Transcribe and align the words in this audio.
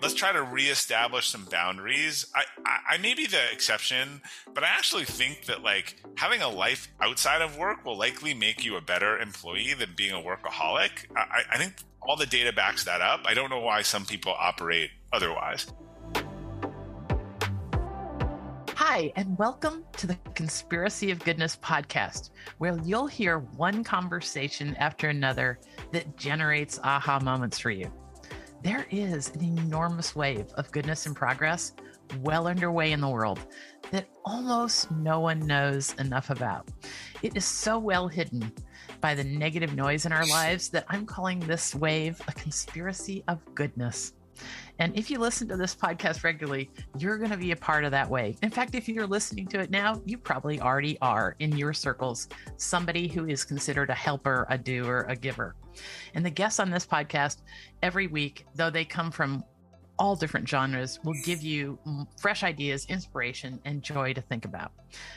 let's 0.00 0.14
try 0.14 0.32
to 0.32 0.42
reestablish 0.42 1.28
some 1.28 1.44
boundaries. 1.50 2.26
I, 2.34 2.44
I, 2.64 2.94
I 2.94 2.98
may 2.98 3.14
be 3.14 3.26
the 3.26 3.50
exception, 3.52 4.22
but 4.54 4.62
I 4.62 4.68
actually 4.68 5.04
think 5.04 5.46
that 5.46 5.62
like 5.62 5.96
having 6.16 6.40
a 6.40 6.48
life 6.48 6.88
outside 7.00 7.42
of 7.42 7.56
work 7.56 7.84
will 7.84 7.98
likely 7.98 8.34
make 8.34 8.64
you 8.64 8.76
a 8.76 8.80
better 8.80 9.18
employee 9.18 9.74
than 9.74 9.90
being 9.96 10.12
a 10.12 10.22
workaholic. 10.22 11.06
I, 11.16 11.42
I 11.50 11.58
think 11.58 11.74
all 12.00 12.16
the 12.16 12.26
data 12.26 12.52
backs 12.52 12.84
that 12.84 13.00
up. 13.00 13.22
I 13.24 13.34
don't 13.34 13.50
know 13.50 13.60
why 13.60 13.82
some 13.82 14.04
people 14.04 14.34
operate 14.38 14.90
otherwise. 15.12 15.66
Hi, 18.74 19.12
and 19.16 19.36
welcome 19.36 19.84
to 19.96 20.06
the 20.06 20.16
Conspiracy 20.34 21.10
of 21.10 21.18
Goodness 21.24 21.56
podcast, 21.56 22.30
where 22.58 22.78
you'll 22.84 23.08
hear 23.08 23.40
one 23.40 23.82
conversation 23.82 24.76
after 24.76 25.08
another 25.08 25.58
that 25.90 26.16
generates 26.16 26.78
aha 26.84 27.18
moments 27.18 27.58
for 27.58 27.70
you. 27.70 27.92
There 28.62 28.86
is 28.90 29.30
an 29.30 29.44
enormous 29.44 30.16
wave 30.16 30.46
of 30.54 30.70
goodness 30.72 31.06
and 31.06 31.14
progress 31.14 31.72
well 32.22 32.48
underway 32.48 32.90
in 32.90 33.00
the 33.00 33.08
world 33.08 33.38
that 33.92 34.08
almost 34.24 34.90
no 34.90 35.20
one 35.20 35.38
knows 35.46 35.94
enough 35.94 36.30
about. 36.30 36.68
It 37.22 37.36
is 37.36 37.44
so 37.44 37.78
well 37.78 38.08
hidden 38.08 38.52
by 39.00 39.14
the 39.14 39.22
negative 39.22 39.76
noise 39.76 40.06
in 40.06 40.12
our 40.12 40.26
lives 40.26 40.70
that 40.70 40.86
I'm 40.88 41.06
calling 41.06 41.38
this 41.40 41.74
wave 41.74 42.20
a 42.26 42.32
conspiracy 42.32 43.22
of 43.28 43.38
goodness. 43.54 44.14
And 44.78 44.96
if 44.96 45.10
you 45.10 45.18
listen 45.18 45.48
to 45.48 45.56
this 45.56 45.74
podcast 45.74 46.24
regularly, 46.24 46.70
you're 46.98 47.18
going 47.18 47.30
to 47.30 47.36
be 47.36 47.52
a 47.52 47.56
part 47.56 47.84
of 47.84 47.90
that 47.90 48.08
way. 48.08 48.36
In 48.42 48.50
fact, 48.50 48.74
if 48.74 48.88
you're 48.88 49.06
listening 49.06 49.46
to 49.48 49.60
it 49.60 49.70
now, 49.70 50.00
you 50.04 50.18
probably 50.18 50.60
already 50.60 50.98
are 51.00 51.34
in 51.38 51.56
your 51.56 51.72
circles 51.72 52.28
somebody 52.56 53.08
who 53.08 53.26
is 53.26 53.44
considered 53.44 53.90
a 53.90 53.94
helper, 53.94 54.46
a 54.50 54.58
doer, 54.58 55.06
a 55.08 55.16
giver. 55.16 55.54
And 56.14 56.24
the 56.24 56.30
guests 56.30 56.60
on 56.60 56.70
this 56.70 56.86
podcast 56.86 57.42
every 57.82 58.06
week, 58.06 58.46
though 58.54 58.70
they 58.70 58.84
come 58.84 59.10
from 59.10 59.44
all 59.98 60.14
different 60.14 60.48
genres 60.48 61.00
will 61.02 61.16
give 61.24 61.42
you 61.42 61.78
fresh 62.20 62.44
ideas, 62.44 62.86
inspiration, 62.88 63.60
and 63.64 63.82
joy 63.82 64.12
to 64.12 64.20
think 64.20 64.44
about. 64.44 64.72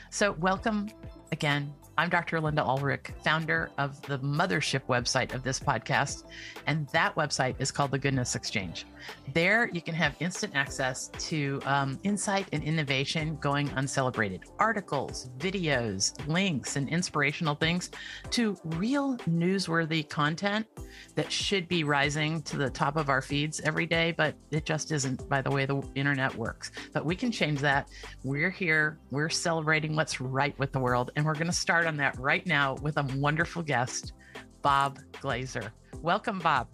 So, 0.09 0.31
welcome 0.33 0.89
again 1.31 1.73
I'm 2.01 2.09
Dr. 2.09 2.39
Lynda 2.39 2.67
Ulrich, 2.67 3.11
founder 3.23 3.69
of 3.77 4.01
the 4.01 4.17
mothership 4.19 4.81
website 4.87 5.35
of 5.35 5.43
this 5.43 5.59
podcast, 5.59 6.23
and 6.65 6.87
that 6.89 7.13
website 7.13 7.53
is 7.59 7.71
called 7.71 7.91
the 7.91 7.99
Goodness 7.99 8.33
Exchange. 8.33 8.87
There, 9.35 9.69
you 9.71 9.81
can 9.81 9.93
have 9.93 10.15
instant 10.19 10.55
access 10.55 11.09
to 11.09 11.59
um, 11.65 11.99
insight 12.03 12.47
and 12.53 12.63
innovation 12.63 13.35
going 13.35 13.69
uncelebrated 13.75 14.45
articles, 14.57 15.29
videos, 15.37 16.15
links, 16.27 16.75
and 16.75 16.89
inspirational 16.89 17.53
things 17.53 17.91
to 18.31 18.57
real 18.63 19.17
newsworthy 19.29 20.07
content 20.07 20.65
that 21.13 21.31
should 21.31 21.67
be 21.67 21.83
rising 21.83 22.41
to 22.43 22.57
the 22.57 22.69
top 22.69 22.95
of 22.95 23.09
our 23.09 23.21
feeds 23.21 23.59
every 23.61 23.85
day, 23.85 24.11
but 24.11 24.33
it 24.49 24.65
just 24.65 24.91
isn't 24.91 25.27
by 25.29 25.41
the 25.41 25.51
way 25.51 25.65
the 25.67 25.81
internet 25.93 26.33
works. 26.33 26.71
But 26.93 27.05
we 27.05 27.15
can 27.15 27.31
change 27.31 27.59
that. 27.59 27.89
We're 28.23 28.49
here, 28.49 28.97
we're 29.11 29.29
celebrating 29.29 29.95
what's 29.95 30.19
right 30.19 30.57
with 30.57 30.71
the 30.71 30.79
world, 30.79 31.11
and 31.15 31.25
we're 31.25 31.33
going 31.33 31.45
to 31.45 31.53
start 31.53 31.81
start 31.81 31.90
on 31.91 31.97
that 31.97 32.17
right 32.17 32.47
now 32.47 32.75
with 32.75 32.95
a 32.95 33.03
wonderful 33.17 33.61
guest, 33.61 34.13
Bob 34.61 34.97
Glazer. 35.21 35.71
Welcome, 36.01 36.39
Bob. 36.39 36.69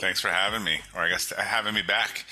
Thanks 0.00 0.18
for 0.18 0.28
having 0.28 0.64
me, 0.64 0.80
or 0.94 1.02
I 1.02 1.10
guess 1.10 1.30
having 1.36 1.74
me 1.74 1.82
back. 1.82 2.24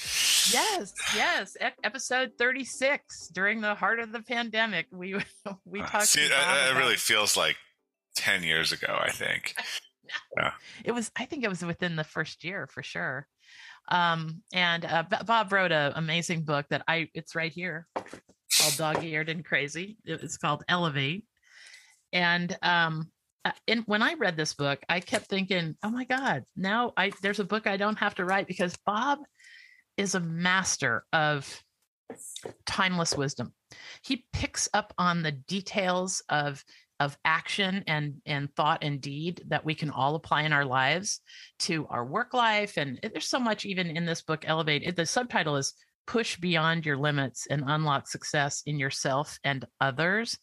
Yes, 0.50 0.94
yes. 1.14 1.55
E- 1.62 1.66
episode 1.84 2.33
thirty-six 2.39 3.28
during 3.28 3.61
the 3.61 3.75
heart 3.75 4.00
of 4.00 4.11
the 4.11 4.22
pandemic, 4.22 4.86
we 4.91 5.16
we 5.66 5.83
uh, 5.83 5.86
talked. 5.86 5.94
Uh, 5.94 6.06
see, 6.06 6.22
it 6.22 6.78
really 6.78 6.97
feels 6.97 7.36
like 7.36 7.56
ten 8.16 8.42
years 8.42 8.72
ago. 8.72 8.98
I 8.98 9.11
think. 9.11 9.55
yeah. 10.38 10.53
It 10.83 10.92
was. 10.92 11.11
I 11.16 11.27
think 11.27 11.44
it 11.44 11.50
was 11.50 11.62
within 11.62 11.94
the 11.94 12.05
first 12.05 12.42
year 12.42 12.66
for 12.70 12.83
sure. 12.83 13.27
Um, 13.91 14.41
and 14.55 14.86
uh, 14.86 15.05
Bob 15.27 15.53
wrote 15.53 15.72
an 15.72 15.92
amazing 15.94 16.44
book 16.44 16.64
that 16.70 16.84
I. 16.88 17.11
It's 17.12 17.34
right 17.34 17.53
here, 17.53 17.86
all 17.97 18.71
dog-eared 18.78 19.28
and 19.28 19.44
crazy. 19.44 19.98
It's 20.06 20.38
called 20.38 20.65
Elevate 20.71 21.27
and 22.14 22.56
um, 22.62 23.10
and 23.69 23.80
uh, 23.80 23.82
when 23.86 24.00
I 24.00 24.14
read 24.14 24.36
this 24.36 24.54
book, 24.54 24.80
I 24.88 25.00
kept 25.00 25.26
thinking, 25.26 25.76
"Oh 25.82 25.91
my 25.91 26.04
God! 26.04 26.44
Now 26.56 26.92
I 26.97 27.12
there's 27.20 27.41
a 27.41 27.44
book 27.44 27.66
I 27.66 27.76
don't 27.76 27.98
have 27.98 28.14
to 28.14 28.25
write 28.25 28.47
because 28.47 28.78
Bob 28.86 29.19
is 29.97 30.14
a 30.14 30.20
master 30.20 31.04
of 31.12 31.62
timeless 32.64 33.14
wisdom. 33.16 33.53
He 34.03 34.26
picks 34.32 34.69
up 34.72 34.94
on 34.97 35.22
the 35.22 35.32
details 35.32 36.22
of 36.28 36.64
of 37.00 37.19
action 37.24 37.82
and 37.86 38.14
and 38.24 38.54
thought 38.54 38.84
and 38.84 39.00
deed 39.00 39.42
that 39.48 39.64
we 39.64 39.74
can 39.74 39.91
all 39.91 40.14
apply 40.14 40.42
in 40.42 40.53
our 40.53 40.64
lives 40.64 41.20
to 41.58 41.86
our 41.88 42.04
work 42.04 42.32
life. 42.32 42.76
And 42.76 43.00
there's 43.03 43.26
so 43.26 43.41
much 43.41 43.66
even 43.66 43.97
in 43.97 44.06
this 44.06 44.22
book, 44.22 44.44
Elevate. 44.47 44.94
The 44.94 45.04
subtitle 45.04 45.56
is 45.56 45.74
push 46.06 46.36
beyond 46.36 46.84
your 46.86 46.97
limits 46.97 47.47
and 47.47 47.64
unlock 47.66 48.08
success 48.08 48.62
in 48.66 48.78
yourself 48.78 49.38
and 49.44 49.66
others. 49.80 50.38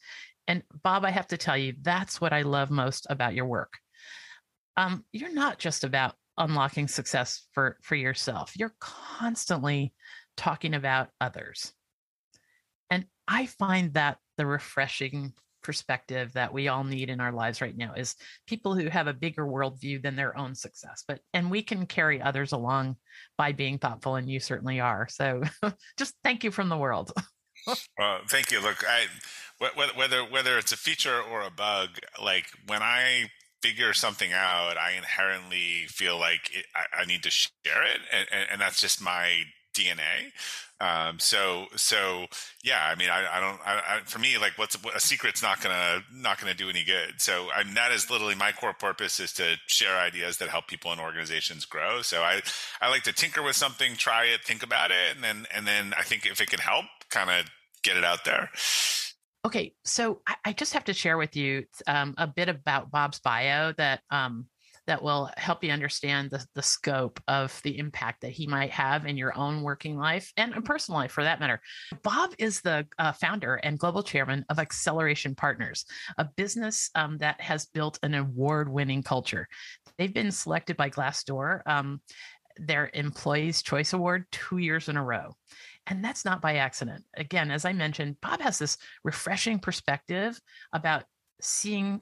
And 0.47 0.63
Bob, 0.83 1.05
I 1.05 1.11
have 1.11 1.27
to 1.27 1.37
tell 1.37 1.57
you, 1.57 1.73
that's 1.81 2.19
what 2.19 2.33
I 2.33 2.41
love 2.41 2.71
most 2.71 3.07
about 3.09 3.33
your 3.33 3.45
work. 3.45 3.73
Um, 4.77 5.05
you're 5.11 5.33
not 5.33 5.59
just 5.59 5.83
about 5.83 6.15
unlocking 6.37 6.87
success 6.87 7.47
for 7.53 7.77
for 7.83 7.95
yourself. 7.95 8.53
You're 8.55 8.75
constantly 8.79 9.93
talking 10.37 10.73
about 10.73 11.09
others. 11.19 11.73
And 12.89 13.05
I 13.27 13.45
find 13.45 13.93
that 13.93 14.17
the 14.37 14.45
refreshing 14.45 15.33
perspective 15.61 16.33
that 16.33 16.53
we 16.53 16.67
all 16.67 16.83
need 16.83 17.09
in 17.09 17.19
our 17.19 17.31
lives 17.31 17.61
right 17.61 17.77
now 17.77 17.93
is 17.93 18.15
people 18.47 18.75
who 18.75 18.89
have 18.89 19.07
a 19.07 19.13
bigger 19.13 19.45
worldview 19.45 20.01
than 20.01 20.15
their 20.15 20.37
own 20.37 20.55
success. 20.55 21.03
But 21.07 21.19
and 21.33 21.51
we 21.51 21.61
can 21.61 21.85
carry 21.85 22.21
others 22.21 22.51
along 22.51 22.97
by 23.37 23.51
being 23.51 23.77
thoughtful, 23.77 24.15
and 24.15 24.29
you 24.29 24.39
certainly 24.39 24.79
are. 24.79 25.07
So 25.09 25.43
just 25.97 26.15
thank 26.23 26.43
you 26.43 26.51
from 26.51 26.69
the 26.69 26.77
world. 26.77 27.11
well, 27.97 28.19
thank 28.29 28.51
you. 28.51 28.61
Look, 28.61 28.83
I 28.87 29.05
whether 29.95 30.23
whether 30.23 30.57
it's 30.57 30.71
a 30.71 30.77
feature 30.77 31.21
or 31.21 31.41
a 31.41 31.51
bug, 31.51 31.89
like 32.21 32.45
when 32.67 32.81
I 32.81 33.29
figure 33.61 33.93
something 33.93 34.33
out, 34.33 34.77
I 34.77 34.93
inherently 34.93 35.85
feel 35.87 36.19
like 36.19 36.49
it, 36.51 36.65
I, 36.75 37.01
I, 37.01 37.05
need 37.05 37.21
to 37.23 37.29
share 37.29 37.83
it, 37.83 37.99
and, 38.11 38.27
and, 38.31 38.47
and, 38.53 38.61
that's 38.61 38.81
just 38.81 39.03
my 39.03 39.43
DNA. 39.75 40.31
Um, 40.79 41.19
so 41.19 41.65
so 41.75 42.25
yeah, 42.63 42.83
I 42.83 42.95
mean, 42.95 43.09
I, 43.09 43.37
I 43.37 43.39
don't. 43.39 43.59
I, 43.63 43.99
for 44.05 44.17
me, 44.17 44.39
like, 44.39 44.53
what's 44.57 44.75
a 44.95 44.99
secret's 44.99 45.43
not 45.43 45.61
gonna 45.61 46.03
not 46.11 46.39
gonna 46.39 46.55
do 46.55 46.69
any 46.69 46.83
good. 46.83 47.21
So 47.21 47.49
I 47.55 47.63
mean, 47.63 47.75
that 47.75 47.91
is 47.91 48.09
literally 48.09 48.33
my 48.33 48.51
core 48.51 48.73
purpose 48.73 49.19
is 49.19 49.31
to 49.33 49.57
share 49.67 49.95
ideas 49.95 50.37
that 50.37 50.49
help 50.49 50.67
people 50.67 50.91
and 50.91 50.99
organizations 50.99 51.65
grow. 51.65 52.01
So 52.01 52.23
I 52.23 52.41
I 52.81 52.89
like 52.89 53.03
to 53.03 53.13
tinker 53.13 53.43
with 53.43 53.55
something, 53.55 53.95
try 53.95 54.25
it, 54.25 54.43
think 54.43 54.63
about 54.63 54.89
it, 54.89 55.15
and 55.15 55.23
then 55.23 55.45
and 55.53 55.67
then 55.67 55.93
I 55.97 56.01
think 56.01 56.25
if 56.25 56.41
it 56.41 56.49
can 56.49 56.59
help, 56.59 56.85
kind 57.11 57.29
of 57.29 57.45
get 57.83 57.95
it 57.95 58.03
out 58.03 58.25
there. 58.25 58.49
Okay, 59.43 59.73
so 59.83 60.21
I, 60.27 60.35
I 60.45 60.53
just 60.53 60.73
have 60.73 60.83
to 60.85 60.93
share 60.93 61.17
with 61.17 61.35
you 61.35 61.65
um, 61.87 62.13
a 62.17 62.27
bit 62.27 62.47
about 62.49 62.91
Bob's 62.91 63.19
bio 63.19 63.73
that 63.73 64.01
um, 64.11 64.45
that 64.87 65.01
will 65.01 65.29
help 65.37 65.63
you 65.63 65.71
understand 65.71 66.31
the, 66.31 66.45
the 66.55 66.61
scope 66.61 67.19
of 67.27 67.59
the 67.63 67.77
impact 67.77 68.21
that 68.21 68.31
he 68.31 68.47
might 68.47 68.71
have 68.71 69.05
in 69.05 69.15
your 69.15 69.37
own 69.37 69.61
working 69.61 69.97
life 69.97 70.33
and 70.37 70.53
personal 70.65 70.99
life 70.99 71.11
for 71.11 71.23
that 71.23 71.39
matter. 71.39 71.61
Bob 72.03 72.31
is 72.39 72.61
the 72.61 72.85
uh, 72.97 73.11
founder 73.11 73.55
and 73.55 73.79
global 73.79 74.03
chairman 74.03 74.43
of 74.49 74.59
Acceleration 74.59 75.35
Partners, 75.35 75.85
a 76.17 76.25
business 76.35 76.89
um, 76.95 77.17
that 77.19 77.39
has 77.39 77.67
built 77.67 77.99
an 78.03 78.15
award 78.15 78.69
winning 78.69 79.03
culture. 79.03 79.47
They've 79.97 80.13
been 80.13 80.31
selected 80.31 80.77
by 80.77 80.89
Glassdoor, 80.89 81.61
um, 81.67 82.01
their 82.57 82.89
Employees' 82.93 83.61
Choice 83.61 83.93
Award, 83.93 84.25
two 84.31 84.57
years 84.57 84.89
in 84.89 84.97
a 84.97 85.03
row. 85.03 85.35
And 85.87 86.03
that's 86.03 86.25
not 86.25 86.41
by 86.41 86.55
accident. 86.55 87.03
Again, 87.15 87.51
as 87.51 87.65
I 87.65 87.73
mentioned, 87.73 88.17
Bob 88.21 88.41
has 88.41 88.59
this 88.59 88.77
refreshing 89.03 89.59
perspective 89.59 90.39
about 90.73 91.03
seeing 91.41 92.01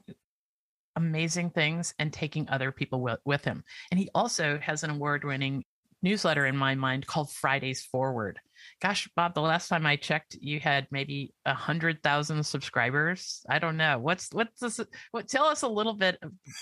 amazing 0.96 1.50
things 1.50 1.94
and 1.98 2.12
taking 2.12 2.48
other 2.48 2.72
people 2.72 3.00
with, 3.00 3.18
with 3.24 3.44
him. 3.44 3.64
And 3.90 3.98
he 3.98 4.10
also 4.14 4.58
has 4.58 4.82
an 4.82 4.90
award 4.90 5.24
winning 5.24 5.64
newsletter 6.02 6.46
in 6.46 6.56
my 6.56 6.74
mind 6.74 7.06
called 7.06 7.30
Fridays 7.30 7.82
Forward. 7.82 8.38
Gosh, 8.80 9.08
Bob, 9.16 9.34
the 9.34 9.40
last 9.40 9.68
time 9.68 9.86
I 9.86 9.96
checked, 9.96 10.36
you 10.40 10.60
had 10.60 10.86
maybe 10.90 11.32
a 11.44 11.54
hundred 11.54 12.02
thousand 12.02 12.44
subscribers. 12.44 13.44
I 13.48 13.58
don't 13.58 13.76
know. 13.76 13.98
What's 13.98 14.28
what's 14.32 14.60
this? 14.60 14.80
What 15.10 15.28
tell 15.28 15.46
us 15.46 15.62
a 15.62 15.68
little 15.68 15.94
bit 15.94 16.18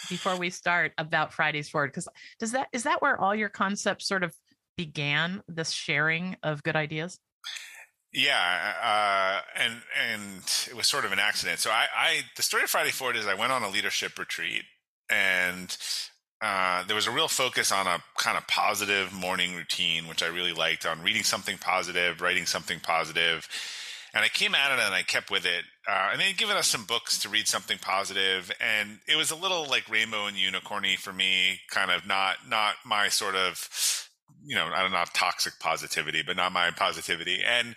before 0.08 0.36
we 0.36 0.50
start 0.50 0.92
about 0.98 1.32
Fridays 1.32 1.68
Forward? 1.68 1.90
Because 1.90 2.08
does 2.38 2.52
that 2.52 2.68
is 2.72 2.84
that 2.84 3.02
where 3.02 3.20
all 3.20 3.34
your 3.34 3.48
concepts 3.48 4.06
sort 4.06 4.22
of 4.22 4.34
began 4.78 5.42
this 5.48 5.72
sharing 5.72 6.36
of 6.42 6.62
good 6.62 6.76
ideas? 6.76 7.18
Yeah, 8.12 8.72
uh, 8.82 9.40
and 9.60 9.82
and 10.10 10.42
it 10.70 10.74
was 10.74 10.86
sort 10.86 11.04
of 11.04 11.12
an 11.12 11.18
accident. 11.18 11.58
So 11.58 11.70
I, 11.70 11.86
I 11.94 12.20
the 12.36 12.42
story 12.42 12.62
of 12.62 12.70
Friday 12.70 12.90
Forward 12.90 13.16
is 13.16 13.26
I 13.26 13.34
went 13.34 13.52
on 13.52 13.62
a 13.62 13.68
leadership 13.68 14.18
retreat, 14.18 14.62
and 15.10 15.76
uh, 16.40 16.84
there 16.84 16.96
was 16.96 17.06
a 17.06 17.10
real 17.10 17.28
focus 17.28 17.70
on 17.70 17.86
a 17.86 18.02
kind 18.16 18.38
of 18.38 18.46
positive 18.46 19.12
morning 19.12 19.54
routine, 19.54 20.06
which 20.06 20.22
I 20.22 20.28
really 20.28 20.54
liked, 20.54 20.86
on 20.86 21.02
reading 21.02 21.24
something 21.24 21.58
positive, 21.58 22.22
writing 22.22 22.46
something 22.46 22.80
positive. 22.80 23.46
And 24.14 24.24
I 24.24 24.28
came 24.28 24.54
at 24.54 24.72
it 24.72 24.82
and 24.82 24.94
I 24.94 25.02
kept 25.02 25.30
with 25.30 25.44
it. 25.44 25.64
Uh, 25.86 26.08
and 26.12 26.20
they 26.20 26.28
had 26.28 26.38
given 26.38 26.56
us 26.56 26.66
some 26.66 26.84
books 26.84 27.18
to 27.18 27.28
read 27.28 27.46
something 27.46 27.76
positive, 27.78 28.50
and 28.58 29.00
it 29.06 29.16
was 29.16 29.30
a 29.30 29.36
little 29.36 29.68
like 29.68 29.88
rainbow 29.90 30.26
and 30.26 30.36
unicorny 30.36 30.96
for 30.96 31.12
me, 31.12 31.60
kind 31.68 31.90
of 31.90 32.06
not 32.06 32.48
not 32.48 32.76
my 32.86 33.08
sort 33.08 33.34
of 33.34 34.07
you 34.44 34.54
know, 34.54 34.66
I 34.74 34.82
don't 34.82 34.92
know, 34.92 35.04
toxic 35.12 35.54
positivity, 35.60 36.22
but 36.26 36.36
not 36.36 36.52
my 36.52 36.70
positivity. 36.70 37.40
And 37.46 37.74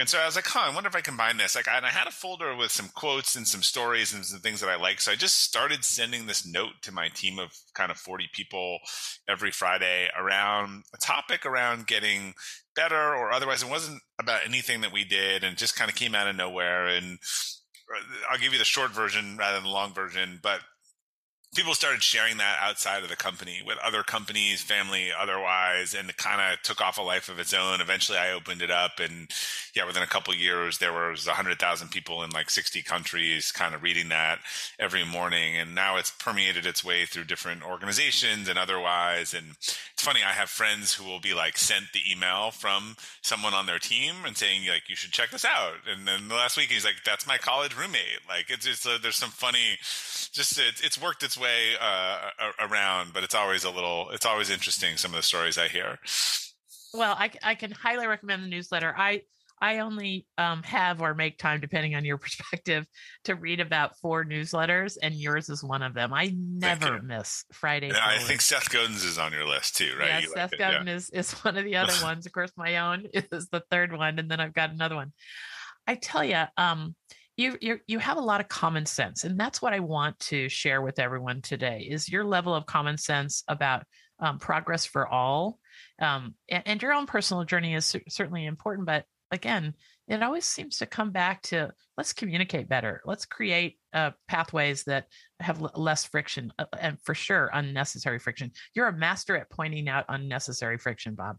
and 0.00 0.08
so 0.08 0.18
I 0.18 0.26
was 0.26 0.36
like, 0.36 0.46
huh, 0.46 0.60
I 0.70 0.72
wonder 0.72 0.88
if 0.88 0.94
I 0.94 1.00
combine 1.00 1.38
this. 1.38 1.56
Like, 1.56 1.66
and 1.66 1.84
I 1.84 1.88
had 1.88 2.06
a 2.06 2.12
folder 2.12 2.54
with 2.54 2.70
some 2.70 2.88
quotes 2.94 3.34
and 3.34 3.48
some 3.48 3.62
stories 3.62 4.14
and 4.14 4.24
some 4.24 4.38
things 4.38 4.60
that 4.60 4.70
I 4.70 4.76
like. 4.76 5.00
So 5.00 5.10
I 5.10 5.16
just 5.16 5.40
started 5.40 5.84
sending 5.84 6.26
this 6.26 6.46
note 6.46 6.74
to 6.82 6.92
my 6.92 7.08
team 7.08 7.40
of 7.40 7.50
kind 7.74 7.90
of 7.90 7.96
40 7.96 8.28
people 8.32 8.78
every 9.28 9.50
Friday 9.50 10.08
around 10.16 10.84
a 10.94 10.98
topic 10.98 11.44
around 11.44 11.88
getting 11.88 12.34
better 12.76 12.96
or 13.16 13.32
otherwise. 13.32 13.64
It 13.64 13.70
wasn't 13.70 14.00
about 14.20 14.46
anything 14.46 14.82
that 14.82 14.92
we 14.92 15.04
did 15.04 15.42
and 15.42 15.56
just 15.56 15.74
kind 15.74 15.90
of 15.90 15.96
came 15.96 16.14
out 16.14 16.28
of 16.28 16.36
nowhere. 16.36 16.86
And 16.86 17.18
uh, 17.92 18.02
I'll 18.30 18.38
give 18.38 18.52
you 18.52 18.60
the 18.60 18.64
short 18.64 18.92
version 18.92 19.36
rather 19.36 19.56
than 19.56 19.64
the 19.64 19.70
long 19.70 19.94
version, 19.94 20.38
but 20.40 20.60
people 21.54 21.74
started 21.74 22.02
sharing 22.02 22.36
that 22.36 22.58
outside 22.60 23.02
of 23.02 23.08
the 23.08 23.16
company 23.16 23.62
with 23.66 23.78
other 23.82 24.02
companies, 24.02 24.62
family, 24.62 25.08
otherwise, 25.18 25.94
and 25.94 26.10
it 26.10 26.16
kind 26.16 26.40
of 26.40 26.60
took 26.62 26.80
off 26.80 26.98
a 26.98 27.02
life 27.02 27.28
of 27.28 27.38
its 27.38 27.54
own. 27.54 27.80
Eventually, 27.80 28.18
I 28.18 28.32
opened 28.32 28.60
it 28.60 28.70
up, 28.70 29.00
and 29.00 29.28
yeah, 29.74 29.86
within 29.86 30.02
a 30.02 30.06
couple 30.06 30.34
years, 30.34 30.78
there 30.78 30.92
was 30.92 31.26
hundred 31.26 31.58
thousand 31.58 31.90
people 31.90 32.22
in 32.22 32.30
like 32.30 32.50
sixty 32.50 32.82
countries, 32.82 33.50
kind 33.50 33.74
of 33.74 33.82
reading 33.82 34.08
that 34.10 34.40
every 34.78 35.04
morning, 35.04 35.56
and 35.56 35.74
now 35.74 35.96
it's 35.96 36.10
permeated 36.10 36.66
its 36.66 36.84
way 36.84 37.06
through 37.06 37.24
different 37.24 37.62
organizations 37.64 38.48
and 38.48 38.58
otherwise. 38.58 39.32
And 39.32 39.52
it's 39.52 40.04
funny, 40.04 40.20
I 40.22 40.32
have 40.32 40.50
friends 40.50 40.94
who 40.94 41.04
will 41.04 41.20
be 41.20 41.34
like 41.34 41.56
sent 41.56 41.86
the 41.94 42.00
email 42.10 42.50
from 42.50 42.96
someone 43.22 43.54
on 43.54 43.66
their 43.66 43.78
team 43.78 44.14
and 44.26 44.36
saying 44.36 44.66
like 44.68 44.88
you 44.88 44.96
should 44.96 45.12
check 45.12 45.30
this 45.30 45.44
out, 45.44 45.76
and 45.90 46.06
then 46.06 46.28
the 46.28 46.34
last 46.34 46.56
week 46.56 46.70
he's 46.70 46.84
like, 46.84 46.96
that's 47.06 47.26
my 47.26 47.38
college 47.38 47.76
roommate. 47.76 48.20
Like 48.28 48.50
it's 48.50 48.66
just 48.66 48.86
uh, 48.86 48.98
there's 49.02 49.16
some 49.16 49.30
funny, 49.30 49.78
just 50.32 50.58
it, 50.58 50.80
it's 50.82 51.00
worked 51.00 51.22
its 51.22 51.37
way 51.40 51.72
uh, 51.80 52.30
around, 52.60 53.12
but 53.12 53.22
it's 53.22 53.34
always 53.34 53.64
a 53.64 53.70
little, 53.70 54.10
it's 54.10 54.26
always 54.26 54.50
interesting 54.50 54.96
some 54.96 55.12
of 55.12 55.16
the 55.16 55.22
stories 55.22 55.58
I 55.58 55.68
hear. 55.68 55.98
Well, 56.94 57.14
I, 57.18 57.30
I 57.42 57.54
can 57.54 57.70
highly 57.70 58.06
recommend 58.06 58.42
the 58.42 58.48
newsletter. 58.48 58.94
I 58.96 59.22
I 59.60 59.80
only 59.80 60.26
um, 60.36 60.62
have 60.62 61.00
or 61.00 61.14
make 61.14 61.38
time, 61.38 61.60
depending 61.60 61.94
on 61.94 62.04
your 62.04 62.18
perspective, 62.18 62.86
to 63.24 63.34
read 63.34 63.60
about 63.60 63.98
four 63.98 64.24
newsletters, 64.24 64.96
and 65.02 65.14
yours 65.14 65.48
is 65.48 65.64
one 65.64 65.82
of 65.82 65.94
them. 65.94 66.12
I 66.12 66.34
never 66.36 67.02
miss 67.02 67.44
Friday. 67.52 67.88
Yeah, 67.88 68.00
I 68.02 68.18
think 68.18 68.40
Seth 68.40 68.70
Godin's 68.70 69.04
is 69.04 69.18
on 69.18 69.32
your 69.32 69.46
list 69.46 69.76
too, 69.76 69.92
right? 69.98 70.08
Yeah, 70.08 70.20
you 70.20 70.32
Seth 70.34 70.52
like 70.52 70.58
Godin 70.58 70.86
yeah. 70.86 70.94
is 70.94 71.10
is 71.10 71.32
one 71.32 71.56
of 71.56 71.64
the 71.64 71.76
other 71.76 71.94
ones. 72.02 72.26
Of 72.26 72.32
course, 72.32 72.52
my 72.56 72.76
own 72.78 73.06
is 73.12 73.48
the 73.48 73.62
third 73.70 73.96
one, 73.96 74.18
and 74.18 74.30
then 74.30 74.40
I've 74.40 74.54
got 74.54 74.70
another 74.70 74.96
one. 74.96 75.12
I 75.86 75.94
tell 75.94 76.24
you, 76.24 76.44
um, 76.56 76.94
you 77.38 77.56
you 77.62 77.80
you 77.86 77.98
have 77.98 78.18
a 78.18 78.20
lot 78.20 78.40
of 78.42 78.48
common 78.48 78.84
sense 78.84 79.24
and 79.24 79.40
that's 79.40 79.62
what 79.62 79.72
i 79.72 79.80
want 79.80 80.18
to 80.18 80.48
share 80.48 80.82
with 80.82 80.98
everyone 80.98 81.40
today 81.40 81.86
is 81.88 82.08
your 82.08 82.24
level 82.24 82.54
of 82.54 82.66
common 82.66 82.98
sense 82.98 83.42
about 83.48 83.84
um, 84.20 84.38
progress 84.38 84.84
for 84.84 85.06
all 85.08 85.58
um, 86.02 86.34
and, 86.50 86.62
and, 86.66 86.82
your 86.82 86.92
own 86.92 87.06
personal 87.06 87.44
journey 87.44 87.74
is 87.74 87.96
certainly 88.08 88.44
important 88.44 88.86
but 88.86 89.04
again 89.30 89.74
it 90.08 90.22
always 90.22 90.44
seems 90.44 90.78
to 90.78 90.86
come 90.86 91.10
back 91.10 91.42
to 91.42 91.70
let's 91.96 92.12
communicate 92.12 92.68
better. 92.68 93.02
Let's 93.04 93.26
create 93.26 93.78
uh, 93.92 94.12
pathways 94.26 94.84
that 94.84 95.06
have 95.40 95.60
l- 95.60 95.72
less 95.76 96.06
friction 96.06 96.52
uh, 96.58 96.64
and 96.80 96.98
for 97.02 97.14
sure 97.14 97.50
unnecessary 97.52 98.18
friction. 98.18 98.52
You're 98.74 98.88
a 98.88 98.92
master 98.92 99.36
at 99.36 99.50
pointing 99.50 99.88
out 99.88 100.06
unnecessary 100.08 100.78
friction 100.78 101.14
bob. 101.14 101.36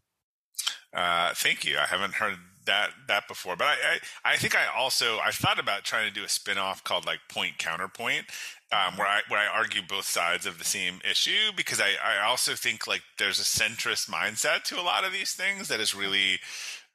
Uh, 0.94 1.34
thank 1.36 1.66
you. 1.66 1.78
I 1.78 1.86
haven't 1.86 2.14
heard 2.14 2.36
that 2.70 2.92
that 3.08 3.28
before, 3.28 3.56
but 3.56 3.66
I, 3.66 3.74
I, 3.74 4.34
I 4.34 4.38
think 4.38 4.56
I 4.56 4.68
also 4.76 5.18
I 5.20 5.32
thought 5.32 5.60
about 5.60 5.84
trying 5.84 6.08
to 6.08 6.14
do 6.14 6.24
a 6.24 6.28
spinoff 6.28 6.84
called 6.84 7.06
like 7.06 7.20
Point 7.28 7.58
Counterpoint, 7.58 8.26
um, 8.72 8.96
where 8.96 9.08
I 9.08 9.22
where 9.28 9.40
I 9.40 9.48
argue 9.48 9.82
both 9.82 10.06
sides 10.06 10.46
of 10.46 10.60
the 10.60 10.64
same 10.64 11.02
issue 11.10 11.52
because 11.58 11.82
I 11.82 11.92
I 12.04 12.26
also 12.26 12.54
think 12.54 12.88
like 12.88 13.02
there's 13.18 13.40
a 13.40 13.44
centrist 13.44 14.10
mindset 14.10 14.64
to 14.66 14.80
a 14.80 14.84
lot 14.84 15.04
of 15.04 15.12
these 15.12 15.34
things 15.34 15.68
that 15.68 15.80
is 15.80 15.96
really 15.96 16.40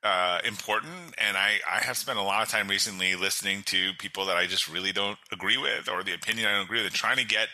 uh, 0.04 0.38
important. 0.44 1.14
And 1.18 1.36
I, 1.36 1.58
I 1.70 1.80
have 1.80 1.96
spent 1.96 2.18
a 2.18 2.22
lot 2.22 2.42
of 2.42 2.48
time 2.48 2.68
recently 2.68 3.16
listening 3.16 3.62
to 3.64 3.92
people 3.98 4.26
that 4.26 4.36
I 4.36 4.46
just 4.46 4.68
really 4.68 4.92
don't 4.92 5.18
agree 5.32 5.56
with, 5.56 5.88
or 5.88 6.04
the 6.04 6.14
opinion 6.14 6.46
I 6.46 6.52
don't 6.52 6.64
agree 6.64 6.78
with, 6.78 6.86
and 6.86 6.94
trying 6.94 7.16
to 7.16 7.24
get 7.24 7.48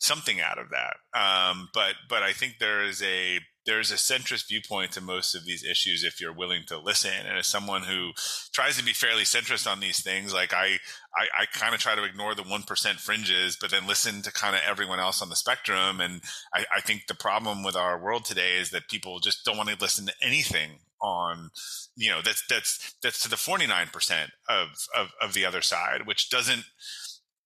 something 0.00 0.40
out 0.40 0.58
of 0.58 0.70
that. 0.70 0.96
Um, 1.18 1.68
but 1.72 1.94
but 2.08 2.22
I 2.22 2.32
think 2.32 2.58
there 2.58 2.82
is 2.82 3.02
a 3.02 3.38
there's 3.64 3.90
a 3.92 3.96
centrist 3.96 4.48
viewpoint 4.48 4.92
to 4.92 5.00
most 5.00 5.34
of 5.34 5.44
these 5.44 5.64
issues 5.64 6.02
if 6.02 6.20
you're 6.20 6.32
willing 6.32 6.62
to 6.66 6.78
listen. 6.78 7.12
And 7.26 7.38
as 7.38 7.46
someone 7.46 7.82
who 7.82 8.10
tries 8.52 8.76
to 8.76 8.84
be 8.84 8.92
fairly 8.92 9.22
centrist 9.22 9.70
on 9.70 9.80
these 9.80 10.02
things, 10.02 10.34
like 10.34 10.52
I 10.52 10.78
I, 11.16 11.42
I 11.42 11.46
kind 11.52 11.74
of 11.74 11.80
try 11.80 11.94
to 11.94 12.04
ignore 12.04 12.34
the 12.34 12.42
one 12.42 12.62
percent 12.62 12.98
fringes, 12.98 13.56
but 13.60 13.70
then 13.70 13.86
listen 13.86 14.22
to 14.22 14.32
kind 14.32 14.56
of 14.56 14.62
everyone 14.66 15.00
else 15.00 15.22
on 15.22 15.28
the 15.28 15.36
spectrum. 15.36 16.00
And 16.00 16.22
I, 16.54 16.64
I 16.76 16.80
think 16.80 17.06
the 17.06 17.14
problem 17.14 17.62
with 17.62 17.76
our 17.76 18.02
world 18.02 18.24
today 18.24 18.56
is 18.58 18.70
that 18.70 18.88
people 18.88 19.20
just 19.20 19.44
don't 19.44 19.56
want 19.56 19.68
to 19.68 19.76
listen 19.80 20.06
to 20.06 20.14
anything 20.22 20.80
on 21.00 21.50
you 21.96 22.10
know 22.10 22.22
that's 22.22 22.44
that's 22.48 22.94
that's 23.02 23.22
to 23.22 23.28
the 23.28 23.36
49% 23.36 24.28
of, 24.48 24.68
of 24.96 25.08
of 25.20 25.34
the 25.34 25.44
other 25.44 25.60
side 25.60 26.06
which 26.06 26.30
doesn't 26.30 26.64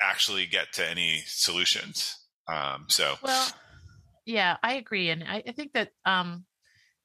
actually 0.00 0.44
get 0.44 0.74
to 0.74 0.86
any 0.86 1.22
solutions 1.26 2.18
um, 2.48 2.84
so 2.88 3.14
well, 3.22 3.48
yeah, 4.26 4.56
I 4.62 4.74
agree, 4.74 5.10
and 5.10 5.24
I, 5.24 5.42
I 5.46 5.52
think 5.52 5.72
that 5.72 5.90
um, 6.04 6.44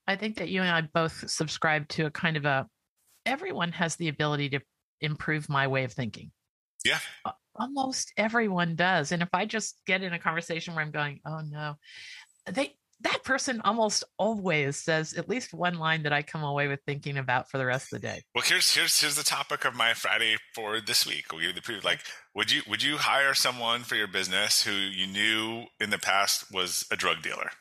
I 0.08 0.16
think 0.16 0.38
that 0.38 0.50
you 0.50 0.62
and 0.62 0.70
I 0.70 0.82
both 0.94 1.30
subscribe 1.30 1.88
to 1.90 2.08
a 2.08 2.12
kind 2.12 2.36
of 2.36 2.46
a 2.46 2.68
everyone 3.26 3.72
has 3.72 3.96
the 3.96 4.08
ability 4.08 4.50
to 4.50 4.60
improve 5.00 5.48
my 5.48 5.68
way 5.68 5.84
of 5.84 5.94
thinking. 5.94 6.32
Yeah. 6.84 7.00
Almost 7.56 8.14
everyone 8.18 8.76
does. 8.76 9.12
And 9.12 9.22
if 9.22 9.30
I 9.34 9.46
just 9.46 9.80
get 9.86 10.02
in 10.02 10.14
a 10.14 10.20
conversation 10.20 10.74
where 10.74 10.84
I'm 10.84 10.92
going, 10.92 11.20
oh 11.26 11.42
no, 11.42 11.76
they 12.52 12.76
that 13.04 13.24
person 13.24 13.62
almost 13.64 14.04
always 14.18 14.78
says 14.78 15.14
at 15.14 15.30
least 15.30 15.54
one 15.54 15.76
line 15.76 16.04
that 16.04 16.14
I 16.14 16.22
come 16.22 16.44
away 16.44 16.68
with 16.68 16.82
thinking 16.86 17.18
about 17.18 17.50
for 17.50 17.58
the 17.58 17.66
rest 17.66 17.92
of 17.92 18.02
the 18.02 18.08
day. 18.08 18.22
Well, 18.36 18.44
here's 18.46 18.74
here's 18.74 19.00
here's 19.00 19.16
the 19.16 19.24
topic 19.24 19.66
of 19.66 19.76
my 19.76 19.94
Friday 19.94 20.38
for 20.54 20.80
this 20.82 21.06
week. 21.06 21.26
We'll 21.32 21.42
give 21.42 21.56
the 21.56 21.62
preview. 21.62 21.84
Like, 21.84 22.02
would 22.36 22.52
you 22.52 22.62
would 22.68 22.84
you 22.84 22.98
hire 22.98 23.34
someone 23.34 23.82
for 23.82 23.96
your 23.96 24.08
business 24.08 24.64
who 24.64 24.72
you 24.72 25.08
knew 25.08 25.66
in 25.80 25.90
the 25.90 25.98
past 25.98 26.46
was 26.52 26.86
a 26.92 26.96
drug 26.96 27.22
dealer? 27.22 27.52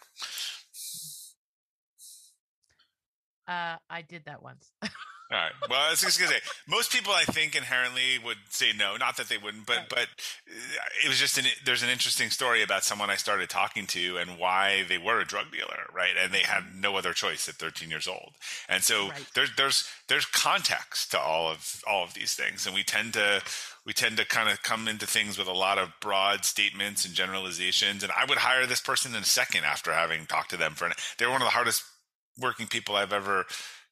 Uh, 3.48 3.76
I 3.88 4.02
did 4.02 4.25
that 4.26 4.42
once. 4.42 4.70
All 5.32 5.38
right. 5.38 5.53
Well, 5.69 5.79
I 5.79 5.91
was 5.91 6.00
just 6.00 6.19
gonna 6.19 6.32
say 6.32 6.41
most 6.67 6.93
people 6.93 7.12
I 7.12 7.23
think 7.23 7.55
inherently 7.55 8.19
would 8.25 8.38
say 8.49 8.73
no. 8.77 8.97
Not 8.97 9.17
that 9.17 9.29
they 9.29 9.38
wouldn't, 9.38 9.65
but 9.65 9.88
but 9.88 10.09
uh, 10.09 11.05
it 11.05 11.09
was 11.09 11.21
just 11.21 11.38
an 11.38 11.44
there's 11.65 11.85
an 11.85 11.88
interesting 11.88 12.31
story 12.31 12.65
about 12.65 12.82
someone 12.82 13.11
I 13.11 13.17
started 13.17 13.49
talking 13.49 13.87
to 13.88 14.17
and 14.19 14.38
why 14.41 14.85
they 14.88 14.99
were 14.99 15.21
a 15.21 15.25
drug 15.25 15.53
dealer, 15.53 15.87
right? 15.94 16.14
And 16.21 16.35
they 16.35 16.40
had 16.40 16.64
no 16.75 16.97
other 16.97 17.12
choice 17.12 17.49
at 17.49 17.54
13 17.57 17.90
years 17.90 18.09
old. 18.09 18.33
And 18.69 18.83
so 18.83 19.09
right. 19.09 19.26
there's 19.37 19.54
there's 19.57 19.88
there's 20.09 20.26
context 20.26 21.12
to 21.12 21.21
all 21.21 21.49
of 21.49 21.81
all 21.88 22.02
of 22.02 22.14
these 22.14 22.35
things, 22.35 22.66
and 22.66 22.75
we 22.75 22.83
tend 22.83 23.12
to 23.14 23.40
we 23.87 23.93
tend 23.93 24.16
to 24.16 24.26
kind 24.26 24.49
of 24.49 24.64
come 24.64 24.88
into 24.88 25.07
things 25.07 25.38
with 25.38 25.47
a 25.47 25.52
lot 25.52 25.78
of 25.78 25.90
broad 26.00 26.45
statements 26.45 27.04
and 27.04 27.14
generalizations. 27.14 28.02
And 28.02 28.11
I 28.19 28.25
would 28.25 28.38
hire 28.38 28.66
this 28.66 28.81
person 28.81 29.14
in 29.14 29.23
a 29.23 29.25
second 29.25 29.62
after 29.64 29.93
having 29.93 30.26
talked 30.26 30.50
to 30.50 30.57
them 30.57 30.75
for 30.75 30.87
an. 30.87 30.93
They're 31.19 31.31
one 31.31 31.40
of 31.40 31.47
the 31.47 31.52
hardest 31.52 31.85
working 32.37 32.66
people 32.66 32.97
I've 32.97 33.12
ever 33.12 33.47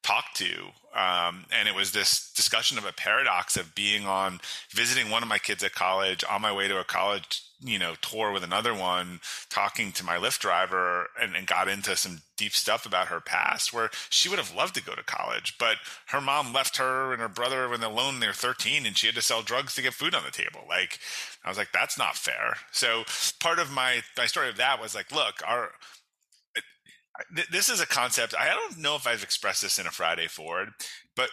talked 0.09 0.37
to. 0.37 0.71
Um, 0.95 1.45
and 1.53 1.69
it 1.69 1.75
was 1.75 1.93
this 1.93 2.33
discussion 2.33 2.79
of 2.79 2.87
a 2.87 2.93
paradox 2.93 3.57
of 3.59 3.75
being 3.75 4.07
on 4.07 4.41
visiting 4.71 5.11
one 5.11 5.23
of 5.23 5.29
my 5.29 5.39
kids 5.39 5.63
at 5.63 5.75
college 5.75 6.25
on 6.29 6.41
my 6.41 6.53
way 6.53 6.67
to 6.67 6.81
a 6.81 6.85
college 6.85 7.43
you 7.61 7.79
know 7.79 7.95
tour 8.01 8.31
with 8.33 8.45
another 8.45 8.73
one 8.73 9.19
talking 9.51 9.91
to 9.91 10.05
my 10.05 10.17
Lyft 10.17 10.39
driver 10.39 11.09
and, 11.21 11.35
and, 11.35 11.47
got 11.47 11.67
into 11.67 11.97
some 11.97 12.23
deep 12.37 12.53
stuff 12.53 12.87
about 12.87 13.09
her 13.09 13.21
past 13.21 13.73
where 13.73 13.91
she 14.09 14.29
would 14.29 14.39
have 14.39 14.55
loved 14.55 14.77
to 14.77 14.83
go 14.83 14.95
to 14.95 15.03
college 15.03 15.57
but 15.59 15.77
her 16.07 16.21
mom 16.21 16.53
left 16.53 16.77
her 16.77 17.13
and 17.13 17.21
her 17.21 17.29
brother 17.29 17.69
when 17.69 17.81
they're 17.81 17.91
alone 17.91 18.21
they're 18.21 18.33
13 18.33 18.87
and 18.87 18.97
she 18.97 19.09
had 19.09 19.17
to 19.17 19.23
sell 19.23 19.43
drugs 19.43 19.75
to 19.75 19.83
get 19.83 19.93
food 19.93 20.15
on 20.15 20.23
the 20.23 20.31
table 20.31 20.61
like 20.69 21.01
i 21.45 21.49
was 21.49 21.59
like 21.59 21.73
that's 21.73 21.99
not 21.99 22.17
fair 22.17 22.55
so 22.71 23.03
part 23.41 23.59
of 23.59 23.73
my 23.73 24.03
my 24.17 24.27
story 24.27 24.49
of 24.49 24.57
that 24.57 24.81
was 24.81 24.95
like 24.95 25.11
look 25.11 25.43
our 25.45 25.73
this 27.51 27.69
is 27.69 27.81
a 27.81 27.87
concept. 27.87 28.35
I 28.39 28.49
don't 28.49 28.79
know 28.79 28.97
if 28.97 29.07
I've 29.07 29.23
expressed 29.23 29.63
this 29.63 29.79
in 29.79 29.87
a 29.87 29.91
Friday 29.91 30.29
Forward, 30.29 30.71
but 31.17 31.31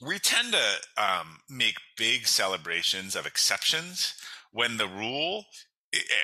we 0.00 0.18
tend 0.18 0.52
to 0.52 1.02
um, 1.02 1.40
make 1.48 1.76
big 1.96 2.26
celebrations 2.26 3.14
of 3.14 3.26
exceptions 3.26 4.14
when 4.52 4.76
the 4.76 4.88
rule 4.88 5.44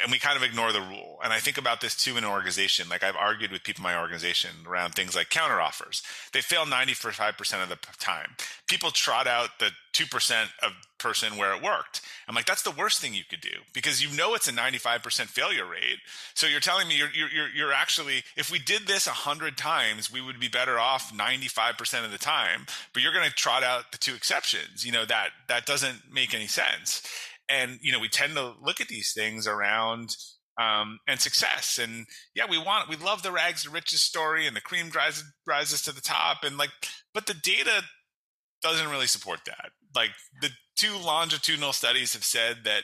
and 0.02 0.12
we 0.12 0.18
kind 0.18 0.36
of 0.36 0.44
ignore 0.44 0.72
the 0.72 0.80
rule. 0.80 1.18
And 1.24 1.32
I 1.32 1.40
think 1.40 1.58
about 1.58 1.80
this 1.80 1.96
too 1.96 2.12
in 2.12 2.18
an 2.18 2.30
organization. 2.30 2.88
Like 2.88 3.02
I've 3.02 3.16
argued 3.16 3.50
with 3.50 3.64
people 3.64 3.80
in 3.80 3.92
my 3.92 4.00
organization 4.00 4.50
around 4.66 4.94
things 4.94 5.16
like 5.16 5.28
counteroffers. 5.28 6.02
They 6.32 6.40
fail 6.40 6.64
95% 6.64 7.62
of 7.62 7.68
the 7.68 7.78
time. 7.98 8.36
People 8.68 8.90
trot 8.92 9.26
out 9.26 9.58
the 9.58 9.70
2% 9.92 10.44
of 10.62 10.72
person 10.98 11.36
where 11.36 11.54
it 11.54 11.62
worked. 11.62 12.00
I'm 12.28 12.34
like, 12.34 12.46
that's 12.46 12.62
the 12.62 12.70
worst 12.70 13.00
thing 13.00 13.12
you 13.14 13.24
could 13.28 13.40
do 13.40 13.58
because 13.72 14.02
you 14.02 14.16
know 14.16 14.34
it's 14.34 14.48
a 14.48 14.52
95% 14.52 15.26
failure 15.26 15.66
rate. 15.66 15.98
So 16.34 16.46
you're 16.46 16.60
telling 16.60 16.86
me 16.86 16.96
you're, 16.96 17.10
you're, 17.10 17.48
you're 17.48 17.72
actually, 17.72 18.22
if 18.36 18.50
we 18.50 18.58
did 18.60 18.86
this 18.86 19.06
100 19.06 19.56
times, 19.56 20.12
we 20.12 20.20
would 20.20 20.38
be 20.38 20.48
better 20.48 20.78
off 20.78 21.12
95% 21.12 22.04
of 22.04 22.12
the 22.12 22.18
time. 22.18 22.66
But 22.92 23.02
you're 23.02 23.12
going 23.12 23.28
to 23.28 23.34
trot 23.34 23.64
out 23.64 23.90
the 23.90 23.98
two 23.98 24.14
exceptions. 24.14 24.86
You 24.86 24.92
know, 24.92 25.04
that, 25.06 25.30
that 25.48 25.66
doesn't 25.66 26.12
make 26.12 26.34
any 26.34 26.46
sense 26.46 27.02
and 27.48 27.78
you 27.82 27.92
know 27.92 28.00
we 28.00 28.08
tend 28.08 28.34
to 28.34 28.54
look 28.62 28.80
at 28.80 28.88
these 28.88 29.12
things 29.12 29.46
around 29.46 30.16
um, 30.58 30.98
and 31.06 31.20
success. 31.20 31.78
And 31.82 32.06
yeah, 32.34 32.44
we 32.48 32.58
want 32.58 32.88
we 32.88 32.96
love 32.96 33.22
the 33.22 33.32
rags 33.32 33.64
to 33.64 33.70
riches 33.70 34.02
story 34.02 34.46
and 34.46 34.56
the 34.56 34.60
cream 34.60 34.90
rises 34.94 35.24
rises 35.46 35.82
to 35.82 35.92
the 35.92 36.00
top 36.00 36.38
and 36.44 36.56
like, 36.56 36.70
but 37.12 37.26
the 37.26 37.34
data 37.34 37.82
doesn't 38.62 38.88
really 38.88 39.06
support 39.06 39.40
that. 39.46 39.70
Like 39.94 40.10
the 40.40 40.50
two 40.76 40.96
longitudinal 40.96 41.72
studies 41.72 42.14
have 42.14 42.24
said 42.24 42.58
that 42.64 42.82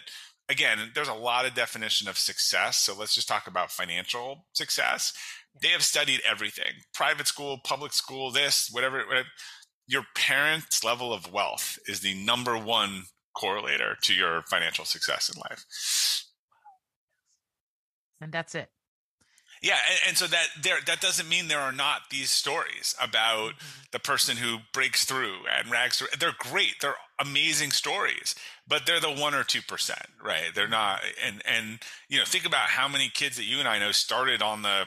again, 0.49 0.79
there's 0.95 1.09
a 1.09 1.15
lot 1.15 1.47
of 1.47 1.55
definition 1.55 2.09
of 2.09 2.19
success. 2.19 2.79
So 2.79 2.95
let's 2.95 3.15
just 3.15 3.29
talk 3.29 3.47
about 3.47 3.71
financial 3.71 4.47
success. 4.53 5.13
They 5.61 5.69
have 5.69 5.83
studied 5.83 6.21
everything: 6.29 6.73
private 6.95 7.27
school, 7.27 7.59
public 7.65 7.93
school, 7.93 8.31
this, 8.31 8.69
whatever. 8.71 8.99
whatever. 9.07 9.29
Your 9.89 10.05
parents' 10.15 10.85
level 10.85 11.13
of 11.13 11.33
wealth 11.33 11.77
is 11.89 12.01
the 12.01 12.15
number 12.15 12.57
one 12.57 13.03
correlator 13.37 13.99
to 14.01 14.15
your 14.15 14.43
financial 14.43 14.85
success 14.85 15.31
in 15.35 15.41
life 15.41 15.65
and 18.23 18.33
that's 18.33 18.55
it. 18.55 18.71
Yeah, 19.61 19.79
and, 19.91 19.99
and, 20.09 20.17
so 20.17 20.27
that 20.27 20.47
there 20.61 20.79
that 20.87 21.01
doesn't 21.01 21.29
mean 21.29 21.47
there 21.47 21.61
are 21.61 21.71
not 21.73 22.11
these 22.11 22.31
stories 22.31 22.97
about 23.01 23.53
mm-hmm. 23.53 23.83
the 23.93 24.01
person 24.01 24.37
who 24.37 24.59
breaks 24.73 25.05
through 25.05 25.37
and 25.57 25.71
rags 25.71 25.99
through. 25.99 26.09
They're 26.19 26.35
great. 26.37 26.81
They're 26.81 26.97
amazing 27.21 27.71
stories, 27.71 28.35
but 28.67 28.87
they're 28.87 28.99
the 28.99 29.13
one 29.13 29.35
or 29.35 29.45
two 29.45 29.63
percent, 29.63 30.07
right? 30.23 30.51
They're 30.53 30.65
mm-hmm. 30.65 30.73
not. 30.73 31.03
And 31.25 31.43
and 31.45 31.79
you 32.09 32.19
know, 32.19 32.25
think 32.25 32.45
about 32.45 32.71
how 32.71 32.89
many 32.89 33.09
kids 33.09 33.37
that 33.37 33.45
you 33.45 33.61
and 33.61 33.69
I 33.69 33.79
know 33.79 33.93
started 33.93 34.43
on 34.43 34.63
the 34.63 34.87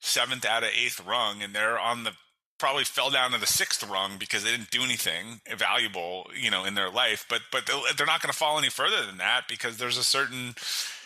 seventh 0.00 0.44
out 0.44 0.64
of 0.64 0.70
eighth 0.70 1.00
rung, 1.06 1.40
and 1.40 1.54
they're 1.54 1.78
on 1.78 2.02
the 2.02 2.12
probably 2.58 2.84
fell 2.84 3.10
down 3.10 3.32
to 3.32 3.38
the 3.38 3.46
sixth 3.46 3.86
rung 3.88 4.16
because 4.18 4.44
they 4.44 4.50
didn't 4.50 4.70
do 4.70 4.82
anything 4.82 5.40
valuable, 5.56 6.30
you 6.34 6.50
know, 6.50 6.64
in 6.64 6.74
their 6.74 6.90
life. 6.90 7.26
But 7.28 7.42
but 7.52 7.66
they're 7.96 8.06
not 8.06 8.22
going 8.22 8.32
to 8.32 8.38
fall 8.38 8.58
any 8.58 8.70
further 8.70 9.04
than 9.04 9.18
that 9.18 9.42
because 9.48 9.76
there's 9.76 9.98
a 9.98 10.04
certain 10.04 10.54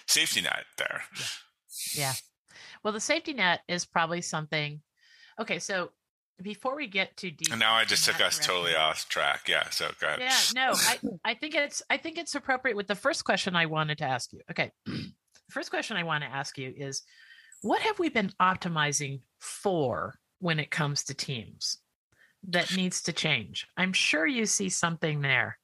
safety 0.07 0.41
net 0.43 0.65
there. 0.79 1.03
Yeah. 1.95 2.13
Well, 2.83 2.93
the 2.93 3.01
safety 3.01 3.35
net 3.35 3.61
is 3.69 3.85
probably 3.85 4.23
something. 4.23 4.81
Okay, 5.41 5.59
so 5.59 5.91
before 6.43 6.77
we 6.77 6.87
get 6.87 7.17
too 7.17 7.31
deep, 7.31 7.51
and 7.51 7.61
now 7.61 7.75
I 7.75 7.85
just 7.85 8.05
took 8.05 8.21
us 8.21 8.39
totally 8.39 8.75
off 8.75 9.09
track. 9.09 9.49
Yeah. 9.49 9.69
So 9.71 9.91
go 10.01 10.07
ahead. 10.07 10.21
Yeah. 10.21 10.39
No, 10.55 10.73
I 10.75 10.99
I 11.25 11.35
think 11.35 11.55
it's 11.55 11.83
I 11.91 11.97
think 11.97 12.19
it's 12.19 12.35
appropriate 12.35 12.77
with 12.77 12.87
the 12.87 12.95
first 12.95 13.25
question 13.25 13.57
I 13.57 13.67
wanted 13.67 13.99
to 13.99 14.05
ask 14.05 14.33
you. 14.33 14.41
Okay, 14.51 14.71
the 14.87 15.13
first 15.51 15.71
question 15.71 15.97
I 15.97 16.05
want 16.05 16.25
to 16.25 16.31
ask 16.31 16.57
you 16.59 16.73
is, 16.77 17.03
what 17.63 17.81
have 17.83 17.99
we 17.99 18.09
been 18.09 18.33
optimizing 18.41 19.21
for 19.41 20.20
when 20.41 20.59
it 20.59 20.71
comes 20.71 21.05
to 21.05 21.15
teams 21.15 21.79
that 22.49 22.75
needs 22.75 23.03
to 23.03 23.13
change? 23.13 23.67
I'm 23.77 23.93
sure 23.93 24.27
you 24.27 24.47
see 24.47 24.69
something 24.69 25.21
there. 25.21 25.59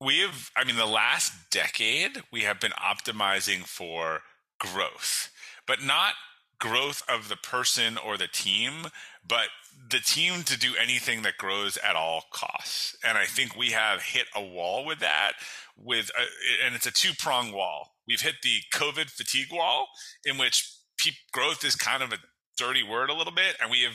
We 0.00 0.20
have, 0.20 0.50
I 0.56 0.64
mean, 0.64 0.76
the 0.76 0.86
last 0.86 1.32
decade, 1.50 2.22
we 2.32 2.40
have 2.40 2.60
been 2.60 2.72
optimizing 2.72 3.64
for 3.64 4.20
growth 4.58 5.30
but 5.66 5.82
not 5.82 6.14
growth 6.58 7.02
of 7.08 7.28
the 7.28 7.36
person 7.36 7.98
or 7.98 8.16
the 8.16 8.28
team, 8.28 8.86
but 9.26 9.48
the 9.90 9.98
team 9.98 10.42
to 10.44 10.58
do 10.58 10.72
anything 10.80 11.22
that 11.22 11.36
grows 11.36 11.76
at 11.78 11.96
all 11.96 12.24
costs. 12.32 12.96
And 13.04 13.18
I 13.18 13.24
think 13.24 13.56
we 13.56 13.70
have 13.70 14.02
hit 14.02 14.26
a 14.34 14.42
wall 14.42 14.84
with 14.84 15.00
that 15.00 15.32
with 15.76 16.10
a, 16.16 16.64
and 16.64 16.74
it's 16.74 16.86
a 16.86 16.92
two-prong 16.92 17.52
wall. 17.52 17.94
We've 18.06 18.20
hit 18.20 18.36
the 18.42 18.58
COVID 18.72 19.10
fatigue 19.10 19.52
wall 19.52 19.88
in 20.24 20.38
which 20.38 20.72
pe- 20.98 21.10
growth 21.32 21.64
is 21.64 21.74
kind 21.74 22.02
of 22.02 22.12
a 22.12 22.18
dirty 22.56 22.82
word 22.82 23.10
a 23.10 23.14
little 23.14 23.32
bit 23.32 23.56
and 23.60 23.70
we 23.70 23.82
have 23.82 23.94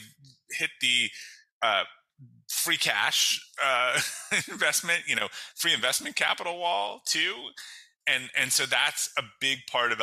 hit 0.57 0.69
the 0.81 1.09
uh, 1.61 1.83
free 2.47 2.77
cash 2.77 3.39
uh, 3.63 3.99
investment, 4.51 5.01
you 5.07 5.15
know, 5.15 5.27
free 5.55 5.73
investment 5.73 6.15
capital 6.15 6.57
wall 6.59 7.01
too. 7.05 7.33
And 8.07 8.29
and 8.35 8.51
so 8.51 8.65
that's 8.65 9.11
a 9.17 9.23
big 9.39 9.59
part 9.69 9.91
of 9.91 9.99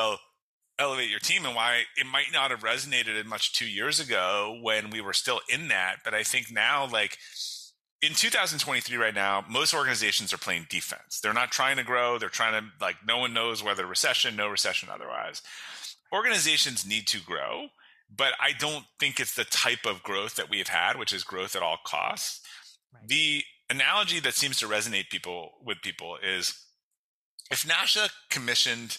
elevate 0.79 1.11
your 1.11 1.19
team 1.19 1.45
and 1.47 1.55
why 1.55 1.83
it 1.97 2.07
might 2.07 2.33
not 2.33 2.51
have 2.51 2.61
resonated 2.61 3.19
as 3.19 3.27
much 3.27 3.53
two 3.53 3.67
years 3.67 3.99
ago 3.99 4.59
when 4.63 4.91
we 4.91 5.01
were 5.01 5.13
still 5.13 5.41
in 5.49 5.69
that. 5.69 5.97
But 6.05 6.15
I 6.15 6.23
think 6.23 6.51
now, 6.51 6.87
like 6.87 7.19
in 8.03 8.13
2023 8.13 8.97
right 8.97 9.15
now, 9.15 9.45
most 9.49 9.75
organizations 9.75 10.33
are 10.33 10.39
playing 10.39 10.67
defense. 10.69 11.21
They're 11.21 11.33
not 11.33 11.51
trying 11.51 11.77
to 11.79 11.83
grow. 11.83 12.19
They're 12.19 12.29
trying 12.29 12.63
to 12.63 12.69
like 12.81 12.97
no 13.07 13.19
one 13.19 13.33
knows 13.33 13.63
whether 13.65 13.87
recession, 13.87 14.37
no 14.37 14.49
recession 14.49 14.89
otherwise. 14.93 15.43
Organizations 16.13 16.87
need 16.87 17.07
to 17.09 17.21
grow, 17.21 17.69
but 18.15 18.33
I 18.41 18.53
don't 18.53 18.85
think 18.99 19.21
it's 19.21 19.35
the 19.35 19.45
type 19.45 19.87
of 19.87 20.03
growth 20.03 20.37
that 20.37 20.51
we've 20.51 20.69
had, 20.69 20.99
which 20.99 21.13
is 21.13 21.25
growth 21.25 21.57
at 21.57 21.63
all 21.63 21.79
costs. 21.85 22.41
Right. 22.95 23.09
The 23.09 23.43
analogy 23.69 24.21
that 24.21 24.35
seems 24.35 24.59
to 24.59 24.67
resonate 24.67 25.11
people 25.11 25.53
with 25.65 25.83
people 25.83 26.19
is 26.23 26.55
if 27.51 27.63
NASA 27.63 28.11
commissioned 28.31 28.99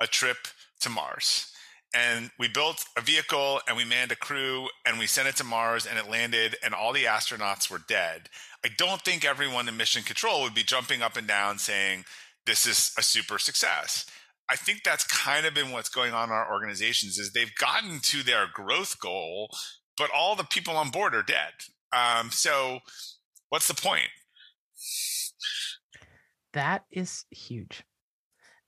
a 0.00 0.06
trip 0.06 0.36
to 0.80 0.90
Mars. 0.90 1.52
And 1.94 2.30
we 2.38 2.48
built 2.48 2.84
a 2.98 3.00
vehicle 3.00 3.60
and 3.66 3.76
we 3.76 3.84
manned 3.84 4.12
a 4.12 4.16
crew 4.16 4.68
and 4.84 4.98
we 4.98 5.06
sent 5.06 5.26
it 5.26 5.36
to 5.36 5.44
Mars 5.44 5.86
and 5.86 5.98
it 5.98 6.10
landed 6.10 6.56
and 6.62 6.74
all 6.74 6.92
the 6.92 7.04
astronauts 7.04 7.70
were 7.70 7.80
dead. 7.88 8.28
I 8.64 8.68
don't 8.76 9.00
think 9.00 9.24
everyone 9.24 9.68
in 9.68 9.76
mission 9.76 10.02
control 10.02 10.42
would 10.42 10.54
be 10.54 10.62
jumping 10.62 11.00
up 11.00 11.16
and 11.16 11.26
down 11.26 11.58
saying, 11.58 12.04
this 12.44 12.66
is 12.66 12.92
a 12.98 13.02
super 13.02 13.38
success. 13.38 14.04
I 14.50 14.56
think 14.56 14.82
that's 14.82 15.04
kind 15.04 15.44
of 15.44 15.54
been 15.54 15.72
what's 15.72 15.88
going 15.88 16.14
on 16.14 16.28
in 16.28 16.34
our 16.34 16.50
organizations 16.50 17.18
is 17.18 17.32
they've 17.32 17.54
gotten 17.54 18.00
to 18.00 18.22
their 18.22 18.46
growth 18.52 18.98
goal, 19.00 19.50
but 19.96 20.10
all 20.14 20.36
the 20.36 20.44
people 20.44 20.76
on 20.76 20.90
board 20.90 21.14
are 21.14 21.22
dead. 21.22 21.52
Um, 21.92 22.30
so 22.30 22.80
what's 23.50 23.68
the 23.68 23.74
point? 23.74 24.08
That 26.54 26.84
is 26.90 27.24
huge. 27.30 27.84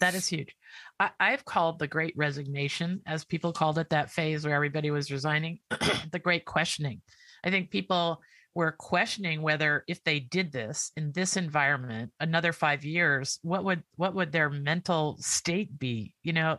That 0.00 0.14
is 0.14 0.26
huge. 0.26 0.54
I, 0.98 1.30
have 1.30 1.46
called 1.46 1.78
the 1.78 1.86
great 1.86 2.14
resignation, 2.16 3.00
as 3.06 3.24
people 3.24 3.52
called 3.52 3.78
it, 3.78 3.88
that 3.90 4.10
phase 4.10 4.44
where 4.44 4.54
everybody 4.54 4.90
was 4.90 5.10
resigning, 5.10 5.60
the 6.12 6.18
great 6.18 6.44
questioning. 6.44 7.00
I 7.42 7.50
think 7.50 7.70
people 7.70 8.20
were 8.54 8.72
questioning 8.72 9.42
whether 9.42 9.84
if 9.86 10.02
they 10.04 10.20
did 10.20 10.52
this 10.52 10.90
in 10.96 11.12
this 11.12 11.36
environment 11.36 12.10
another 12.18 12.52
five 12.52 12.84
years, 12.84 13.38
what 13.42 13.64
would 13.64 13.82
what 13.96 14.14
would 14.14 14.32
their 14.32 14.50
mental 14.50 15.16
state 15.20 15.78
be? 15.78 16.14
You 16.22 16.32
know, 16.32 16.58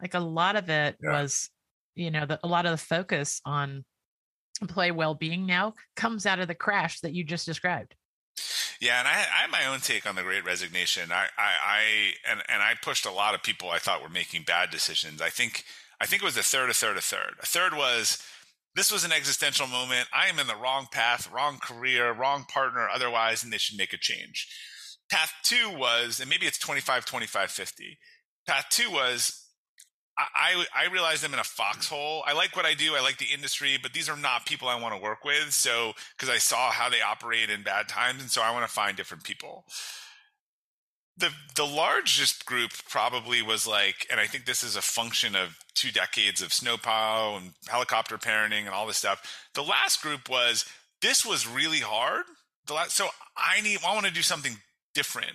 like 0.00 0.14
a 0.14 0.20
lot 0.20 0.56
of 0.56 0.70
it 0.70 0.96
yeah. 1.02 1.12
was, 1.12 1.50
you 1.94 2.10
know, 2.10 2.26
the, 2.26 2.38
a 2.42 2.48
lot 2.48 2.66
of 2.66 2.72
the 2.72 2.78
focus 2.78 3.40
on 3.44 3.84
employee 4.60 4.90
well-being 4.90 5.46
now 5.46 5.74
comes 5.96 6.26
out 6.26 6.40
of 6.40 6.48
the 6.48 6.54
crash 6.54 7.00
that 7.00 7.14
you 7.14 7.24
just 7.24 7.46
described. 7.46 7.94
Yeah, 8.80 9.00
and 9.00 9.08
I, 9.08 9.12
I 9.12 9.40
have 9.42 9.50
my 9.50 9.66
own 9.66 9.80
take 9.80 10.06
on 10.06 10.14
the 10.14 10.22
Great 10.22 10.44
Resignation. 10.44 11.10
I, 11.10 11.26
I, 11.36 11.52
I, 11.62 11.80
and 12.30 12.42
and 12.48 12.62
I 12.62 12.74
pushed 12.80 13.06
a 13.06 13.12
lot 13.12 13.34
of 13.34 13.42
people 13.42 13.70
I 13.70 13.78
thought 13.78 14.02
were 14.02 14.08
making 14.08 14.44
bad 14.44 14.70
decisions. 14.70 15.20
I 15.20 15.30
think 15.30 15.64
I 16.00 16.06
think 16.06 16.22
it 16.22 16.24
was 16.24 16.36
a 16.36 16.42
third, 16.42 16.70
a 16.70 16.74
third, 16.74 16.96
a 16.96 17.00
third. 17.00 17.34
A 17.42 17.46
third 17.46 17.74
was 17.74 18.22
this 18.78 18.92
was 18.92 19.02
an 19.02 19.10
existential 19.10 19.66
moment. 19.66 20.08
I 20.12 20.28
am 20.28 20.38
in 20.38 20.46
the 20.46 20.54
wrong 20.54 20.86
path, 20.92 21.28
wrong 21.32 21.58
career, 21.58 22.12
wrong 22.12 22.44
partner, 22.44 22.88
otherwise, 22.88 23.42
and 23.42 23.52
they 23.52 23.58
should 23.58 23.76
make 23.76 23.92
a 23.92 23.98
change. 23.98 24.46
Path 25.10 25.32
two 25.42 25.68
was, 25.70 26.20
and 26.20 26.30
maybe 26.30 26.46
it's 26.46 26.58
25, 26.58 27.04
25, 27.04 27.50
50. 27.50 27.98
Path 28.46 28.66
two 28.70 28.88
was 28.90 29.44
I, 30.16 30.64
I 30.74 30.92
realize 30.92 31.22
I'm 31.22 31.32
in 31.32 31.38
a 31.38 31.44
foxhole. 31.44 32.24
I 32.26 32.32
like 32.32 32.56
what 32.56 32.66
I 32.66 32.74
do. 32.74 32.94
I 32.96 33.00
like 33.00 33.18
the 33.18 33.32
industry, 33.32 33.78
but 33.80 33.92
these 33.92 34.08
are 34.08 34.16
not 34.16 34.46
people 34.46 34.68
I 34.68 34.80
want 34.80 34.94
to 34.94 35.00
work 35.00 35.24
with. 35.24 35.52
So, 35.52 35.92
because 36.16 36.28
I 36.28 36.38
saw 36.38 36.70
how 36.72 36.88
they 36.88 37.00
operate 37.00 37.50
in 37.50 37.62
bad 37.62 37.88
times, 37.88 38.20
and 38.20 38.30
so 38.30 38.42
I 38.42 38.52
want 38.52 38.66
to 38.66 38.72
find 38.72 38.96
different 38.96 39.22
people. 39.22 39.64
The 41.18 41.30
the 41.56 41.66
largest 41.66 42.46
group 42.46 42.70
probably 42.88 43.42
was 43.42 43.66
like, 43.66 44.06
and 44.10 44.20
I 44.20 44.26
think 44.26 44.44
this 44.44 44.62
is 44.62 44.76
a 44.76 44.82
function 44.82 45.34
of 45.34 45.58
two 45.74 45.90
decades 45.90 46.40
of 46.40 46.52
snowplow 46.52 47.36
and 47.36 47.52
helicopter 47.66 48.18
parenting 48.18 48.66
and 48.66 48.70
all 48.70 48.86
this 48.86 48.98
stuff. 48.98 49.48
The 49.54 49.62
last 49.62 50.00
group 50.00 50.28
was 50.30 50.64
this 51.02 51.26
was 51.26 51.46
really 51.46 51.80
hard. 51.80 52.24
The 52.66 52.74
last, 52.74 52.92
so 52.92 53.08
I 53.36 53.60
need 53.60 53.78
I 53.84 53.94
want 53.94 54.06
to 54.06 54.12
do 54.12 54.22
something 54.22 54.58
different. 54.94 55.32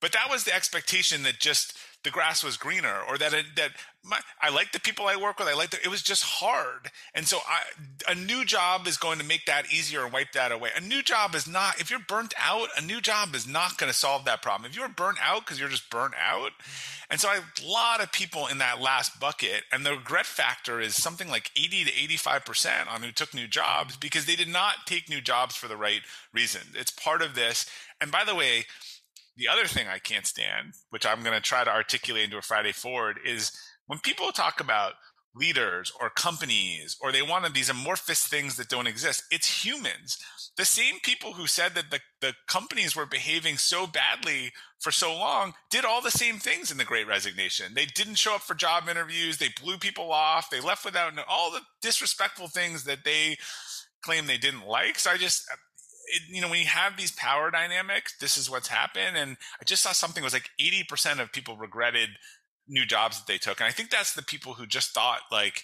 But 0.00 0.12
that 0.12 0.28
was 0.30 0.44
the 0.44 0.54
expectation 0.54 1.22
that 1.24 1.38
just 1.38 1.76
the 2.04 2.10
grass 2.10 2.44
was 2.44 2.56
greener 2.56 3.00
or 3.08 3.18
that 3.18 3.32
it, 3.32 3.46
that 3.56 3.72
my, 4.06 4.20
I 4.40 4.50
like 4.50 4.72
the 4.72 4.80
people 4.80 5.06
I 5.06 5.16
work 5.16 5.38
with. 5.38 5.48
I 5.48 5.54
like 5.54 5.70
the, 5.70 5.82
it 5.82 5.88
was 5.88 6.02
just 6.02 6.22
hard. 6.22 6.90
And 7.14 7.26
so 7.26 7.38
I, 7.38 8.12
a 8.12 8.14
new 8.14 8.44
job 8.44 8.86
is 8.86 8.96
going 8.96 9.18
to 9.18 9.24
make 9.24 9.46
that 9.46 9.72
easier 9.72 10.04
and 10.04 10.12
wipe 10.12 10.32
that 10.32 10.52
away. 10.52 10.70
A 10.76 10.80
new 10.80 11.02
job 11.02 11.34
is 11.34 11.46
not, 11.48 11.80
if 11.80 11.90
you're 11.90 11.98
burnt 11.98 12.32
out, 12.40 12.68
a 12.76 12.80
new 12.80 13.00
job 13.00 13.34
is 13.34 13.46
not 13.46 13.78
going 13.78 13.90
to 13.90 13.96
solve 13.96 14.24
that 14.24 14.42
problem. 14.42 14.70
If 14.70 14.76
you're 14.76 14.88
burnt 14.88 15.18
out 15.20 15.44
because 15.44 15.58
you're 15.58 15.68
just 15.68 15.90
burnt 15.90 16.14
out. 16.14 16.52
Mm-hmm. 16.52 16.92
And 17.10 17.20
so 17.20 17.28
I 17.28 17.34
have 17.36 17.44
a 17.64 17.68
lot 17.68 18.02
of 18.02 18.12
people 18.12 18.46
in 18.46 18.58
that 18.58 18.80
last 18.80 19.20
bucket 19.20 19.62
and 19.72 19.84
the 19.84 19.92
regret 19.92 20.26
factor 20.26 20.80
is 20.80 20.94
something 20.94 21.28
like 21.28 21.50
80 21.56 21.84
to 21.84 21.92
85% 21.92 22.92
on 22.92 23.02
who 23.02 23.12
took 23.12 23.34
new 23.34 23.46
jobs 23.46 23.92
mm-hmm. 23.92 24.00
because 24.00 24.26
they 24.26 24.36
did 24.36 24.48
not 24.48 24.86
take 24.86 25.08
new 25.08 25.20
jobs 25.20 25.56
for 25.56 25.68
the 25.68 25.76
right 25.76 26.02
reason. 26.32 26.62
It's 26.74 26.90
part 26.90 27.22
of 27.22 27.34
this. 27.34 27.66
And 28.00 28.10
by 28.10 28.24
the 28.24 28.34
way, 28.34 28.66
the 29.36 29.48
other 29.48 29.66
thing 29.66 29.86
I 29.86 29.98
can't 29.98 30.26
stand, 30.26 30.72
which 30.90 31.04
I'm 31.04 31.22
going 31.22 31.36
to 31.36 31.42
try 31.42 31.62
to 31.62 31.70
articulate 31.70 32.24
into 32.24 32.38
a 32.38 32.42
Friday 32.42 32.72
Forward, 32.72 33.18
is 33.24 33.52
when 33.86 33.98
people 34.00 34.32
talk 34.32 34.60
about 34.60 34.94
leaders 35.36 35.92
or 36.00 36.08
companies 36.08 36.96
or 37.00 37.12
they 37.12 37.22
wanted 37.22 37.54
these 37.54 37.68
amorphous 37.68 38.26
things 38.26 38.56
that 38.56 38.68
don't 38.68 38.86
exist. 38.86 39.22
It's 39.30 39.64
humans. 39.64 40.18
The 40.56 40.64
same 40.64 40.98
people 41.02 41.34
who 41.34 41.46
said 41.46 41.74
that 41.74 41.90
the, 41.90 42.00
the 42.20 42.34
companies 42.48 42.96
were 42.96 43.06
behaving 43.06 43.58
so 43.58 43.86
badly 43.86 44.52
for 44.80 44.90
so 44.90 45.12
long 45.12 45.52
did 45.70 45.84
all 45.84 46.00
the 46.00 46.10
same 46.10 46.38
things 46.38 46.70
in 46.70 46.78
the 46.78 46.84
great 46.84 47.06
resignation. 47.06 47.74
They 47.74 47.86
didn't 47.86 48.14
show 48.14 48.34
up 48.34 48.42
for 48.42 48.54
job 48.54 48.88
interviews. 48.88 49.36
They 49.36 49.50
blew 49.62 49.76
people 49.76 50.10
off. 50.10 50.48
They 50.50 50.60
left 50.60 50.84
without 50.84 51.12
all 51.28 51.50
the 51.50 51.60
disrespectful 51.82 52.48
things 52.48 52.84
that 52.84 53.04
they 53.04 53.36
claim 54.02 54.26
they 54.26 54.38
didn't 54.38 54.66
like. 54.66 54.98
So 54.98 55.10
I 55.10 55.18
just, 55.18 55.44
uh, 55.52 55.56
it, 56.08 56.22
you 56.30 56.40
know, 56.40 56.48
when 56.48 56.60
you 56.60 56.66
have 56.66 56.96
these 56.96 57.12
power 57.12 57.50
dynamics, 57.50 58.16
this 58.18 58.36
is 58.36 58.48
what's 58.48 58.68
happened. 58.68 59.16
And 59.16 59.36
I 59.60 59.64
just 59.64 59.82
saw 59.82 59.92
something 59.92 60.22
was 60.22 60.32
like 60.32 60.50
80% 60.60 61.20
of 61.20 61.32
people 61.32 61.56
regretted 61.56 62.10
new 62.68 62.86
jobs 62.86 63.18
that 63.18 63.26
they 63.26 63.38
took. 63.38 63.60
And 63.60 63.68
I 63.68 63.72
think 63.72 63.90
that's 63.90 64.14
the 64.14 64.22
people 64.22 64.54
who 64.54 64.66
just 64.66 64.92
thought 64.92 65.20
like 65.30 65.62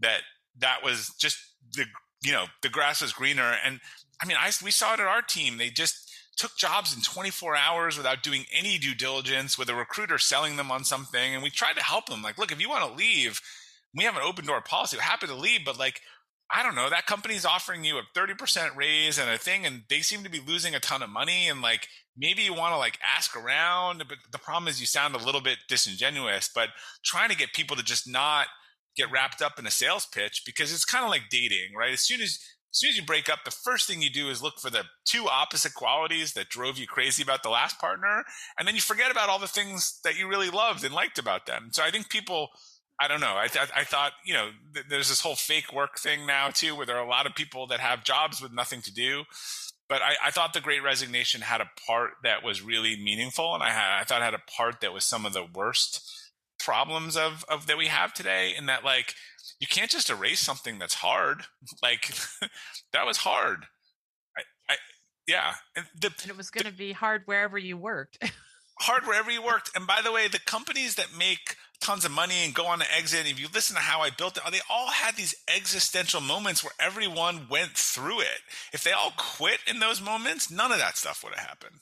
that 0.00 0.20
that 0.58 0.82
was 0.82 1.14
just 1.18 1.38
the 1.74 1.84
you 2.22 2.32
know 2.32 2.46
the 2.62 2.68
grass 2.68 3.02
was 3.02 3.12
greener. 3.12 3.56
And 3.64 3.80
I 4.22 4.26
mean, 4.26 4.36
I 4.38 4.50
we 4.62 4.70
saw 4.70 4.94
it 4.94 5.00
at 5.00 5.06
our 5.06 5.22
team. 5.22 5.58
They 5.58 5.70
just 5.70 6.10
took 6.36 6.56
jobs 6.56 6.94
in 6.94 7.02
24 7.02 7.54
hours 7.54 7.98
without 7.98 8.22
doing 8.22 8.44
any 8.56 8.78
due 8.78 8.94
diligence 8.94 9.58
with 9.58 9.68
a 9.68 9.74
recruiter 9.74 10.16
selling 10.18 10.56
them 10.56 10.70
on 10.70 10.84
something. 10.84 11.34
And 11.34 11.42
we 11.42 11.50
tried 11.50 11.76
to 11.76 11.82
help 11.82 12.06
them. 12.06 12.22
Like, 12.22 12.38
look, 12.38 12.50
if 12.50 12.60
you 12.60 12.68
want 12.68 12.88
to 12.88 12.96
leave, 12.96 13.42
we 13.94 14.04
have 14.04 14.16
an 14.16 14.22
open 14.24 14.46
door 14.46 14.60
policy. 14.62 14.96
We're 14.96 15.02
happy 15.02 15.26
to 15.26 15.34
leave, 15.34 15.60
but 15.64 15.78
like 15.78 16.00
I 16.52 16.62
don't 16.62 16.74
know, 16.74 16.90
that 16.90 17.06
company's 17.06 17.44
offering 17.44 17.84
you 17.84 17.98
a 17.98 18.18
30% 18.18 18.74
raise 18.74 19.18
and 19.18 19.30
a 19.30 19.38
thing, 19.38 19.64
and 19.64 19.82
they 19.88 20.00
seem 20.00 20.24
to 20.24 20.30
be 20.30 20.40
losing 20.40 20.74
a 20.74 20.80
ton 20.80 21.02
of 21.02 21.10
money. 21.10 21.48
And 21.48 21.62
like, 21.62 21.86
maybe 22.16 22.42
you 22.42 22.52
want 22.52 22.74
to 22.74 22.78
like 22.78 22.98
ask 23.16 23.36
around, 23.36 24.04
but 24.08 24.18
the 24.32 24.38
problem 24.38 24.68
is 24.68 24.80
you 24.80 24.86
sound 24.86 25.14
a 25.14 25.24
little 25.24 25.40
bit 25.40 25.58
disingenuous, 25.68 26.50
but 26.52 26.70
trying 27.04 27.30
to 27.30 27.36
get 27.36 27.52
people 27.52 27.76
to 27.76 27.84
just 27.84 28.10
not 28.10 28.46
get 28.96 29.10
wrapped 29.12 29.40
up 29.40 29.58
in 29.58 29.66
a 29.66 29.70
sales 29.70 30.06
pitch 30.06 30.42
because 30.44 30.72
it's 30.72 30.84
kind 30.84 31.04
of 31.04 31.10
like 31.10 31.30
dating, 31.30 31.74
right? 31.76 31.92
As 31.92 32.00
soon 32.00 32.20
as, 32.20 32.30
as 32.72 32.78
soon 32.78 32.90
as 32.90 32.96
you 32.96 33.04
break 33.04 33.28
up, 33.28 33.40
the 33.44 33.50
first 33.50 33.86
thing 33.86 34.02
you 34.02 34.10
do 34.10 34.28
is 34.28 34.42
look 34.42 34.58
for 34.58 34.70
the 34.70 34.84
two 35.04 35.26
opposite 35.28 35.74
qualities 35.74 36.34
that 36.34 36.48
drove 36.48 36.78
you 36.78 36.86
crazy 36.86 37.22
about 37.22 37.42
the 37.42 37.48
last 37.48 37.78
partner. 37.78 38.24
And 38.58 38.66
then 38.66 38.74
you 38.74 38.80
forget 38.80 39.10
about 39.10 39.28
all 39.28 39.38
the 39.38 39.46
things 39.46 40.00
that 40.04 40.18
you 40.18 40.28
really 40.28 40.50
loved 40.50 40.84
and 40.84 40.94
liked 40.94 41.18
about 41.18 41.46
them. 41.46 41.68
So 41.72 41.82
I 41.82 41.90
think 41.90 42.08
people, 42.08 42.48
I 43.00 43.08
don't 43.08 43.20
know. 43.20 43.34
I, 43.36 43.46
th- 43.46 43.70
I 43.74 43.84
thought, 43.84 44.12
you 44.24 44.34
know, 44.34 44.50
th- 44.74 44.86
there's 44.90 45.08
this 45.08 45.22
whole 45.22 45.34
fake 45.34 45.72
work 45.72 45.98
thing 45.98 46.26
now 46.26 46.50
too, 46.50 46.76
where 46.76 46.84
there 46.84 46.96
are 46.96 47.04
a 47.04 47.08
lot 47.08 47.26
of 47.26 47.34
people 47.34 47.66
that 47.68 47.80
have 47.80 48.04
jobs 48.04 48.42
with 48.42 48.52
nothing 48.52 48.82
to 48.82 48.92
do. 48.92 49.24
But 49.88 50.02
I, 50.02 50.14
I 50.26 50.30
thought 50.30 50.52
the 50.52 50.60
Great 50.60 50.84
Resignation 50.84 51.40
had 51.40 51.60
a 51.60 51.70
part 51.86 52.10
that 52.22 52.44
was 52.44 52.62
really 52.62 52.96
meaningful, 52.96 53.54
and 53.54 53.62
I 53.62 53.70
had 53.70 54.00
I 54.00 54.04
thought 54.04 54.22
had 54.22 54.34
a 54.34 54.42
part 54.56 54.80
that 54.82 54.92
was 54.92 55.04
some 55.04 55.26
of 55.26 55.32
the 55.32 55.46
worst 55.52 56.30
problems 56.60 57.16
of 57.16 57.44
of 57.48 57.66
that 57.66 57.78
we 57.78 57.86
have 57.86 58.12
today. 58.12 58.54
In 58.56 58.66
that, 58.66 58.84
like, 58.84 59.14
you 59.58 59.66
can't 59.66 59.90
just 59.90 60.10
erase 60.10 60.40
something 60.40 60.78
that's 60.78 60.94
hard. 60.94 61.42
Like, 61.82 62.12
that 62.92 63.06
was 63.06 63.18
hard. 63.18 63.66
I, 64.36 64.42
I 64.68 64.76
yeah, 65.26 65.54
and, 65.74 65.86
the, 65.98 66.12
and 66.22 66.30
it 66.30 66.36
was 66.36 66.50
going 66.50 66.66
to 66.66 66.76
be 66.76 66.92
hard 66.92 67.22
wherever 67.24 67.56
you 67.56 67.76
worked. 67.76 68.18
hard 68.80 69.06
wherever 69.06 69.30
you 69.30 69.42
worked. 69.42 69.70
And 69.74 69.86
by 69.86 70.00
the 70.02 70.12
way, 70.12 70.28
the 70.28 70.40
companies 70.40 70.96
that 70.96 71.16
make 71.16 71.56
tons 71.80 72.04
of 72.04 72.10
money 72.10 72.44
and 72.44 72.54
go 72.54 72.66
on 72.66 72.78
to 72.80 72.94
exit, 72.94 73.26
if 73.26 73.40
you 73.40 73.48
listen 73.52 73.76
to 73.76 73.82
how 73.82 74.00
I 74.00 74.10
built 74.10 74.36
it, 74.36 74.42
they 74.50 74.60
all 74.70 74.88
had 74.88 75.16
these 75.16 75.34
existential 75.54 76.20
moments 76.20 76.62
where 76.62 76.72
everyone 76.78 77.46
went 77.48 77.72
through 77.72 78.20
it. 78.20 78.40
If 78.72 78.84
they 78.84 78.92
all 78.92 79.12
quit 79.16 79.58
in 79.66 79.80
those 79.80 80.00
moments, 80.00 80.50
none 80.50 80.72
of 80.72 80.78
that 80.78 80.96
stuff 80.96 81.24
would 81.24 81.34
have 81.34 81.46
happened. 81.46 81.76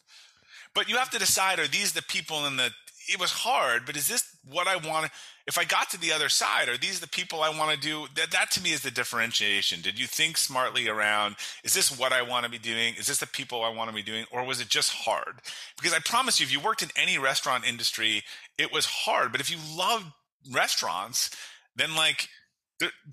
But 0.74 0.88
you 0.88 0.96
have 0.96 1.10
to 1.10 1.18
decide 1.18 1.58
are 1.58 1.66
these 1.66 1.92
the 1.92 2.02
people 2.02 2.46
in 2.46 2.56
the 2.56 2.70
it 3.08 3.18
was 3.18 3.32
hard, 3.32 3.86
but 3.86 3.96
is 3.96 4.06
this 4.06 4.36
what 4.50 4.68
I 4.68 4.76
want? 4.76 5.10
If 5.48 5.56
I 5.56 5.64
got 5.64 5.88
to 5.90 5.98
the 5.98 6.12
other 6.12 6.28
side, 6.28 6.68
are 6.68 6.76
these 6.76 7.00
the 7.00 7.08
people 7.08 7.42
I 7.42 7.48
want 7.48 7.72
to 7.72 7.80
do? 7.80 8.06
That, 8.16 8.30
that 8.32 8.50
to 8.50 8.62
me 8.62 8.72
is 8.72 8.82
the 8.82 8.90
differentiation. 8.90 9.80
Did 9.80 9.98
you 9.98 10.06
think 10.06 10.36
smartly 10.36 10.88
around, 10.88 11.36
is 11.64 11.72
this 11.72 11.98
what 11.98 12.12
I 12.12 12.20
want 12.20 12.44
to 12.44 12.50
be 12.50 12.58
doing? 12.58 12.92
Is 12.98 13.06
this 13.06 13.16
the 13.16 13.26
people 13.26 13.64
I 13.64 13.70
want 13.70 13.88
to 13.88 13.96
be 13.96 14.02
doing? 14.02 14.26
Or 14.30 14.44
was 14.44 14.60
it 14.60 14.68
just 14.68 14.92
hard? 14.92 15.40
Because 15.78 15.94
I 15.94 16.00
promise 16.00 16.38
you, 16.38 16.44
if 16.44 16.52
you 16.52 16.60
worked 16.60 16.82
in 16.82 16.90
any 16.96 17.16
restaurant 17.16 17.66
industry, 17.66 18.24
it 18.58 18.70
was 18.70 18.84
hard. 18.84 19.32
But 19.32 19.40
if 19.40 19.50
you 19.50 19.56
loved 19.74 20.04
restaurants, 20.52 21.30
then 21.74 21.96
like 21.96 22.28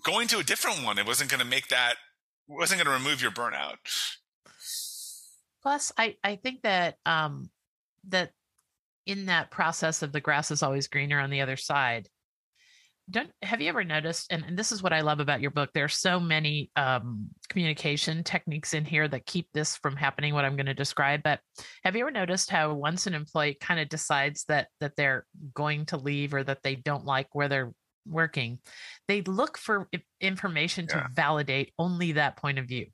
going 0.03 0.27
to 0.27 0.39
a 0.39 0.43
different 0.43 0.83
one, 0.83 0.99
it 0.99 1.07
wasn't 1.07 1.31
going 1.31 1.39
to 1.39 1.47
make 1.47 1.69
that, 1.69 1.95
wasn't 2.49 2.83
going 2.83 2.93
to 2.93 3.01
remove 3.01 3.21
your 3.21 3.31
burnout. 3.31 3.77
Plus, 5.63 5.93
I, 5.97 6.17
I 6.21 6.35
think 6.35 6.63
that, 6.63 6.97
um, 7.05 7.49
that 8.09 8.33
in 9.05 9.27
that 9.27 9.51
process 9.51 10.01
of 10.01 10.11
the 10.11 10.19
grass 10.19 10.51
is 10.51 10.61
always 10.61 10.89
greener 10.89 11.21
on 11.21 11.29
the 11.29 11.39
other 11.39 11.55
side 11.55 12.09
don't 13.09 13.29
have 13.43 13.61
you 13.61 13.69
ever 13.69 13.83
noticed 13.83 14.31
and, 14.31 14.43
and 14.47 14.57
this 14.57 14.71
is 14.71 14.81
what 14.81 14.93
i 14.93 15.01
love 15.01 15.19
about 15.19 15.41
your 15.41 15.51
book 15.51 15.69
there's 15.73 15.95
so 15.95 16.19
many 16.19 16.71
um, 16.75 17.27
communication 17.49 18.23
techniques 18.23 18.73
in 18.73 18.83
here 18.83 19.07
that 19.07 19.25
keep 19.25 19.47
this 19.53 19.75
from 19.77 19.95
happening 19.95 20.33
what 20.33 20.45
i'm 20.45 20.55
going 20.55 20.65
to 20.65 20.73
describe 20.73 21.21
but 21.23 21.39
have 21.83 21.95
you 21.95 22.01
ever 22.01 22.11
noticed 22.11 22.49
how 22.49 22.73
once 22.73 23.05
an 23.05 23.13
employee 23.13 23.57
kind 23.59 23.79
of 23.79 23.89
decides 23.89 24.43
that 24.45 24.67
that 24.79 24.95
they're 24.97 25.25
going 25.53 25.85
to 25.85 25.97
leave 25.97 26.33
or 26.33 26.43
that 26.43 26.63
they 26.63 26.75
don't 26.75 27.05
like 27.05 27.27
where 27.33 27.47
they're 27.47 27.73
working 28.07 28.59
they 29.07 29.21
look 29.21 29.57
for 29.57 29.87
information 30.21 30.87
to 30.87 31.07
validate 31.13 31.73
only 31.77 32.13
that 32.13 32.37
point 32.37 32.59
of 32.59 32.67
view 32.67 32.87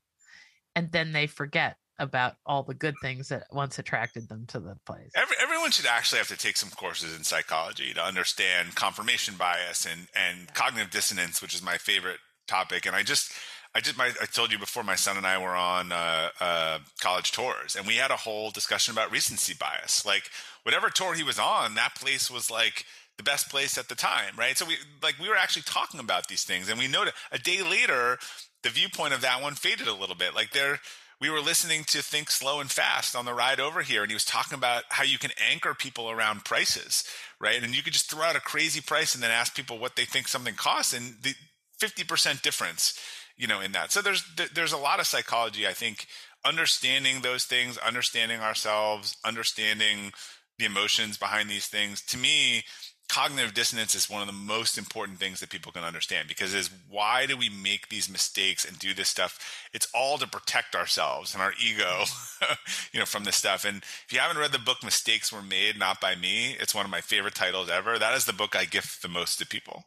and 0.75 0.91
then 0.91 1.11
they 1.11 1.27
forget 1.27 1.75
about 2.01 2.33
all 2.47 2.63
the 2.63 2.73
good 2.73 2.95
things 3.01 3.29
that 3.29 3.43
once 3.51 3.77
attracted 3.77 4.27
them 4.27 4.45
to 4.47 4.59
the 4.59 4.75
place. 4.85 5.11
Every, 5.15 5.35
everyone 5.41 5.69
should 5.69 5.85
actually 5.85 6.17
have 6.17 6.27
to 6.29 6.37
take 6.37 6.57
some 6.57 6.71
courses 6.71 7.15
in 7.15 7.23
psychology 7.23 7.93
to 7.93 8.03
understand 8.03 8.75
confirmation 8.75 9.35
bias 9.37 9.85
and 9.85 10.07
and 10.15 10.51
cognitive 10.53 10.91
dissonance, 10.91 11.41
which 11.41 11.53
is 11.53 11.63
my 11.63 11.77
favorite 11.77 12.17
topic. 12.47 12.87
And 12.87 12.95
I 12.95 13.03
just 13.03 13.31
I 13.75 13.81
just 13.81 13.97
my 13.97 14.11
I 14.19 14.25
told 14.25 14.51
you 14.51 14.57
before 14.57 14.83
my 14.83 14.95
son 14.95 15.15
and 15.15 15.27
I 15.27 15.37
were 15.37 15.55
on 15.55 15.91
uh, 15.91 16.29
uh, 16.39 16.79
college 16.99 17.31
tours, 17.31 17.75
and 17.75 17.85
we 17.85 17.95
had 17.95 18.09
a 18.11 18.17
whole 18.17 18.49
discussion 18.49 18.91
about 18.93 19.11
recency 19.11 19.53
bias. 19.53 20.03
Like 20.03 20.23
whatever 20.63 20.89
tour 20.89 21.13
he 21.13 21.23
was 21.23 21.37
on, 21.37 21.75
that 21.75 21.95
place 21.95 22.31
was 22.31 22.49
like 22.49 22.85
the 23.17 23.23
best 23.23 23.49
place 23.49 23.77
at 23.77 23.89
the 23.89 23.95
time, 23.95 24.33
right? 24.35 24.57
So 24.57 24.65
we 24.65 24.77
like 25.03 25.19
we 25.19 25.29
were 25.29 25.37
actually 25.37 25.63
talking 25.63 25.99
about 25.99 26.27
these 26.27 26.43
things, 26.43 26.67
and 26.67 26.79
we 26.79 26.87
noted 26.87 27.13
a 27.31 27.37
day 27.37 27.61
later 27.61 28.17
the 28.63 28.69
viewpoint 28.69 29.13
of 29.13 29.21
that 29.21 29.41
one 29.41 29.53
faded 29.53 29.87
a 29.87 29.93
little 29.93 30.15
bit. 30.15 30.33
Like 30.33 30.51
there 30.51 30.79
we 31.21 31.29
were 31.29 31.39
listening 31.39 31.83
to 31.85 32.01
Think 32.01 32.31
Slow 32.31 32.59
and 32.59 32.69
Fast 32.69 33.15
on 33.15 33.25
the 33.25 33.33
ride 33.33 33.59
over 33.59 33.83
here, 33.83 34.01
and 34.01 34.09
he 34.09 34.15
was 34.15 34.25
talking 34.25 34.57
about 34.57 34.83
how 34.89 35.03
you 35.03 35.19
can 35.19 35.29
anchor 35.51 35.75
people 35.75 36.09
around 36.09 36.43
prices, 36.43 37.03
right? 37.39 37.61
And 37.61 37.75
you 37.75 37.83
could 37.83 37.93
just 37.93 38.09
throw 38.09 38.23
out 38.23 38.35
a 38.35 38.41
crazy 38.41 38.81
price 38.81 39.13
and 39.13 39.23
then 39.23 39.29
ask 39.29 39.55
people 39.55 39.77
what 39.77 39.95
they 39.95 40.05
think 40.05 40.27
something 40.27 40.55
costs, 40.55 40.93
and 40.93 41.15
the 41.21 41.35
fifty 41.79 42.03
percent 42.03 42.41
difference, 42.41 42.99
you 43.37 43.45
know, 43.45 43.61
in 43.61 43.71
that. 43.73 43.91
So 43.91 44.01
there's 44.01 44.23
there's 44.53 44.73
a 44.73 44.77
lot 44.77 44.99
of 44.99 45.05
psychology, 45.05 45.67
I 45.67 45.73
think, 45.73 46.07
understanding 46.43 47.21
those 47.21 47.45
things, 47.45 47.77
understanding 47.77 48.39
ourselves, 48.41 49.15
understanding 49.23 50.13
the 50.57 50.65
emotions 50.65 51.17
behind 51.17 51.49
these 51.49 51.67
things. 51.67 52.01
To 52.07 52.17
me, 52.17 52.63
cognitive 53.11 53.53
dissonance 53.53 53.93
is 53.93 54.09
one 54.09 54.21
of 54.21 54.27
the 54.27 54.33
most 54.33 54.77
important 54.77 55.19
things 55.19 55.41
that 55.41 55.49
people 55.49 55.69
can 55.69 55.83
understand 55.83 56.29
because 56.29 56.53
is 56.53 56.69
why 56.89 57.25
do 57.25 57.35
we 57.35 57.49
make 57.49 57.89
these 57.89 58.09
mistakes 58.09 58.63
and 58.63 58.79
do 58.79 58.93
this 58.93 59.09
stuff? 59.09 59.37
It's 59.73 59.89
all 59.93 60.17
to 60.17 60.25
protect 60.25 60.75
ourselves 60.75 61.33
and 61.33 61.43
our 61.43 61.51
ego 61.61 62.05
you 62.93 63.01
know 63.01 63.05
from 63.05 63.25
this 63.25 63.35
stuff. 63.35 63.65
And 63.65 63.79
if 63.79 64.13
you 64.13 64.19
haven't 64.19 64.37
read 64.37 64.53
the 64.53 64.59
book 64.59 64.77
mistakes 64.81 65.31
were 65.31 65.41
made 65.41 65.77
not 65.77 65.99
by 65.99 66.15
me 66.15 66.55
it's 66.61 66.73
one 66.73 66.85
of 66.85 66.91
my 66.91 67.01
favorite 67.01 67.35
titles 67.35 67.69
ever. 67.69 67.99
That 67.99 68.15
is 68.15 68.23
the 68.23 68.31
book 68.31 68.55
i 68.55 68.63
gift 68.63 69.01
the 69.01 69.09
most 69.09 69.39
to 69.39 69.45
people. 69.45 69.83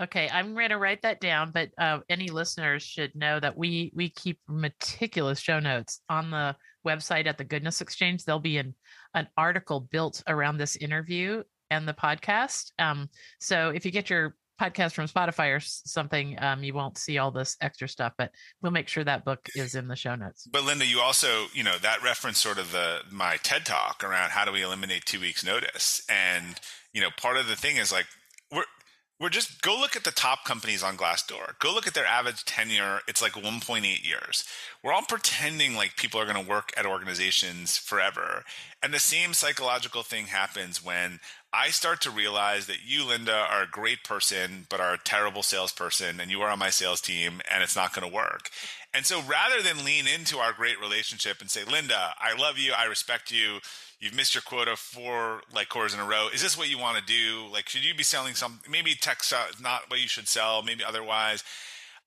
Okay, 0.00 0.28
I'm 0.30 0.54
going 0.54 0.70
to 0.70 0.78
write 0.78 1.02
that 1.02 1.20
down, 1.20 1.52
but 1.52 1.70
uh, 1.78 2.00
any 2.08 2.28
listeners 2.28 2.82
should 2.82 3.14
know 3.14 3.40
that 3.40 3.58
we 3.58 3.92
we 3.94 4.08
keep 4.08 4.38
meticulous 4.48 5.38
show 5.38 5.58
notes 5.58 6.00
on 6.08 6.30
the 6.30 6.56
website 6.86 7.26
at 7.26 7.36
the 7.36 7.44
Goodness 7.44 7.82
Exchange. 7.82 8.24
There'll 8.24 8.40
be 8.40 8.56
an 8.56 8.74
an 9.12 9.28
article 9.36 9.80
built 9.80 10.22
around 10.26 10.56
this 10.56 10.76
interview 10.76 11.42
and 11.70 11.86
the 11.86 11.94
podcast. 11.94 12.70
Um, 12.78 13.08
so 13.40 13.70
if 13.70 13.84
you 13.84 13.90
get 13.90 14.10
your 14.10 14.36
podcast 14.60 14.92
from 14.92 15.06
Spotify 15.06 15.54
or 15.54 15.60
something, 15.60 16.36
um, 16.40 16.64
you 16.64 16.72
won't 16.72 16.98
see 16.98 17.18
all 17.18 17.30
this 17.30 17.56
extra 17.60 17.88
stuff, 17.88 18.12
but 18.16 18.30
we'll 18.62 18.72
make 18.72 18.88
sure 18.88 19.04
that 19.04 19.24
book 19.24 19.48
is 19.54 19.74
in 19.74 19.88
the 19.88 19.96
show 19.96 20.14
notes. 20.14 20.46
But 20.50 20.62
Lynda, 20.62 20.88
you 20.88 21.00
also, 21.00 21.46
you 21.52 21.62
know, 21.62 21.76
that 21.78 22.02
reference 22.02 22.40
sort 22.40 22.58
of 22.58 22.72
the 22.72 23.00
my 23.10 23.36
TED 23.42 23.66
talk 23.66 24.02
around 24.02 24.30
how 24.30 24.44
do 24.44 24.52
we 24.52 24.62
eliminate 24.62 25.04
two 25.04 25.20
weeks 25.20 25.44
notice, 25.44 26.02
and 26.08 26.58
you 26.92 27.00
know, 27.00 27.10
part 27.16 27.36
of 27.36 27.48
the 27.48 27.56
thing 27.56 27.76
is 27.76 27.92
like 27.92 28.06
we're 28.50 28.64
we're 29.20 29.30
just 29.30 29.62
go 29.62 29.76
look 29.78 29.96
at 29.96 30.04
the 30.04 30.10
top 30.10 30.44
companies 30.44 30.82
on 30.82 30.96
Glassdoor. 30.96 31.58
Go 31.58 31.72
look 31.72 31.86
at 31.86 31.94
their 31.94 32.06
average 32.06 32.44
tenure. 32.44 33.00
It's 33.08 33.22
like 33.22 33.32
1.8 33.32 33.82
years. 34.06 34.44
We're 34.82 34.92
all 34.92 35.02
pretending 35.02 35.74
like 35.74 35.96
people 35.96 36.20
are 36.20 36.26
going 36.26 36.42
to 36.42 36.50
work 36.50 36.70
at 36.76 36.84
organizations 36.84 37.78
forever. 37.78 38.44
And 38.82 38.92
the 38.92 38.98
same 38.98 39.32
psychological 39.32 40.02
thing 40.02 40.26
happens 40.26 40.84
when 40.84 41.20
I 41.56 41.70
start 41.70 42.02
to 42.02 42.10
realize 42.10 42.66
that 42.66 42.84
you, 42.84 43.04
Lynda, 43.04 43.50
are 43.50 43.62
a 43.62 43.68
great 43.68 44.04
person, 44.04 44.66
but 44.68 44.78
are 44.78 44.92
a 44.92 44.98
terrible 44.98 45.42
salesperson, 45.42 46.20
and 46.20 46.30
you 46.30 46.42
are 46.42 46.50
on 46.50 46.58
my 46.58 46.68
sales 46.68 47.00
team, 47.00 47.40
and 47.50 47.62
it's 47.62 47.74
not 47.74 47.94
going 47.94 48.06
to 48.06 48.14
work. 48.14 48.50
And 48.92 49.06
so 49.06 49.22
rather 49.22 49.62
than 49.62 49.82
lean 49.82 50.06
into 50.06 50.36
our 50.36 50.52
great 50.52 50.78
relationship 50.78 51.40
and 51.40 51.50
say, 51.50 51.62
Lynda, 51.62 52.12
I 52.20 52.38
love 52.38 52.58
you, 52.58 52.74
I 52.76 52.84
respect 52.84 53.30
you, 53.30 53.60
you've 54.00 54.14
missed 54.14 54.34
your 54.34 54.42
quota 54.42 54.76
four 54.76 55.40
like 55.54 55.70
quarters 55.70 55.94
in 55.94 56.00
a 56.00 56.04
row. 56.04 56.28
Is 56.32 56.42
this 56.42 56.58
what 56.58 56.68
you 56.68 56.78
want 56.78 56.98
to 56.98 57.04
do? 57.04 57.46
Like, 57.50 57.70
should 57.70 57.84
you 57.86 57.94
be 57.94 58.02
selling 58.02 58.34
some, 58.34 58.60
maybe 58.70 58.94
tech 58.94 59.22
not 59.58 59.88
what 59.88 60.00
you 60.00 60.08
should 60.08 60.28
sell, 60.28 60.62
maybe 60.62 60.84
otherwise? 60.84 61.42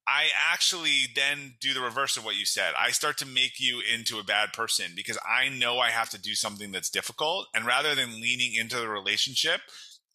I 0.10 0.30
actually 0.52 1.02
then 1.15 1.54
do 1.62 1.76
the 1.76 1.82
reverse 1.82 2.17
of 2.17 2.26
what 2.26 2.36
you 2.36 2.45
said. 2.45 2.74
I 2.76 2.89
start 2.89 3.17
to 3.19 3.28
make 3.28 3.60
you 3.60 3.80
into 3.80 4.17
a 4.17 4.24
bad 4.24 4.54
person 4.54 4.93
because 4.95 5.19
I 5.24 5.50
know 5.50 5.78
I 5.78 5.91
have 5.91 6.10
to 6.10 6.19
do 6.19 6.34
something 6.34 6.72
that's 6.72 6.89
difficult. 6.89 7.45
And 7.54 7.63
rather 7.63 7.93
than 7.93 8.19
leaning 8.19 8.56
into 8.56 8.78
the 8.78 8.89
relationship, 8.89 9.62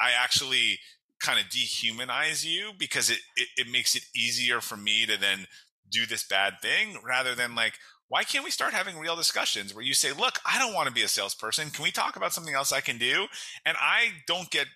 I 0.00 0.10
actually 0.10 0.80
kind 1.20 1.38
of 1.38 1.46
dehumanize 1.46 2.44
you 2.44 2.72
because 2.76 3.08
it, 3.08 3.20
it, 3.36 3.48
it 3.56 3.70
makes 3.70 3.94
it 3.94 4.02
easier 4.16 4.60
for 4.60 4.76
me 4.76 5.06
to 5.06 5.16
then 5.18 5.46
do 5.88 6.06
this 6.06 6.24
bad 6.24 6.54
thing 6.60 6.98
rather 7.06 7.36
than 7.36 7.54
like, 7.54 7.74
why 8.08 8.24
can't 8.24 8.44
we 8.44 8.50
start 8.50 8.74
having 8.74 8.98
real 8.98 9.14
discussions 9.14 9.72
where 9.74 9.84
you 9.84 9.94
say, 9.94 10.12
look, 10.12 10.40
I 10.44 10.58
don't 10.58 10.74
want 10.74 10.88
to 10.88 10.94
be 10.94 11.02
a 11.02 11.08
salesperson. 11.08 11.70
Can 11.70 11.84
we 11.84 11.92
talk 11.92 12.16
about 12.16 12.32
something 12.32 12.54
else 12.54 12.72
I 12.72 12.80
can 12.80 12.98
do? 12.98 13.26
And 13.64 13.76
I 13.80 14.08
don't 14.26 14.50
get, 14.50 14.66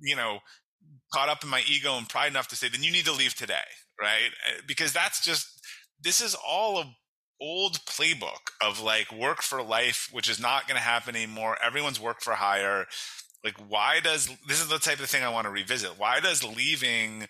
you 0.00 0.16
know, 0.16 0.40
caught 1.12 1.28
up 1.28 1.44
in 1.44 1.48
my 1.48 1.62
ego 1.68 1.96
and 1.96 2.08
pride 2.08 2.26
enough 2.32 2.48
to 2.48 2.56
say, 2.56 2.68
then 2.68 2.82
you 2.82 2.90
need 2.90 3.04
to 3.04 3.12
leave 3.12 3.36
today 3.36 3.62
right? 4.00 4.30
Eh, 4.48 4.60
because 4.66 4.92
that's 4.92 5.22
just 5.24 5.48
this 6.02 6.20
is 6.20 6.36
all 6.46 6.78
a 6.78 6.94
old 7.40 7.84
playbook 7.84 8.52
of 8.62 8.80
like 8.80 9.12
work 9.12 9.42
for 9.42 9.62
life, 9.62 10.08
which 10.12 10.28
is 10.28 10.40
not 10.40 10.66
going 10.66 10.76
to 10.76 10.82
happen 10.82 11.16
anymore. 11.16 11.58
Everyone's 11.62 12.00
work 12.00 12.20
for 12.20 12.34
hire. 12.34 12.86
Like, 13.42 13.56
why 13.68 14.00
does 14.00 14.30
this 14.48 14.60
is 14.60 14.68
the 14.68 14.78
type 14.78 15.00
of 15.00 15.10
thing 15.10 15.22
I 15.22 15.28
want 15.28 15.46
to 15.46 15.50
revisit? 15.50 15.98
Why 15.98 16.20
does 16.20 16.42
leaving 16.42 17.26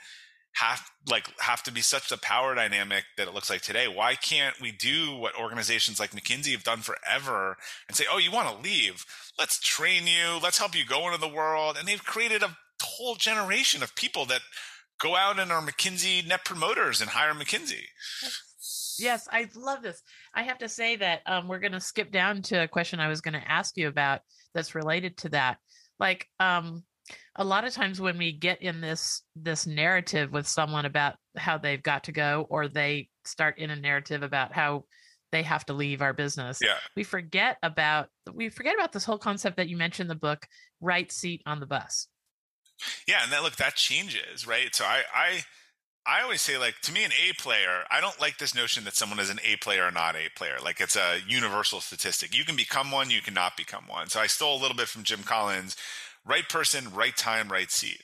have 0.56 0.88
like 1.08 1.28
have 1.40 1.64
to 1.64 1.72
be 1.72 1.80
such 1.80 2.12
a 2.12 2.18
power 2.18 2.54
dynamic 2.54 3.04
that 3.16 3.26
it 3.26 3.34
looks 3.34 3.50
like 3.50 3.62
today? 3.62 3.88
Why 3.88 4.14
can't 4.14 4.60
we 4.60 4.70
do 4.70 5.16
what 5.16 5.36
organizations 5.36 5.98
like 5.98 6.12
McKinsey 6.12 6.52
have 6.52 6.62
done 6.62 6.80
forever 6.80 7.56
and 7.88 7.96
say, 7.96 8.04
"Oh, 8.08 8.18
you 8.18 8.30
want 8.30 8.48
to 8.48 8.62
leave? 8.62 9.04
Let's 9.38 9.58
train 9.58 10.06
you. 10.06 10.38
Let's 10.40 10.58
help 10.58 10.76
you 10.76 10.84
go 10.84 11.06
into 11.06 11.18
the 11.18 11.26
world." 11.26 11.76
And 11.76 11.88
they've 11.88 12.04
created 12.04 12.42
a 12.44 12.56
whole 12.80 13.16
generation 13.16 13.82
of 13.82 13.96
people 13.96 14.26
that 14.26 14.42
go 15.00 15.16
out 15.16 15.38
and 15.38 15.50
are 15.50 15.62
McKinsey 15.62 16.26
net 16.26 16.44
promoters 16.44 17.00
and 17.00 17.10
hire 17.10 17.34
McKinsey. 17.34 17.84
Yes, 18.98 19.28
I 19.30 19.48
love 19.56 19.82
this. 19.82 20.02
I 20.34 20.42
have 20.44 20.58
to 20.58 20.68
say 20.68 20.96
that 20.96 21.22
um, 21.26 21.48
we're 21.48 21.58
going 21.58 21.72
to 21.72 21.80
skip 21.80 22.12
down 22.12 22.42
to 22.42 22.62
a 22.62 22.68
question 22.68 23.00
I 23.00 23.08
was 23.08 23.20
going 23.20 23.34
to 23.34 23.50
ask 23.50 23.76
you 23.76 23.88
about 23.88 24.20
that's 24.54 24.74
related 24.74 25.16
to 25.18 25.28
that. 25.30 25.58
Like, 25.98 26.26
um, 26.40 26.84
a 27.36 27.44
lot 27.44 27.64
of 27.64 27.72
times 27.72 28.00
when 28.00 28.16
we 28.16 28.32
get 28.32 28.62
in 28.62 28.80
this 28.80 29.22
this 29.36 29.66
narrative 29.66 30.32
with 30.32 30.46
someone 30.46 30.86
about 30.86 31.16
how 31.36 31.58
they've 31.58 31.82
got 31.82 32.04
to 32.04 32.12
go, 32.12 32.46
or 32.48 32.68
they 32.68 33.08
start 33.24 33.58
in 33.58 33.70
a 33.70 33.76
narrative 33.76 34.22
about 34.22 34.52
how 34.52 34.84
they 35.32 35.42
have 35.42 35.66
to 35.66 35.72
leave 35.72 36.00
our 36.00 36.12
business, 36.12 36.60
yeah. 36.62 36.76
we 36.96 37.02
forget 37.02 37.58
about 37.62 38.08
we 38.32 38.48
forget 38.48 38.74
about 38.74 38.92
this 38.92 39.04
whole 39.04 39.18
concept 39.18 39.56
that 39.56 39.68
you 39.68 39.76
mentioned 39.76 40.04
in 40.04 40.08
the 40.08 40.20
book, 40.20 40.46
right 40.80 41.10
seat 41.10 41.42
on 41.44 41.60
the 41.60 41.66
bus. 41.66 42.08
Yeah, 43.06 43.22
and 43.22 43.32
that 43.32 43.42
look 43.42 43.56
that 43.56 43.76
changes, 43.76 44.46
right? 44.46 44.74
So 44.74 44.84
I 44.84 45.02
I 45.14 45.44
I 46.06 46.22
always 46.22 46.42
say 46.42 46.58
like 46.58 46.80
to 46.82 46.92
me 46.92 47.04
an 47.04 47.12
A 47.12 47.32
player, 47.40 47.84
I 47.90 48.00
don't 48.00 48.20
like 48.20 48.38
this 48.38 48.54
notion 48.54 48.84
that 48.84 48.96
someone 48.96 49.18
is 49.18 49.30
an 49.30 49.40
A 49.44 49.56
player 49.56 49.86
or 49.86 49.90
not 49.90 50.16
A 50.16 50.28
player. 50.36 50.56
Like 50.62 50.80
it's 50.80 50.96
a 50.96 51.18
universal 51.26 51.80
statistic. 51.80 52.36
You 52.36 52.44
can 52.44 52.56
become 52.56 52.90
one, 52.90 53.10
you 53.10 53.22
cannot 53.22 53.56
become 53.56 53.86
one. 53.86 54.08
So 54.08 54.20
I 54.20 54.26
stole 54.26 54.58
a 54.58 54.62
little 54.62 54.76
bit 54.76 54.88
from 54.88 55.04
Jim 55.04 55.22
Collins, 55.22 55.76
right 56.26 56.48
person, 56.48 56.92
right 56.92 57.16
time, 57.16 57.48
right 57.48 57.70
seat. 57.70 58.02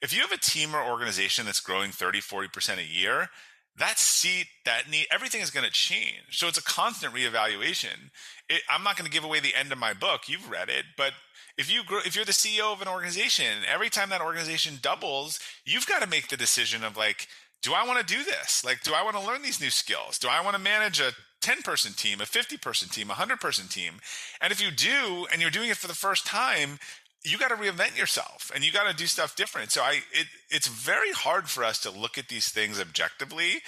If 0.00 0.12
you 0.12 0.20
have 0.22 0.32
a 0.32 0.38
team 0.38 0.74
or 0.74 0.82
organization 0.82 1.46
that's 1.46 1.60
growing 1.60 1.92
30, 1.92 2.20
40% 2.20 2.78
a 2.78 2.84
year, 2.84 3.28
that 3.76 3.98
seat, 3.98 4.46
that 4.64 4.90
need, 4.90 5.06
everything 5.12 5.40
is 5.40 5.50
going 5.50 5.64
to 5.64 5.72
change. 5.72 6.32
So 6.32 6.48
it's 6.48 6.58
a 6.58 6.62
constant 6.62 7.14
reevaluation. 7.14 8.10
It, 8.48 8.62
I'm 8.68 8.82
not 8.82 8.96
going 8.96 9.06
to 9.08 9.12
give 9.12 9.24
away 9.24 9.40
the 9.40 9.54
end 9.54 9.72
of 9.72 9.78
my 9.78 9.94
book. 9.94 10.22
You've 10.28 10.50
read 10.50 10.68
it, 10.68 10.84
but 10.96 11.12
if 11.58 11.72
you 11.72 11.84
grow, 11.84 12.00
if 12.04 12.16
you're 12.16 12.24
the 12.24 12.32
CEO 12.32 12.72
of 12.72 12.82
an 12.82 12.88
organization, 12.88 13.58
every 13.72 13.90
time 13.90 14.10
that 14.10 14.20
organization 14.20 14.78
doubles, 14.80 15.38
you've 15.64 15.86
got 15.86 16.02
to 16.02 16.08
make 16.08 16.28
the 16.28 16.36
decision 16.36 16.84
of 16.84 16.96
like, 16.96 17.28
do 17.62 17.72
I 17.74 17.86
want 17.86 18.06
to 18.06 18.14
do 18.14 18.24
this? 18.24 18.64
Like, 18.64 18.82
do 18.82 18.92
I 18.94 19.04
want 19.04 19.16
to 19.16 19.24
learn 19.24 19.42
these 19.42 19.60
new 19.60 19.70
skills? 19.70 20.18
Do 20.18 20.28
I 20.28 20.42
want 20.42 20.56
to 20.56 20.62
manage 20.62 21.00
a 21.00 21.12
10 21.42 21.62
person 21.62 21.92
team, 21.92 22.20
a 22.20 22.26
50 22.26 22.56
person 22.56 22.88
team, 22.88 23.06
a 23.06 23.14
100 23.14 23.40
person 23.40 23.68
team? 23.68 23.94
And 24.40 24.52
if 24.52 24.60
you 24.60 24.70
do, 24.70 25.26
and 25.30 25.40
you're 25.40 25.50
doing 25.50 25.70
it 25.70 25.76
for 25.76 25.86
the 25.88 25.94
first 25.94 26.26
time, 26.26 26.78
you 27.24 27.38
got 27.38 27.48
to 27.48 27.54
reinvent 27.54 27.96
yourself 27.96 28.50
and 28.52 28.64
you 28.64 28.72
got 28.72 28.90
to 28.90 28.96
do 28.96 29.06
stuff 29.06 29.36
different. 29.36 29.70
So 29.70 29.82
I, 29.82 30.00
it, 30.12 30.26
it's 30.50 30.66
very 30.66 31.12
hard 31.12 31.48
for 31.48 31.62
us 31.62 31.78
to 31.82 31.90
look 31.90 32.18
at 32.18 32.28
these 32.28 32.48
things 32.48 32.80
objectively 32.80 33.62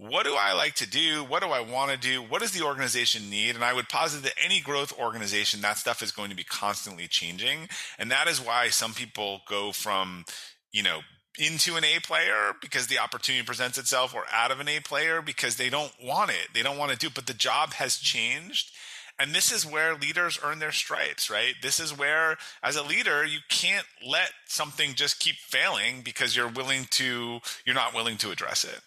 what 0.00 0.24
do 0.24 0.34
I 0.34 0.54
like 0.54 0.74
to 0.76 0.88
do? 0.88 1.24
What 1.24 1.42
do 1.42 1.50
I 1.50 1.60
want 1.60 1.90
to 1.90 1.98
do? 1.98 2.22
What 2.22 2.40
does 2.40 2.52
the 2.52 2.64
organization 2.64 3.28
need? 3.28 3.54
And 3.54 3.62
I 3.62 3.74
would 3.74 3.90
posit 3.90 4.22
that 4.22 4.32
any 4.42 4.58
growth 4.60 4.98
organization, 4.98 5.60
that 5.60 5.76
stuff 5.76 6.02
is 6.02 6.10
going 6.10 6.30
to 6.30 6.36
be 6.36 6.42
constantly 6.42 7.06
changing. 7.06 7.68
And 7.98 8.10
that 8.10 8.26
is 8.26 8.40
why 8.40 8.70
some 8.70 8.94
people 8.94 9.42
go 9.46 9.72
from, 9.72 10.24
you 10.72 10.82
know, 10.82 11.00
into 11.38 11.76
an 11.76 11.84
A 11.84 12.00
player 12.00 12.54
because 12.62 12.86
the 12.86 12.98
opportunity 12.98 13.44
presents 13.44 13.76
itself 13.76 14.14
or 14.14 14.24
out 14.32 14.50
of 14.50 14.58
an 14.58 14.68
A 14.68 14.80
player 14.80 15.20
because 15.20 15.56
they 15.56 15.68
don't 15.68 15.92
want 16.02 16.30
it. 16.30 16.48
They 16.54 16.62
don't 16.62 16.78
want 16.78 16.92
to 16.92 16.98
do 16.98 17.08
it, 17.08 17.14
but 17.14 17.26
the 17.26 17.34
job 17.34 17.74
has 17.74 17.96
changed. 17.98 18.72
And 19.18 19.34
this 19.34 19.52
is 19.52 19.66
where 19.66 19.94
leaders 19.94 20.38
earn 20.42 20.60
their 20.60 20.72
stripes, 20.72 21.28
right? 21.28 21.52
This 21.60 21.78
is 21.78 21.96
where, 21.96 22.38
as 22.62 22.76
a 22.76 22.82
leader, 22.82 23.22
you 23.22 23.40
can't 23.50 23.84
let 24.06 24.30
something 24.46 24.94
just 24.94 25.20
keep 25.20 25.36
failing 25.36 26.00
because 26.02 26.34
you're 26.34 26.48
willing 26.48 26.86
to, 26.92 27.40
you're 27.66 27.74
not 27.74 27.94
willing 27.94 28.16
to 28.16 28.30
address 28.30 28.64
it. 28.64 28.80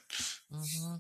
Mm-hmm. 0.54 0.96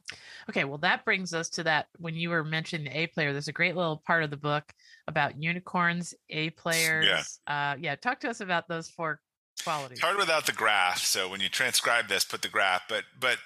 Okay, 0.49 0.63
well, 0.63 0.77
that 0.79 1.05
brings 1.05 1.33
us 1.33 1.49
to 1.49 1.63
that. 1.63 1.87
When 1.97 2.15
you 2.15 2.29
were 2.29 2.43
mentioning 2.43 2.85
the 2.85 2.97
A 2.97 3.07
player, 3.07 3.31
there's 3.31 3.47
a 3.47 3.53
great 3.53 3.75
little 3.75 4.01
part 4.05 4.23
of 4.23 4.29
the 4.29 4.37
book 4.37 4.73
about 5.07 5.41
unicorns, 5.41 6.13
A 6.29 6.49
players. 6.51 7.39
Yeah. 7.47 7.71
Uh, 7.71 7.75
yeah, 7.79 7.95
talk 7.95 8.19
to 8.21 8.29
us 8.29 8.41
about 8.41 8.67
those 8.67 8.89
four 8.89 9.19
qualities. 9.63 9.97
It's 9.97 10.01
hard 10.01 10.17
without 10.17 10.45
the 10.45 10.51
graph. 10.51 10.99
So 10.99 11.29
when 11.29 11.39
you 11.39 11.49
transcribe 11.49 12.07
this, 12.07 12.25
put 12.25 12.41
the 12.41 12.49
graph. 12.49 12.83
But 12.89 13.03
but 13.19 13.37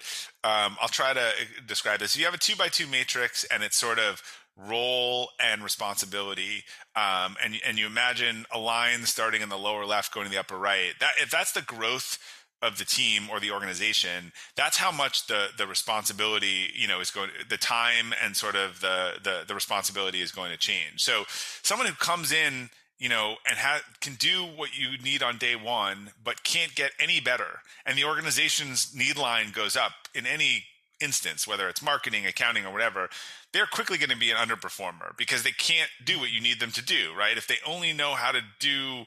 um, 0.43 0.77
I'll 0.81 0.87
try 0.87 1.13
to 1.13 1.19
uh, 1.19 1.31
describe 1.65 1.99
this. 1.99 2.15
You 2.15 2.25
have 2.25 2.33
a 2.33 2.39
two 2.39 2.55
by 2.55 2.69
two 2.69 2.87
matrix, 2.87 3.43
and 3.45 3.63
it's 3.63 3.77
sort 3.77 3.99
of 3.99 4.21
role 4.57 5.29
and 5.39 5.63
responsibility 5.63 6.63
um, 6.95 7.35
and 7.43 7.55
and 7.65 7.77
you 7.77 7.85
imagine 7.85 8.45
a 8.51 8.57
line 8.57 9.03
starting 9.03 9.41
in 9.43 9.49
the 9.49 9.57
lower 9.57 9.85
left 9.85 10.11
going 10.11 10.25
to 10.25 10.31
the 10.31 10.39
upper 10.39 10.57
right 10.57 10.93
that 10.99 11.11
if 11.21 11.29
that's 11.29 11.51
the 11.51 11.61
growth 11.61 12.17
of 12.61 12.77
the 12.77 12.85
team 12.85 13.29
or 13.31 13.39
the 13.39 13.51
organization 13.51 14.31
that's 14.55 14.77
how 14.77 14.91
much 14.91 15.27
the 15.27 15.49
the 15.57 15.67
responsibility 15.67 16.71
you 16.75 16.87
know 16.87 16.99
is 16.99 17.11
going 17.11 17.29
the 17.49 17.57
time 17.57 18.13
and 18.23 18.35
sort 18.35 18.55
of 18.55 18.79
the 18.81 19.13
the, 19.23 19.43
the 19.47 19.53
responsibility 19.53 20.21
is 20.21 20.31
going 20.31 20.51
to 20.51 20.57
change. 20.57 21.03
So 21.03 21.23
someone 21.61 21.87
who 21.87 21.93
comes 21.93 22.31
in 22.31 22.69
you 22.97 23.09
know 23.09 23.35
and 23.47 23.57
ha- 23.57 23.81
can 24.01 24.15
do 24.15 24.43
what 24.43 24.77
you 24.77 24.97
need 25.03 25.21
on 25.21 25.37
day 25.37 25.55
one 25.55 26.11
but 26.23 26.43
can't 26.43 26.73
get 26.75 26.91
any 26.99 27.19
better 27.19 27.61
and 27.85 27.97
the 27.97 28.05
organization's 28.05 28.93
need 28.95 29.17
line 29.17 29.51
goes 29.51 29.75
up 29.75 29.91
in 30.15 30.25
any 30.25 30.63
instance 30.99 31.47
whether 31.47 31.69
it's 31.69 31.83
marketing 31.83 32.25
accounting 32.25 32.65
or 32.65 32.73
whatever 32.73 33.07
they're 33.53 33.67
quickly 33.67 33.97
going 33.97 34.09
to 34.09 34.17
be 34.17 34.31
an 34.31 34.37
underperformer 34.37 35.15
because 35.17 35.43
they 35.43 35.51
can't 35.51 35.89
do 36.03 36.19
what 36.19 36.31
you 36.31 36.41
need 36.41 36.59
them 36.59 36.71
to 36.71 36.83
do 36.83 37.13
right? 37.17 37.37
If 37.37 37.47
they 37.47 37.57
only 37.65 37.93
know 37.93 38.15
how 38.15 38.31
to 38.31 38.41
do 38.59 39.05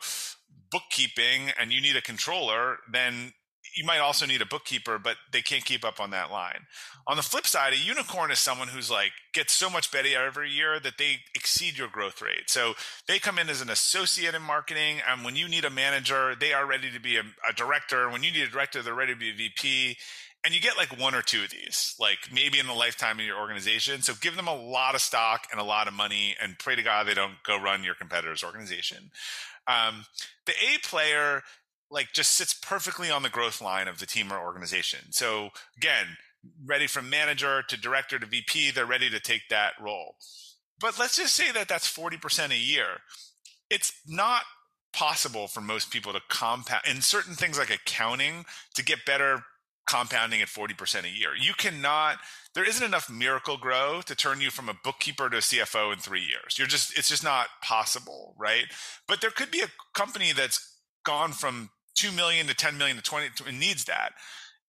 bookkeeping 0.71 1.51
and 1.59 1.73
you 1.73 1.81
need 1.81 1.97
a 1.97 2.03
controller 2.03 2.79
then 2.91 3.33
you 3.77 3.85
might 3.85 3.99
also 3.99 4.27
need 4.27 4.43
a 4.43 4.47
bookkeeper, 4.47 4.99
but 4.99 5.17
they 5.33 5.43
can't 5.43 5.65
keep 5.65 5.85
up 5.85 6.01
on 6.01 6.11
that 6.11 6.31
line. 6.31 6.67
On 7.07 7.17
the 7.17 7.23
flip 7.23 7.47
side, 7.47 7.73
a 7.73 7.77
unicorn 7.77 8.31
is 8.31 8.39
someone 8.39 8.69
who's 8.69 8.91
like 8.91 9.13
gets 9.33 9.53
so 9.53 9.71
much 9.71 9.91
better 9.91 10.09
every 10.09 10.51
year 10.51 10.81
that 10.81 10.99
they 10.99 11.21
exceed 11.35 11.79
your 11.79 11.89
growth 11.89 12.21
rate. 12.21 12.49
So 12.49 12.75
they 13.07 13.19
come 13.19 13.39
in 13.39 13.49
as 13.49 13.61
an 13.61 13.71
associate 13.71 14.35
in 14.35 14.43
marketing, 14.43 15.01
and 15.09 15.25
when 15.25 15.37
you 15.37 15.49
need 15.49 15.65
a 15.65 15.71
manager, 15.71 16.35
they 16.39 16.53
are 16.53 16.67
ready 16.67 16.91
to 16.91 17.01
be 17.01 17.17
a, 17.17 17.23
a 17.49 17.53
director. 17.55 18.09
When 18.11 18.23
you 18.23 18.33
need 18.33 18.43
a 18.43 18.51
director, 18.51 18.83
they're 18.83 18.95
ready 18.95 19.15
to 19.15 19.19
be 19.19 19.31
a 19.31 19.35
VP. 19.35 19.97
And 20.43 20.55
you 20.55 20.61
get 20.61 20.79
like 20.79 20.99
one 20.99 21.15
or 21.15 21.21
two 21.21 21.45
of 21.45 21.51
these, 21.51 21.95
like 22.01 22.19
maybe 22.33 22.59
in 22.59 22.67
the 22.67 22.73
lifetime 22.73 23.19
of 23.19 23.27
your 23.27 23.39
organization. 23.39 24.01
So 24.01 24.15
give 24.19 24.37
them 24.37 24.49
a 24.49 24.55
lot 24.55 24.95
of 24.95 25.03
stock 25.03 25.47
and 25.53 25.61
a 25.61 25.65
lot 25.65 25.87
of 25.87 25.93
money, 25.93 26.35
and 26.43 26.59
pray 26.59 26.77
to 26.77 26.83
God 26.83 27.07
they 27.07 27.15
don't 27.15 27.43
go 27.45 27.61
run 27.61 27.85
your 27.85 27.95
competitor's 27.95 28.43
organization. 28.43 29.11
Um, 29.69 30.07
the 30.47 30.53
A 30.53 30.79
player 30.83 31.43
like 31.91 32.13
just 32.13 32.33
sits 32.33 32.55
perfectly 32.55 33.11
on 33.11 33.23
the 33.23 33.29
growth 33.29 33.61
line 33.61 33.89
of 33.89 33.99
the 33.99 34.07
team 34.07 34.33
or 34.33 34.39
organization. 34.39 35.11
So 35.11 35.51
again, 35.77 36.17
ready 36.65 36.87
from 36.87 37.11
manager 37.11 37.63
to 37.69 37.77
director 37.77 38.19
to 38.19 38.27
VP, 38.27 38.71
they're 38.71 38.87
ready 38.87 39.11
to 39.11 39.21
take 39.21 39.49
that 39.51 39.73
role. 39.81 40.17
But 40.79 40.99
let's 40.99 41.17
just 41.17 41.35
say 41.35 41.53
that 41.53 41.69
that's 41.69 41.93
40% 41.93 42.51
a 42.51 42.57
year. 42.57 42.99
It's 43.69 43.93
not 44.07 44.43
possible 44.93 45.47
for 45.47 45.61
most 45.61 45.91
people 45.91 46.13
to 46.13 46.21
compound 46.29 46.83
in 46.89 47.03
certain 47.03 47.35
things 47.35 47.59
like 47.59 47.71
accounting 47.71 48.45
to 48.75 48.85
get 48.85 49.05
better 49.05 49.45
compounding 49.87 50.41
at 50.41 50.49
40% 50.49 51.05
a 51.05 51.09
year. 51.09 51.31
You 51.39 51.53
cannot 51.55 52.19
there 52.55 52.69
isn't 52.69 52.85
enough 52.85 53.09
Miracle-Gro 53.09 54.03
to 54.07 54.15
turn 54.17 54.41
you 54.41 54.51
from 54.51 54.69
a 54.69 54.75
bookkeeper 54.83 55.31
to 55.31 55.37
a 55.37 55.41
CFO 55.41 55.93
in 55.93 56.01
3 56.01 56.21
years. 56.21 56.59
You're 56.59 56.67
just 56.67 56.97
it's 56.99 57.09
just 57.09 57.23
not 57.23 57.47
possible, 57.63 58.35
right? 58.39 58.65
But 59.07 59.21
there 59.21 59.31
could 59.31 59.51
be 59.51 59.61
a 59.61 59.71
company 59.95 60.33
that's 60.33 60.79
gone 61.05 61.33
from 61.33 61.71
2 61.97 62.13
million 62.13 62.47
to 62.47 62.55
10 62.55 62.79
million 62.79 62.97
to 62.97 63.03
20 63.03 63.27
it 63.27 63.55
needs 63.55 63.85
that 63.85 64.13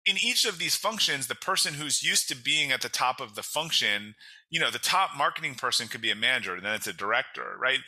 in 0.05 0.17
each 0.17 0.45
of 0.45 0.57
these 0.57 0.75
functions 0.75 1.27
the 1.27 1.35
person 1.35 1.75
who's 1.75 2.03
used 2.03 2.27
to 2.27 2.35
being 2.35 2.71
at 2.71 2.81
the 2.81 2.89
top 2.89 3.19
of 3.19 3.35
the 3.35 3.43
function 3.43 4.15
you 4.49 4.59
know 4.59 4.71
the 4.71 4.79
top 4.79 5.11
marketing 5.17 5.55
person 5.55 5.87
could 5.87 6.01
be 6.01 6.11
a 6.11 6.15
manager 6.15 6.55
and 6.55 6.65
then 6.65 6.73
it's 6.73 6.87
a 6.87 6.93
director 6.93 7.55
right 7.59 7.79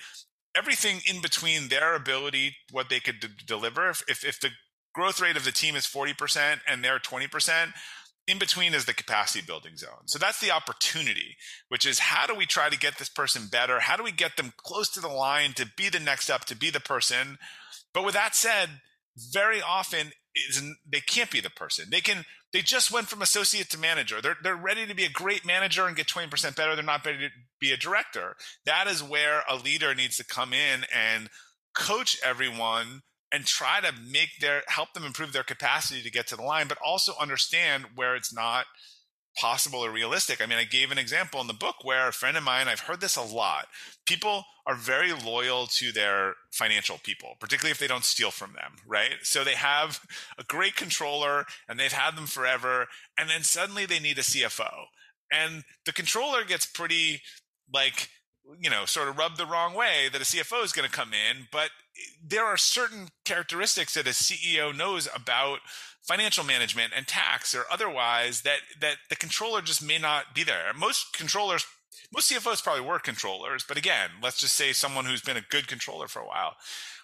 everything 0.56 1.00
in 1.10 1.22
between 1.22 1.67
their 1.67 1.96
ability 1.96 2.56
what 2.72 2.89
they 2.89 3.00
could 3.00 3.19
d- 3.19 3.28
deliver 3.46 3.89
if, 3.89 4.04
if, 4.08 4.24
if 4.24 4.39
the 4.39 4.50
growth 4.93 5.19
rate 5.19 5.36
of 5.36 5.43
the 5.43 5.52
team 5.52 5.76
is 5.76 5.86
40% 5.86 6.60
and 6.67 6.84
they're 6.84 7.00
20% 7.00 7.74
in 8.28 8.39
between 8.39 8.74
is 8.74 8.86
the 8.86 8.93
capacity 8.93 9.43
building 9.46 9.76
zone. 9.76 10.06
So 10.06 10.17
that's 10.17 10.39
the 10.39 10.52
opportunity, 10.52 11.36
which 11.67 11.86
is 11.86 12.00
how 12.00 12.26
do 12.26 12.36
we 12.36 12.46
try 12.46 12.69
to 12.69 12.78
get 12.78 12.98
this 12.98 13.10
person 13.10 13.48
better? 13.52 13.82
How 13.82 13.98
do 13.98 14.04
we 14.04 14.12
get 14.12 14.38
them 14.38 14.54
close 14.56 14.89
to 14.91 15.02
the 15.02 15.10
line 15.10 15.54
to 15.54 15.67
be 15.76 15.89
the 15.89 16.00
next 16.00 16.30
up, 16.30 16.46
to 16.46 16.56
be 16.56 16.69
the 16.69 16.80
person? 16.80 17.38
But 17.93 18.06
with 18.06 18.13
that 18.13 18.36
said, 18.36 18.69
very 19.17 19.62
often 19.62 20.12
is 20.36 20.62
they 20.89 20.99
can't 20.99 21.32
be 21.32 21.39
the 21.39 21.49
person. 21.49 21.86
They 21.91 22.02
can 22.02 22.26
they 22.52 22.62
just 22.62 22.91
went 22.91 23.08
from 23.08 23.21
associate 23.21 23.69
to 23.71 23.80
manager. 23.80 24.21
They're 24.21 24.38
they're 24.41 24.56
ready 24.56 24.86
to 24.86 24.95
be 24.95 25.06
a 25.06 25.10
great 25.10 25.45
manager 25.45 25.86
and 25.88 25.95
get 25.95 26.08
20% 26.08 26.56
better. 26.56 26.76
They're 26.76 26.84
not 26.84 27.06
ready 27.06 27.19
to 27.19 27.30
be 27.60 27.71
a 27.71 27.78
director. 27.78 28.36
That 28.65 28.88
is 28.88 29.04
where 29.04 29.43
a 29.49 29.56
leader 29.56 29.93
needs 29.93 30.17
to 30.17 30.26
come 30.26 30.54
in 30.54 30.86
and 30.93 31.30
coach 31.76 32.17
everyone 32.23 33.02
and 33.32 33.45
try 33.45 33.82
to 33.82 33.91
make 33.99 34.30
their 34.39 34.62
help 34.67 34.93
them 34.93 35.04
improve 35.04 35.34
their 35.34 35.43
capacity 35.43 36.04
to 36.04 36.12
get 36.12 36.28
to 36.28 36.36
the 36.36 36.43
line, 36.43 36.67
but 36.67 36.78
also 36.86 37.13
understand 37.19 37.86
where 37.95 38.15
it's 38.15 38.34
not 38.34 38.65
possible 39.36 39.80
or 39.84 39.91
realistic. 39.91 40.41
I 40.41 40.46
mean, 40.46 40.60
I 40.60 40.63
gave 40.63 40.91
an 40.91 40.98
example 40.98 41.41
in 41.41 41.48
the 41.48 41.54
book 41.54 41.78
where 41.84 42.08
a 42.08 42.13
friend 42.13 42.38
of 42.38 42.43
mine, 42.43 42.67
I've 42.67 42.82
heard 42.82 43.02
this 43.02 43.15
a 43.15 43.22
lot. 43.22 43.67
People 44.06 44.46
are 44.65 44.76
very 44.76 45.12
loyal 45.12 45.67
to 45.67 45.91
their 45.91 46.36
financial 46.52 47.00
people, 47.04 47.36
particularly 47.39 47.72
if 47.72 47.80
they 47.80 47.88
don't 47.88 48.06
steal 48.06 48.32
from 48.32 48.54
them, 48.54 48.74
right? 48.88 49.15
So 49.24 49.43
they 49.43 49.56
have 49.56 50.00
a 50.38 50.43
great 50.43 50.76
controller 50.76 51.46
and 51.67 51.80
they've 51.80 51.91
had 51.91 52.15
them 52.15 52.28
forever. 52.28 52.88
And 53.17 53.30
then 53.30 53.43
suddenly 53.43 53.86
they 53.86 54.00
need 54.00 54.19
a 54.19 54.22
CFO. 54.22 54.86
And 55.32 55.63
the 55.86 55.93
controller 55.93 56.43
gets 56.43 56.65
pretty 56.65 57.22
like, 57.74 58.10
you 58.60 58.69
know, 58.69 58.86
sort 58.86 59.08
of 59.08 59.17
rubbed 59.17 59.38
the 59.38 59.46
wrong 59.46 59.74
way 59.74 60.10
that 60.12 60.22
a 60.22 60.26
CFO 60.26 60.63
is 60.63 60.74
going 60.74 60.88
to 60.88 60.96
come 60.96 61.12
in. 61.13 61.48
But 61.52 61.72
there 62.26 62.46
are 62.46 62.58
certain 62.58 63.10
characteristics 63.26 63.96
that 63.96 64.08
a 64.08 64.12
CEO 64.12 64.76
knows 64.76 65.08
about 65.13 65.60
financial 66.04 66.44
management 66.44 66.94
and 66.96 67.08
tax 67.08 67.56
or 67.56 67.63
otherwise 67.72 68.42
that 68.42 68.60
that 68.80 68.98
the 69.10 69.16
controller 69.16 69.62
just 69.62 69.86
may 69.86 69.98
not 69.98 70.36
be 70.36 70.44
there. 70.44 70.74
Most 70.78 71.13
controllers 71.13 71.66
most 72.13 72.32
CFOs 72.32 72.63
probably 72.63 72.86
were 72.86 73.00
controllers, 73.00 73.66
but 73.68 73.78
again, 73.78 74.10
let's 74.22 74.39
just 74.39 74.54
say 74.54 74.72
someone 74.72 75.06
who's 75.06 75.22
been 75.22 75.38
a 75.38 75.42
good 75.50 75.68
controller 75.68 76.08
for 76.08 76.20
a 76.20 76.28
while. 76.28 76.56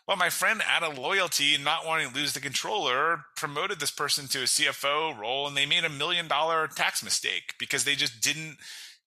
Well, 0.08 0.18
my 0.18 0.30
friend, 0.30 0.62
out 0.68 0.84
of 0.84 0.98
loyalty, 0.98 1.58
not 1.58 1.86
wanting 1.86 2.10
to 2.10 2.16
lose 2.16 2.34
the 2.34 2.40
controller, 2.40 3.26
promoted 3.36 3.80
this 3.80 3.92
person 3.92 4.28
to 4.30 4.40
a 4.40 4.46
CFO 4.46 5.18
role, 5.18 5.48
and 5.48 5.56
they 5.56 5.68
made 5.68 5.84
a 5.84 5.90
million 5.90 6.28
dollar 6.28 6.68
tax 6.68 7.04
mistake 7.04 7.54
because 7.60 7.84
they 7.84 7.96
just 7.96 8.22
didn't 8.22 8.58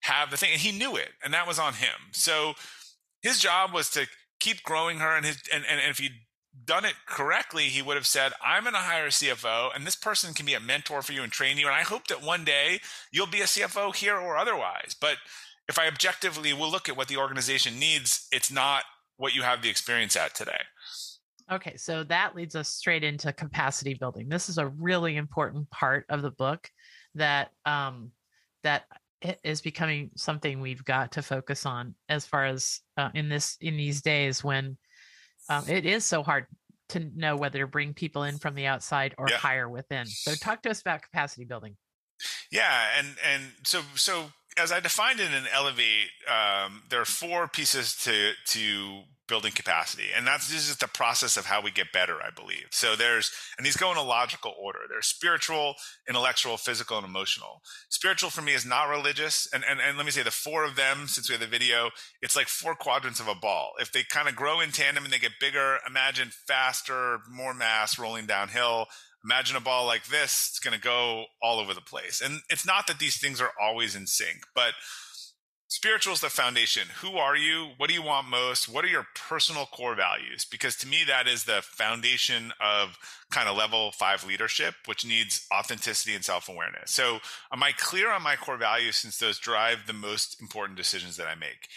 have 0.02 0.30
the 0.30 0.36
thing, 0.36 0.52
and 0.52 0.60
he 0.60 0.76
knew 0.76 0.96
it, 0.96 1.10
and 1.24 1.34
that 1.34 1.46
was 1.46 1.58
on 1.58 1.74
him. 1.74 2.10
So 2.12 2.54
his 3.20 3.40
job 3.40 3.72
was 3.72 3.90
to 3.90 4.06
keep 4.38 4.62
growing 4.62 4.98
her, 4.98 5.16
and 5.16 5.26
his 5.26 5.42
and, 5.52 5.64
and, 5.68 5.80
and 5.80 5.90
if 5.90 5.98
he'd 5.98 6.12
done 6.64 6.84
it 6.84 6.94
correctly, 7.06 7.64
he 7.64 7.82
would 7.82 7.96
have 7.96 8.06
said, 8.06 8.32
I'm 8.44 8.64
going 8.64 8.74
to 8.74 8.80
hire 8.80 9.06
a 9.06 9.08
CFO, 9.08 9.74
and 9.74 9.86
this 9.86 9.96
person 9.96 10.34
can 10.34 10.46
be 10.46 10.54
a 10.54 10.60
mentor 10.60 11.02
for 11.02 11.12
you 11.12 11.22
and 11.22 11.32
train 11.32 11.58
you. 11.58 11.66
And 11.66 11.74
I 11.74 11.82
hope 11.82 12.08
that 12.08 12.22
one 12.22 12.44
day 12.44 12.80
you'll 13.10 13.26
be 13.26 13.40
a 13.40 13.44
CFO 13.44 13.94
here 13.94 14.16
or 14.16 14.36
otherwise. 14.36 14.94
But 14.98 15.16
if 15.68 15.78
I 15.78 15.86
objectively 15.86 16.52
will 16.52 16.70
look 16.70 16.88
at 16.88 16.96
what 16.96 17.08
the 17.08 17.16
organization 17.16 17.78
needs, 17.78 18.26
it's 18.32 18.50
not 18.50 18.84
what 19.16 19.34
you 19.34 19.42
have 19.42 19.62
the 19.62 19.70
experience 19.70 20.16
at 20.16 20.34
today. 20.34 20.60
Okay, 21.50 21.76
so 21.76 22.04
that 22.04 22.34
leads 22.34 22.54
us 22.54 22.68
straight 22.68 23.04
into 23.04 23.32
capacity 23.32 23.94
building. 23.94 24.28
This 24.28 24.48
is 24.48 24.58
a 24.58 24.68
really 24.68 25.16
important 25.16 25.70
part 25.70 26.06
of 26.08 26.22
the 26.22 26.30
book 26.30 26.70
that 27.14 27.50
um, 27.66 28.10
that 28.62 28.84
is 29.44 29.60
becoming 29.60 30.10
something 30.16 30.60
we've 30.60 30.84
got 30.84 31.12
to 31.12 31.22
focus 31.22 31.66
on 31.66 31.94
as 32.08 32.26
far 32.26 32.46
as 32.46 32.80
uh, 32.96 33.10
in 33.14 33.28
this 33.28 33.56
in 33.60 33.76
these 33.76 34.02
days 34.02 34.42
when 34.42 34.76
um, 35.48 35.64
it 35.68 35.86
is 35.86 36.04
so 36.04 36.22
hard 36.22 36.46
to 36.90 37.00
know 37.14 37.36
whether 37.36 37.58
to 37.60 37.66
bring 37.66 37.94
people 37.94 38.24
in 38.24 38.38
from 38.38 38.54
the 38.54 38.66
outside 38.66 39.14
or 39.18 39.26
yeah. 39.28 39.36
hire 39.36 39.68
within. 39.68 40.06
So 40.06 40.34
talk 40.34 40.62
to 40.62 40.70
us 40.70 40.80
about 40.80 41.02
capacity 41.02 41.44
building. 41.44 41.76
Yeah, 42.50 42.88
and 42.98 43.16
and 43.32 43.42
so 43.64 43.80
so 43.94 44.32
as 44.56 44.70
I 44.70 44.80
defined 44.80 45.20
it 45.20 45.32
in 45.32 45.44
Elevate, 45.52 46.10
um, 46.28 46.82
there 46.88 47.00
are 47.00 47.06
four 47.06 47.48
pieces 47.48 47.96
to 48.04 48.32
to 48.48 49.02
building 49.32 49.52
capacity, 49.52 50.08
and 50.14 50.26
that's 50.26 50.52
is 50.52 50.76
the 50.76 50.86
process 50.86 51.38
of 51.38 51.46
how 51.46 51.62
we 51.62 51.70
get 51.70 51.90
better, 51.90 52.16
I 52.20 52.28
believe. 52.30 52.66
So 52.70 52.94
there's 52.94 53.30
and 53.56 53.64
these 53.66 53.78
go 53.78 53.90
in 53.90 53.96
a 53.96 54.02
logical 54.02 54.52
order. 54.60 54.80
There's 54.86 55.06
spiritual, 55.06 55.76
intellectual, 56.06 56.58
physical, 56.58 56.98
and 56.98 57.06
emotional. 57.06 57.62
Spiritual 57.88 58.28
for 58.28 58.42
me 58.42 58.52
is 58.52 58.66
not 58.66 58.90
religious, 58.90 59.48
and 59.54 59.64
and, 59.66 59.80
and 59.80 59.96
let 59.96 60.04
me 60.04 60.12
say 60.12 60.22
the 60.22 60.30
four 60.30 60.64
of 60.64 60.76
them. 60.76 61.08
Since 61.08 61.30
we 61.30 61.32
have 61.32 61.40
the 61.40 61.46
video, 61.46 61.88
it's 62.20 62.36
like 62.36 62.46
four 62.46 62.74
quadrants 62.74 63.20
of 63.20 63.28
a 63.28 63.34
ball. 63.34 63.72
If 63.80 63.90
they 63.90 64.02
kind 64.02 64.28
of 64.28 64.36
grow 64.36 64.60
in 64.60 64.70
tandem 64.70 65.04
and 65.04 65.12
they 65.12 65.18
get 65.18 65.40
bigger, 65.40 65.78
imagine 65.88 66.28
faster, 66.46 67.20
more 67.26 67.54
mass 67.54 67.98
rolling 67.98 68.26
downhill 68.26 68.88
imagine 69.24 69.54
a 69.56 69.60
ball 69.60 69.86
like 69.86 70.04
this 70.06 70.48
it's 70.50 70.58
going 70.58 70.74
to 70.74 70.82
go 70.82 71.26
all 71.40 71.60
over 71.60 71.72
the 71.72 71.80
place 71.80 72.20
and 72.20 72.40
it's 72.50 72.66
not 72.66 72.88
that 72.88 72.98
these 72.98 73.18
things 73.18 73.40
are 73.40 73.52
always 73.62 73.94
in 73.94 74.04
sync 74.04 74.42
but 74.52 74.72
spiritual 75.72 76.12
is 76.12 76.20
the 76.20 76.28
foundation. 76.28 76.86
Who 77.00 77.16
are 77.16 77.34
you? 77.34 77.70
What 77.78 77.88
do 77.88 77.94
you 77.94 78.02
want 78.02 78.28
most? 78.28 78.68
What 78.68 78.84
are 78.84 78.88
your 78.88 79.06
personal 79.14 79.64
core 79.64 79.94
values? 79.94 80.44
Because 80.44 80.76
to 80.76 80.86
me 80.86 81.02
that 81.06 81.26
is 81.26 81.44
the 81.44 81.62
foundation 81.62 82.52
of 82.60 82.98
kind 83.30 83.48
of 83.48 83.56
level 83.56 83.90
five 83.92 84.26
leadership 84.26 84.74
which 84.84 85.06
needs 85.06 85.46
authenticity 85.50 86.14
and 86.14 86.22
self-awareness. 86.22 86.90
So 86.90 87.20
am 87.50 87.62
i 87.62 87.72
clear 87.72 88.12
on 88.12 88.22
my 88.22 88.36
core 88.36 88.58
values 88.58 88.96
since 88.96 89.16
those 89.16 89.38
drive 89.38 89.86
the 89.86 89.94
most 89.94 90.42
important 90.42 90.76
decisions 90.76 91.16
that 91.16 91.26
i 91.26 91.34
make? 91.34 91.68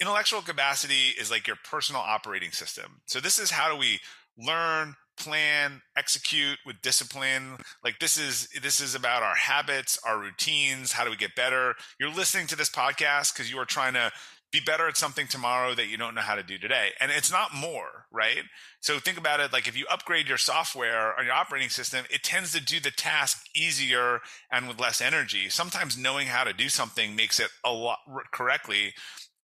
Intellectual 0.00 0.42
capacity 0.42 1.14
is 1.18 1.30
like 1.30 1.46
your 1.46 1.56
personal 1.64 2.02
operating 2.02 2.50
system. 2.50 3.00
So 3.06 3.20
this 3.20 3.38
is 3.38 3.52
how 3.52 3.72
do 3.72 3.78
we 3.78 4.00
learn 4.36 4.96
plan 5.16 5.82
execute 5.96 6.58
with 6.64 6.80
discipline. 6.82 7.56
Like 7.84 7.98
this 7.98 8.16
is 8.18 8.48
this 8.62 8.80
is 8.80 8.94
about 8.94 9.22
our 9.22 9.34
habits 9.34 9.98
our 10.06 10.18
routines 10.18 10.92
how 10.92 11.04
do 11.04 11.10
we 11.10 11.16
get 11.16 11.34
better? 11.34 11.74
You're 11.98 12.10
listening 12.10 12.46
to 12.48 12.56
this 12.56 12.70
podcast 12.70 13.32
because 13.32 13.50
you 13.50 13.58
are 13.58 13.64
trying 13.64 13.94
to 13.94 14.12
be 14.52 14.60
better 14.60 14.86
at 14.86 14.96
something 14.96 15.26
tomorrow 15.26 15.74
that 15.74 15.88
you 15.88 15.96
don't 15.96 16.14
know 16.14 16.20
how 16.20 16.36
to 16.36 16.42
do 16.42 16.56
today 16.56 16.90
and 17.00 17.10
it's 17.10 17.30
not 17.32 17.54
more 17.54 18.06
right? 18.12 18.42
So 18.80 18.98
think 18.98 19.18
about 19.18 19.40
it 19.40 19.52
like 19.52 19.68
if 19.68 19.76
you 19.76 19.86
upgrade 19.90 20.28
your 20.28 20.38
software 20.38 21.14
or 21.16 21.24
your 21.24 21.34
operating 21.34 21.68
system 21.68 22.04
it 22.10 22.22
tends 22.22 22.52
to 22.52 22.62
do 22.62 22.80
the 22.80 22.90
task 22.90 23.46
easier 23.54 24.20
and 24.50 24.68
with 24.68 24.80
less 24.80 25.00
energy. 25.00 25.48
Sometimes 25.48 25.98
knowing 25.98 26.28
how 26.28 26.44
to 26.44 26.52
do 26.52 26.68
something 26.68 27.16
makes 27.16 27.40
it 27.40 27.48
a 27.64 27.72
lot 27.72 27.98
correctly 28.32 28.94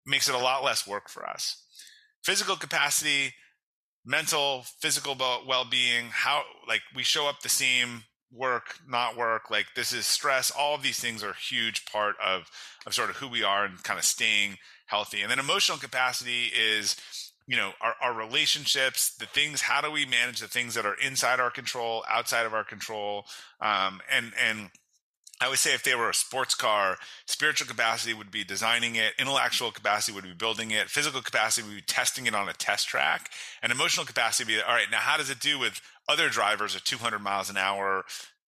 makes 0.06 0.28
it 0.28 0.34
a 0.34 0.38
lot 0.38 0.64
less 0.64 0.86
work 0.86 1.08
for 1.08 1.28
us. 1.28 1.62
Physical 2.24 2.56
capacity 2.56 3.34
mental, 4.04 4.64
physical 4.80 5.16
well-being, 5.46 6.06
how 6.10 6.42
like 6.66 6.82
we 6.94 7.02
show 7.02 7.28
up 7.28 7.40
the 7.40 7.48
same 7.48 8.04
work, 8.32 8.76
not 8.88 9.16
work, 9.16 9.50
like 9.50 9.66
this 9.76 9.92
is 9.92 10.06
stress, 10.06 10.50
all 10.50 10.74
of 10.74 10.82
these 10.82 10.98
things 10.98 11.22
are 11.22 11.30
a 11.30 11.36
huge 11.36 11.84
part 11.86 12.16
of 12.24 12.50
of 12.86 12.94
sort 12.94 13.10
of 13.10 13.16
who 13.16 13.28
we 13.28 13.42
are 13.42 13.64
and 13.64 13.82
kind 13.82 13.98
of 13.98 14.04
staying 14.04 14.58
healthy. 14.86 15.22
And 15.22 15.30
then 15.30 15.38
emotional 15.38 15.78
capacity 15.78 16.46
is 16.46 16.96
you 17.46 17.56
know 17.56 17.72
our, 17.80 17.94
our 18.00 18.14
relationships 18.14 19.14
the 19.16 19.26
things 19.26 19.62
how 19.62 19.80
do 19.80 19.90
we 19.90 20.06
manage 20.06 20.40
the 20.40 20.48
things 20.48 20.74
that 20.74 20.86
are 20.86 20.94
inside 20.94 21.40
our 21.40 21.50
control 21.50 22.04
outside 22.08 22.46
of 22.46 22.54
our 22.54 22.64
control 22.64 23.24
um, 23.60 24.00
and 24.10 24.32
and 24.40 24.70
I 25.42 25.48
would 25.48 25.58
say 25.58 25.74
if 25.74 25.82
they 25.82 25.96
were 25.96 26.10
a 26.10 26.14
sports 26.14 26.54
car, 26.54 26.98
spiritual 27.26 27.66
capacity 27.66 28.14
would 28.14 28.30
be 28.30 28.44
designing 28.44 28.94
it, 28.94 29.14
intellectual 29.18 29.72
capacity 29.72 30.14
would 30.14 30.24
be 30.24 30.32
building 30.32 30.70
it, 30.70 30.88
physical 30.88 31.20
capacity 31.20 31.66
would 31.66 31.74
be 31.74 31.82
testing 31.82 32.26
it 32.26 32.34
on 32.34 32.48
a 32.48 32.52
test 32.52 32.86
track, 32.86 33.30
and 33.60 33.72
emotional 33.72 34.06
capacity 34.06 34.44
would 34.44 34.58
be 34.58 34.62
all 34.62 34.74
right. 34.74 34.90
Now, 34.90 34.98
how 34.98 35.16
does 35.16 35.30
it 35.30 35.40
do 35.40 35.58
with 35.58 35.80
other 36.08 36.28
drivers 36.28 36.76
at 36.76 36.84
200 36.84 37.18
miles 37.18 37.50
an 37.50 37.56
hour 37.56 38.04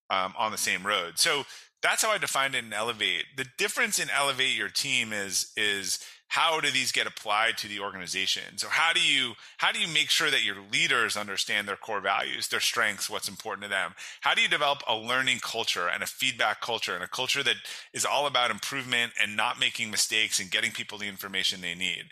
um, 0.08 0.34
on 0.38 0.52
the 0.52 0.58
same 0.58 0.86
road? 0.86 1.18
So 1.18 1.44
that's 1.82 2.02
how 2.02 2.12
I 2.12 2.18
defined 2.18 2.54
it 2.54 2.64
in 2.64 2.72
Elevate. 2.72 3.24
The 3.36 3.46
difference 3.58 3.98
in 3.98 4.08
Elevate 4.08 4.56
your 4.56 4.68
team 4.68 5.12
is 5.12 5.52
is 5.56 5.98
how 6.28 6.58
do 6.60 6.70
these 6.70 6.90
get 6.90 7.06
applied 7.06 7.56
to 7.58 7.68
the 7.68 7.80
organization? 7.80 8.56
So 8.56 8.68
how 8.68 8.92
do 8.92 9.00
you 9.00 9.34
how 9.58 9.72
do 9.72 9.78
you 9.78 9.88
make 9.88 10.10
sure 10.10 10.30
that 10.30 10.42
your 10.42 10.56
leaders 10.72 11.16
understand 11.16 11.68
their 11.68 11.76
core 11.76 12.00
values 12.00 12.48
their 12.48 12.60
strengths 12.60 13.08
what's 13.08 13.28
important 13.28 13.62
to 13.64 13.68
them? 13.68 13.94
How 14.20 14.34
do 14.34 14.42
you 14.42 14.48
develop 14.48 14.82
a 14.88 14.96
learning 14.96 15.38
culture 15.40 15.88
and 15.88 16.02
a 16.02 16.06
feedback 16.06 16.60
culture 16.60 16.94
and 16.94 17.04
a 17.04 17.08
culture 17.08 17.42
that 17.42 17.56
is 17.92 18.04
all 18.04 18.26
about 18.26 18.50
improvement 18.50 19.12
and 19.20 19.36
not 19.36 19.60
making 19.60 19.90
mistakes 19.90 20.40
and 20.40 20.50
getting 20.50 20.72
people 20.72 20.98
the 20.98 21.08
information 21.08 21.60
they 21.60 21.74
need? 21.74 22.04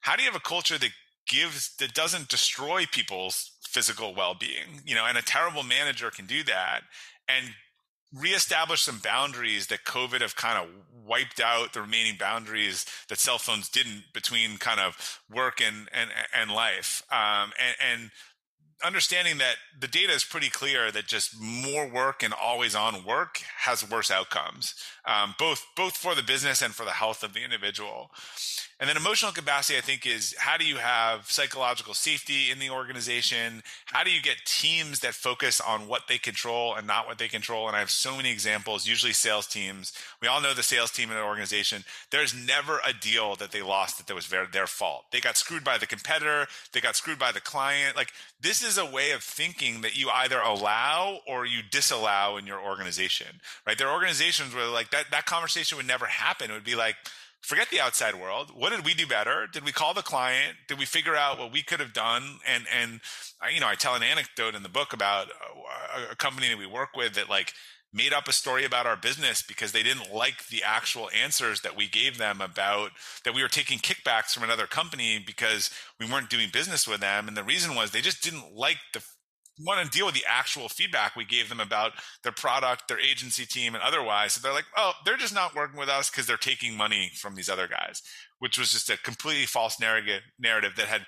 How 0.00 0.16
do 0.16 0.22
you 0.22 0.30
have 0.30 0.40
a 0.40 0.48
culture 0.48 0.78
that 0.78 0.92
gives 1.26 1.76
that 1.76 1.94
doesn't 1.94 2.28
destroy 2.28 2.86
people's 2.90 3.52
physical 3.62 4.14
well-being? 4.14 4.82
You 4.84 4.94
know 4.94 5.06
and 5.06 5.18
a 5.18 5.22
terrible 5.22 5.62
manager 5.62 6.10
can 6.10 6.26
do 6.26 6.42
that 6.44 6.82
and 7.28 7.54
reestablish 8.14 8.82
some 8.82 8.98
boundaries 8.98 9.66
that 9.68 9.84
COVID 9.84 10.20
have 10.20 10.36
kind 10.36 10.58
of 10.58 10.68
wiped 11.06 11.40
out 11.40 11.72
the 11.72 11.80
remaining 11.80 12.16
boundaries 12.18 12.84
that 13.08 13.18
cell 13.18 13.38
phones 13.38 13.68
didn't 13.68 14.04
between 14.12 14.58
kind 14.58 14.80
of 14.80 15.20
work 15.30 15.60
and 15.60 15.88
and 15.92 16.10
and 16.34 16.50
life. 16.50 17.02
Um, 17.10 17.52
and, 17.58 17.76
and 17.80 18.10
understanding 18.84 19.38
that 19.38 19.56
the 19.78 19.88
data 19.88 20.12
is 20.12 20.24
pretty 20.24 20.50
clear 20.50 20.90
that 20.92 21.06
just 21.06 21.38
more 21.40 21.88
work 21.88 22.22
and 22.22 22.32
always 22.32 22.74
on 22.74 23.04
work 23.04 23.40
has 23.64 23.88
worse 23.88 24.10
outcomes, 24.10 24.74
um, 25.08 25.34
both 25.38 25.66
both 25.74 25.96
for 25.96 26.14
the 26.14 26.22
business 26.22 26.62
and 26.62 26.74
for 26.74 26.84
the 26.84 26.92
health 26.92 27.24
of 27.24 27.32
the 27.32 27.42
individual. 27.42 28.10
And 28.80 28.88
then 28.88 28.96
emotional 28.96 29.32
capacity, 29.32 29.76
I 29.76 29.80
think, 29.80 30.06
is 30.06 30.36
how 30.38 30.56
do 30.56 30.64
you 30.64 30.76
have 30.76 31.28
psychological 31.28 31.94
safety 31.94 32.52
in 32.52 32.60
the 32.60 32.70
organization? 32.70 33.64
How 33.86 34.04
do 34.04 34.10
you 34.10 34.22
get 34.22 34.36
teams 34.44 35.00
that 35.00 35.14
focus 35.14 35.60
on 35.60 35.88
what 35.88 36.02
they 36.08 36.16
control 36.16 36.76
and 36.76 36.86
not 36.86 37.08
what 37.08 37.18
they 37.18 37.26
control? 37.26 37.66
And 37.66 37.74
I 37.74 37.80
have 37.80 37.90
so 37.90 38.16
many 38.16 38.30
examples, 38.30 38.86
usually 38.86 39.14
sales 39.14 39.48
teams. 39.48 39.92
We 40.22 40.28
all 40.28 40.40
know 40.40 40.54
the 40.54 40.62
sales 40.62 40.92
team 40.92 41.10
in 41.10 41.16
an 41.16 41.24
organization. 41.24 41.82
There's 42.12 42.32
never 42.32 42.80
a 42.86 42.92
deal 42.92 43.34
that 43.36 43.50
they 43.50 43.62
lost 43.62 43.98
that, 43.98 44.06
that 44.06 44.14
was 44.14 44.28
their, 44.28 44.46
their 44.46 44.68
fault. 44.68 45.06
They 45.10 45.20
got 45.20 45.36
screwed 45.36 45.64
by 45.64 45.78
the 45.78 45.86
competitor, 45.86 46.46
they 46.72 46.80
got 46.80 46.94
screwed 46.94 47.18
by 47.18 47.32
the 47.32 47.40
client. 47.40 47.96
Like, 47.96 48.12
this 48.40 48.62
is 48.62 48.78
a 48.78 48.86
way 48.86 49.10
of 49.10 49.24
thinking 49.24 49.80
that 49.80 49.98
you 49.98 50.08
either 50.10 50.38
allow 50.38 51.18
or 51.26 51.44
you 51.44 51.62
disallow 51.68 52.36
in 52.36 52.46
your 52.46 52.60
organization, 52.60 53.40
right? 53.66 53.76
There 53.76 53.88
are 53.88 53.94
organizations 53.94 54.54
where, 54.54 54.68
like, 54.68 54.90
that, 54.98 55.10
that 55.10 55.26
conversation 55.26 55.76
would 55.76 55.86
never 55.86 56.06
happen. 56.06 56.50
It 56.50 56.54
would 56.54 56.64
be 56.64 56.74
like, 56.74 56.96
forget 57.40 57.68
the 57.70 57.80
outside 57.80 58.14
world. 58.14 58.50
What 58.54 58.70
did 58.70 58.84
we 58.84 58.94
do 58.94 59.06
better? 59.06 59.46
Did 59.52 59.64
we 59.64 59.72
call 59.72 59.94
the 59.94 60.02
client? 60.02 60.56
Did 60.66 60.78
we 60.78 60.84
figure 60.84 61.16
out 61.16 61.38
what 61.38 61.52
we 61.52 61.62
could 61.62 61.80
have 61.80 61.92
done? 61.92 62.38
And 62.46 62.64
and 62.74 63.00
I, 63.40 63.50
you 63.50 63.60
know, 63.60 63.68
I 63.68 63.74
tell 63.74 63.94
an 63.94 64.02
anecdote 64.02 64.54
in 64.54 64.62
the 64.62 64.68
book 64.68 64.92
about 64.92 65.28
a, 65.96 66.12
a 66.12 66.16
company 66.16 66.48
that 66.48 66.58
we 66.58 66.66
work 66.66 66.90
with 66.96 67.14
that 67.14 67.28
like 67.28 67.52
made 67.92 68.12
up 68.12 68.28
a 68.28 68.32
story 68.32 68.64
about 68.64 68.86
our 68.86 68.96
business 68.96 69.42
because 69.42 69.72
they 69.72 69.82
didn't 69.82 70.12
like 70.12 70.48
the 70.48 70.62
actual 70.62 71.08
answers 71.18 71.62
that 71.62 71.76
we 71.76 71.88
gave 71.88 72.18
them 72.18 72.40
about 72.40 72.90
that 73.24 73.34
we 73.34 73.40
were 73.40 73.48
taking 73.48 73.78
kickbacks 73.78 74.34
from 74.34 74.42
another 74.42 74.66
company 74.66 75.22
because 75.24 75.70
we 75.98 76.04
weren't 76.04 76.28
doing 76.28 76.50
business 76.52 76.86
with 76.86 77.00
them 77.00 77.28
and 77.28 77.36
the 77.36 77.42
reason 77.42 77.74
was 77.74 77.90
they 77.90 78.02
just 78.02 78.22
didn't 78.22 78.54
like 78.54 78.76
the 78.92 79.02
want 79.60 79.84
to 79.84 79.90
deal 79.96 80.06
with 80.06 80.14
the 80.14 80.24
actual 80.26 80.68
feedback 80.68 81.16
we 81.16 81.24
gave 81.24 81.48
them 81.48 81.60
about 81.60 81.92
their 82.22 82.32
product, 82.32 82.88
their 82.88 83.00
agency 83.00 83.46
team, 83.46 83.74
and 83.74 83.82
otherwise. 83.82 84.32
So 84.32 84.40
they're 84.40 84.52
like, 84.52 84.66
oh, 84.76 84.92
they're 85.04 85.16
just 85.16 85.34
not 85.34 85.54
working 85.54 85.78
with 85.78 85.88
us 85.88 86.10
because 86.10 86.26
they're 86.26 86.36
taking 86.36 86.76
money 86.76 87.10
from 87.14 87.34
these 87.34 87.48
other 87.48 87.68
guys, 87.68 88.02
which 88.38 88.58
was 88.58 88.72
just 88.72 88.90
a 88.90 88.96
completely 88.98 89.46
false 89.46 89.80
narrative 89.80 90.22
that 90.76 90.86
had 90.86 91.06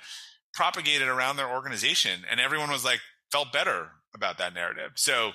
propagated 0.52 1.08
around 1.08 1.36
their 1.36 1.50
organization, 1.50 2.22
and 2.30 2.40
everyone 2.40 2.70
was 2.70 2.84
like 2.84 3.00
felt 3.30 3.52
better 3.52 3.90
about 4.14 4.38
that 4.38 4.54
narrative. 4.54 4.92
So 4.96 5.32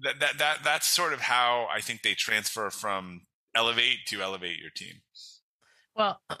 that 0.00 0.20
that 0.20 0.38
that 0.38 0.58
that's 0.64 0.88
sort 0.88 1.12
of 1.12 1.20
how 1.20 1.68
I 1.72 1.80
think 1.80 2.02
they 2.02 2.14
transfer 2.14 2.70
from 2.70 3.22
elevate 3.54 4.06
to 4.08 4.22
elevate 4.22 4.58
your 4.58 4.70
team. 4.70 5.02
Well. 5.94 6.20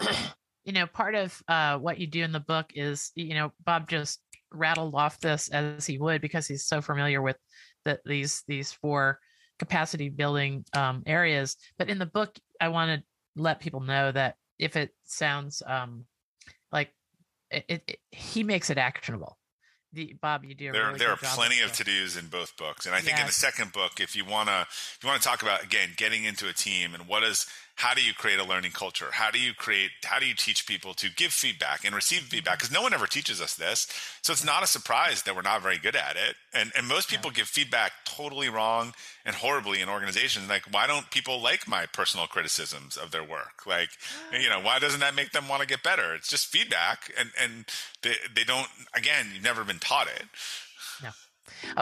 you 0.64 0.72
know 0.72 0.86
part 0.86 1.14
of 1.14 1.42
uh, 1.46 1.78
what 1.78 1.98
you 1.98 2.06
do 2.06 2.22
in 2.22 2.32
the 2.32 2.40
book 2.40 2.72
is 2.74 3.12
you 3.14 3.34
know 3.34 3.52
bob 3.64 3.88
just 3.88 4.20
rattled 4.54 4.94
off 4.94 5.20
this 5.20 5.48
as 5.48 5.86
he 5.86 5.98
would 5.98 6.20
because 6.20 6.46
he's 6.46 6.64
so 6.64 6.80
familiar 6.80 7.22
with 7.22 7.36
the, 7.84 8.00
these 8.04 8.42
these 8.46 8.72
four 8.72 9.18
capacity 9.58 10.08
building 10.08 10.64
um, 10.76 11.02
areas. 11.06 11.56
But 11.78 11.88
in 11.88 11.98
the 11.98 12.06
book, 12.06 12.36
I 12.60 12.68
want 12.68 13.00
to 13.00 13.40
let 13.40 13.60
people 13.60 13.80
know 13.80 14.12
that 14.12 14.36
if 14.58 14.76
it 14.76 14.90
sounds 15.04 15.62
um, 15.66 16.04
like 16.72 16.90
it, 17.50 17.64
it, 17.68 17.82
it, 17.86 17.98
he 18.10 18.42
makes 18.42 18.70
it 18.70 18.78
actionable. 18.78 19.38
The, 19.92 20.16
Bob, 20.20 20.44
you 20.44 20.56
do. 20.56 20.72
there, 20.72 20.86
really 20.86 20.98
there 20.98 21.10
are 21.10 21.16
plenty 21.16 21.60
of 21.60 21.72
to 21.74 21.84
dos 21.84 22.16
in 22.16 22.26
both 22.26 22.56
books, 22.56 22.86
and 22.86 22.94
I 22.94 22.98
think 22.98 23.12
yes. 23.12 23.20
in 23.20 23.26
the 23.26 23.32
second 23.32 23.72
book, 23.72 24.00
if 24.00 24.16
you 24.16 24.24
wanna, 24.24 24.66
if 24.68 24.98
you 25.02 25.08
want 25.08 25.22
to 25.22 25.28
talk 25.28 25.42
about 25.42 25.62
again 25.62 25.90
getting 25.96 26.24
into 26.24 26.48
a 26.48 26.52
team 26.52 26.94
and 26.94 27.06
what 27.06 27.22
is 27.22 27.46
how 27.76 27.92
do 27.92 28.02
you 28.02 28.14
create 28.14 28.38
a 28.38 28.44
learning 28.44 28.70
culture? 28.70 29.08
How 29.10 29.30
do 29.30 29.38
you 29.38 29.52
create 29.52 29.90
how 30.04 30.20
do 30.20 30.26
you 30.26 30.34
teach 30.34 30.66
people 30.66 30.94
to 30.94 31.10
give 31.10 31.32
feedback 31.32 31.84
and 31.84 31.94
receive 31.94 32.20
feedback? 32.22 32.58
Because 32.58 32.72
no 32.72 32.82
one 32.82 32.94
ever 32.94 33.06
teaches 33.06 33.40
us 33.40 33.54
this 33.54 33.88
so 34.22 34.32
it's 34.32 34.44
not 34.44 34.62
a 34.62 34.66
surprise 34.66 35.22
that 35.22 35.34
we're 35.34 35.42
not 35.42 35.60
very 35.62 35.78
good 35.78 35.96
at 35.96 36.16
it. 36.16 36.36
And 36.52 36.72
and 36.76 36.86
most 36.86 37.08
people 37.08 37.30
yeah. 37.32 37.38
give 37.38 37.48
feedback 37.48 37.92
totally 38.04 38.48
wrong 38.48 38.94
and 39.26 39.34
horribly 39.34 39.80
in 39.80 39.88
organizations. 39.88 40.48
Like 40.48 40.62
why 40.70 40.86
don't 40.86 41.10
people 41.10 41.42
like 41.42 41.66
my 41.66 41.86
personal 41.86 42.26
criticisms 42.26 42.96
of 42.96 43.10
their 43.10 43.24
work? 43.24 43.66
Like 43.66 43.90
you 44.32 44.48
know 44.48 44.60
why 44.60 44.78
doesn't 44.78 45.00
that 45.00 45.16
make 45.16 45.32
them 45.32 45.48
want 45.48 45.62
to 45.62 45.66
get 45.66 45.82
better? 45.82 46.14
It's 46.14 46.28
just 46.28 46.46
feedback 46.46 47.12
and 47.18 47.30
and 47.40 47.64
they, 48.02 48.14
they 48.34 48.44
don't 48.44 48.68
again 48.94 49.26
you've 49.34 49.42
never 49.42 49.64
been 49.64 49.80
taught 49.80 50.06
it. 50.06 50.24
No. 51.02 51.10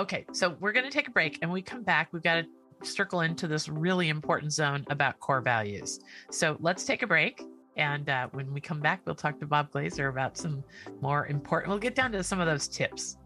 Okay 0.01 0.25
so 0.33 0.57
we're 0.59 0.73
going 0.73 0.87
to 0.87 0.91
take 0.91 1.09
a 1.09 1.13
break. 1.13 1.39
And 1.43 1.53
we 1.53 1.61
come 1.61 1.83
back 1.83 2.13
we've 2.13 2.23
got 2.23 2.37
to 2.37 2.47
circle 2.85 3.21
into 3.21 3.47
this 3.47 3.69
really 3.69 4.09
important 4.09 4.53
zone 4.53 4.85
about 4.91 5.19
core 5.21 5.41
values. 5.41 6.01
So 6.31 6.57
let's 6.61 6.85
take 6.85 7.03
a 7.03 7.07
break. 7.07 7.43
And 7.77 8.09
uh, 8.09 8.29
when 8.33 8.53
we 8.53 8.61
come 8.61 8.81
back, 8.81 9.01
we'll 9.07 9.15
talk 9.15 9.39
to 9.41 9.47
Bob 9.47 9.71
Glazer 9.71 10.11
about 10.11 10.37
some 10.37 10.63
more 11.01 11.27
important, 11.27 11.71
we'll 11.71 11.79
get 11.79 11.95
down 11.95 12.13
to 12.13 12.23
some 12.23 12.39
of 12.41 12.47
those 12.47 12.69
tips. 12.69 13.17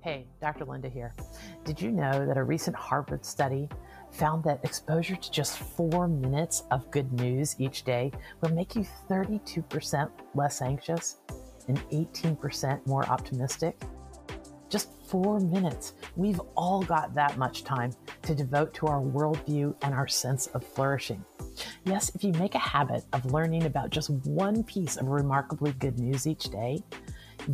Hey, 0.00 0.26
Dr. 0.40 0.64
Lynda 0.64 0.90
here. 0.90 1.12
Did 1.64 1.82
you 1.82 1.90
know 1.90 2.24
that 2.24 2.38
a 2.38 2.42
recent 2.42 2.74
Harvard 2.74 3.26
study 3.26 3.68
found 4.10 4.42
that 4.44 4.64
exposure 4.64 5.16
to 5.16 5.30
just 5.30 5.58
four 5.58 6.08
minutes 6.08 6.62
of 6.70 6.90
good 6.90 7.12
news 7.12 7.56
each 7.58 7.82
day 7.82 8.10
will 8.40 8.52
make 8.52 8.74
you 8.74 8.86
32% 9.10 10.08
less 10.34 10.62
anxious? 10.62 11.16
And 11.68 11.78
18% 11.90 12.86
more 12.86 13.06
optimistic? 13.06 13.80
Just 14.68 14.90
four 15.08 15.40
minutes. 15.40 15.94
We've 16.16 16.40
all 16.56 16.82
got 16.82 17.14
that 17.14 17.38
much 17.38 17.64
time 17.64 17.92
to 18.22 18.34
devote 18.34 18.74
to 18.74 18.86
our 18.86 19.00
worldview 19.00 19.74
and 19.82 19.94
our 19.94 20.06
sense 20.06 20.48
of 20.48 20.62
flourishing. 20.62 21.24
Yes, 21.84 22.14
if 22.14 22.22
you 22.22 22.32
make 22.32 22.54
a 22.54 22.58
habit 22.58 23.04
of 23.12 23.32
learning 23.32 23.64
about 23.64 23.90
just 23.90 24.10
one 24.10 24.62
piece 24.64 24.96
of 24.96 25.08
remarkably 25.08 25.72
good 25.72 25.98
news 25.98 26.26
each 26.26 26.44
day, 26.50 26.82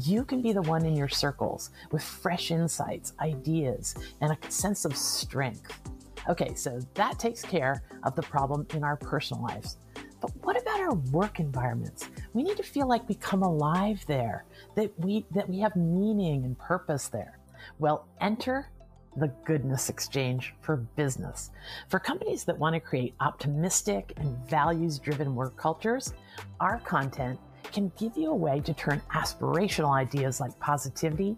you 0.02 0.24
can 0.24 0.42
be 0.42 0.52
the 0.52 0.62
one 0.62 0.84
in 0.84 0.96
your 0.96 1.08
circles 1.08 1.70
with 1.92 2.02
fresh 2.02 2.50
insights, 2.50 3.12
ideas, 3.20 3.94
and 4.20 4.32
a 4.32 4.50
sense 4.50 4.84
of 4.84 4.96
strength. 4.96 5.80
Okay, 6.28 6.54
so 6.54 6.80
that 6.94 7.18
takes 7.18 7.42
care 7.42 7.82
of 8.02 8.16
the 8.16 8.22
problem 8.22 8.66
in 8.74 8.82
our 8.82 8.96
personal 8.96 9.42
lives. 9.42 9.76
But 10.20 10.34
what 10.42 10.60
about 10.60 10.80
our 10.80 10.94
work 11.12 11.38
environments? 11.38 12.08
We 12.34 12.42
need 12.42 12.56
to 12.56 12.62
feel 12.62 12.88
like 12.88 13.08
we 13.08 13.14
come 13.14 13.42
alive 13.42 14.04
there, 14.06 14.44
that 14.74 14.92
we 14.98 15.24
that 15.30 15.48
we 15.48 15.60
have 15.60 15.74
meaning 15.76 16.44
and 16.44 16.58
purpose 16.58 17.08
there. 17.08 17.38
Well, 17.78 18.06
enter 18.20 18.70
the 19.16 19.28
goodness 19.44 19.88
exchange 19.88 20.54
for 20.60 20.76
business. 20.76 21.50
For 21.88 22.00
companies 22.00 22.44
that 22.44 22.58
want 22.58 22.74
to 22.74 22.80
create 22.80 23.14
optimistic 23.20 24.12
and 24.16 24.36
values 24.48 24.98
driven 24.98 25.34
work 25.36 25.56
cultures, 25.56 26.12
our 26.58 26.80
content 26.80 27.38
can 27.72 27.92
give 27.96 28.16
you 28.16 28.30
a 28.30 28.34
way 28.34 28.60
to 28.60 28.74
turn 28.74 29.00
aspirational 29.14 29.94
ideas 29.94 30.40
like 30.40 30.58
positivity 30.58 31.36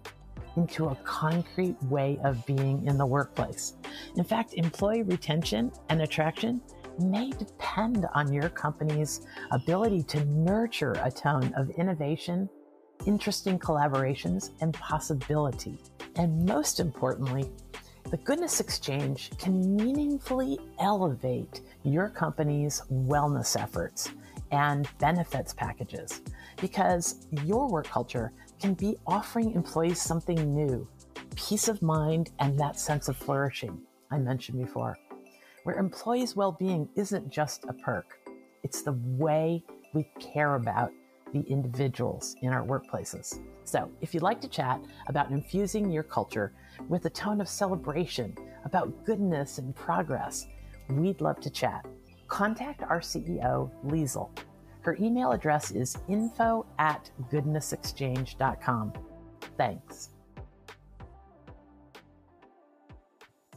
into 0.57 0.87
a 0.87 0.95
concrete 1.05 1.77
way 1.85 2.19
of 2.25 2.45
being 2.47 2.87
in 2.87 2.97
the 2.97 3.05
workplace. 3.05 3.75
In 4.17 4.25
fact, 4.25 4.55
employee 4.55 5.03
retention 5.03 5.71
and 5.91 6.01
attraction 6.01 6.63
may 7.01 7.31
depend 7.31 8.07
on 8.15 8.33
your 8.33 8.49
company's 8.49 9.23
ability 9.51 10.03
to 10.05 10.25
nurture 10.27 10.93
a 11.03 11.11
tone 11.11 11.53
of 11.57 11.71
innovation, 11.71 12.49
interesting 13.07 13.59
collaborations, 13.59 14.51
and 14.61 14.75
possibility. 14.75 15.79
And 16.17 16.47
most 16.47 16.81
importantly, 16.81 17.51
the 18.11 18.17
Goodness 18.19 18.61
Exchange 18.61 19.31
can 19.39 19.77
meaningfully 19.77 20.59
elevate 20.79 21.61
your 21.83 22.09
company's 22.09 22.83
wellness 22.91 23.61
efforts 23.61 24.11
and 24.53 24.89
benefits 24.99 25.53
packages 25.53 26.23
because 26.61 27.27
your 27.45 27.69
work 27.69 27.89
culture 27.89 28.33
can 28.61 28.75
be 28.75 28.97
offering 29.07 29.53
employees 29.53 30.01
something 30.01 30.55
new, 30.55 30.87
peace 31.35 31.69
of 31.69 31.83
mind, 31.83 32.31
and 32.39 32.59
that 32.59 32.79
sense 32.79 33.09
of 33.09 33.17
flourishing 33.17 33.81
I 34.11 34.19
mentioned 34.19 34.59
before 34.65 34.97
where 35.67 35.79
employees' 35.81 36.37
well 36.37 36.53
being 36.53 36.89
isn't 36.95 37.29
just 37.29 37.65
a 37.65 37.73
perk, 37.73 38.21
it's 38.63 38.83
the 38.83 38.97
way 39.19 39.65
we 39.95 40.09
care 40.21 40.55
about 40.55 40.93
the 41.33 41.41
individuals 41.49 42.37
in 42.43 42.53
our 42.53 42.65
workplaces. 42.65 43.41
So, 43.65 43.91
if 44.01 44.15
you'd 44.15 44.23
like 44.23 44.41
to 44.43 44.49
chat 44.49 44.81
about 45.09 45.33
infusing 45.33 45.91
your 45.91 46.05
culture 46.05 46.53
with 46.89 47.07
a 47.07 47.11
tone 47.11 47.41
of 47.41 47.49
celebration, 47.49 48.37
about 48.65 49.05
goodness 49.05 49.59
and 49.59 49.75
progress, 49.75 50.47
we'd 50.89 51.21
love 51.21 51.41
to 51.41 51.51
chat. 51.51 51.85
Contact 52.29 52.83
our 52.83 53.01
CEO, 53.01 53.69
Liesel. 53.85 54.31
Her 54.83 54.97
email 55.01 55.33
address 55.33 55.73
is 55.73 55.99
info 56.07 56.65
at 56.79 57.11
goodnessexchange.com. 57.33 58.93
Thanks. 59.59 60.11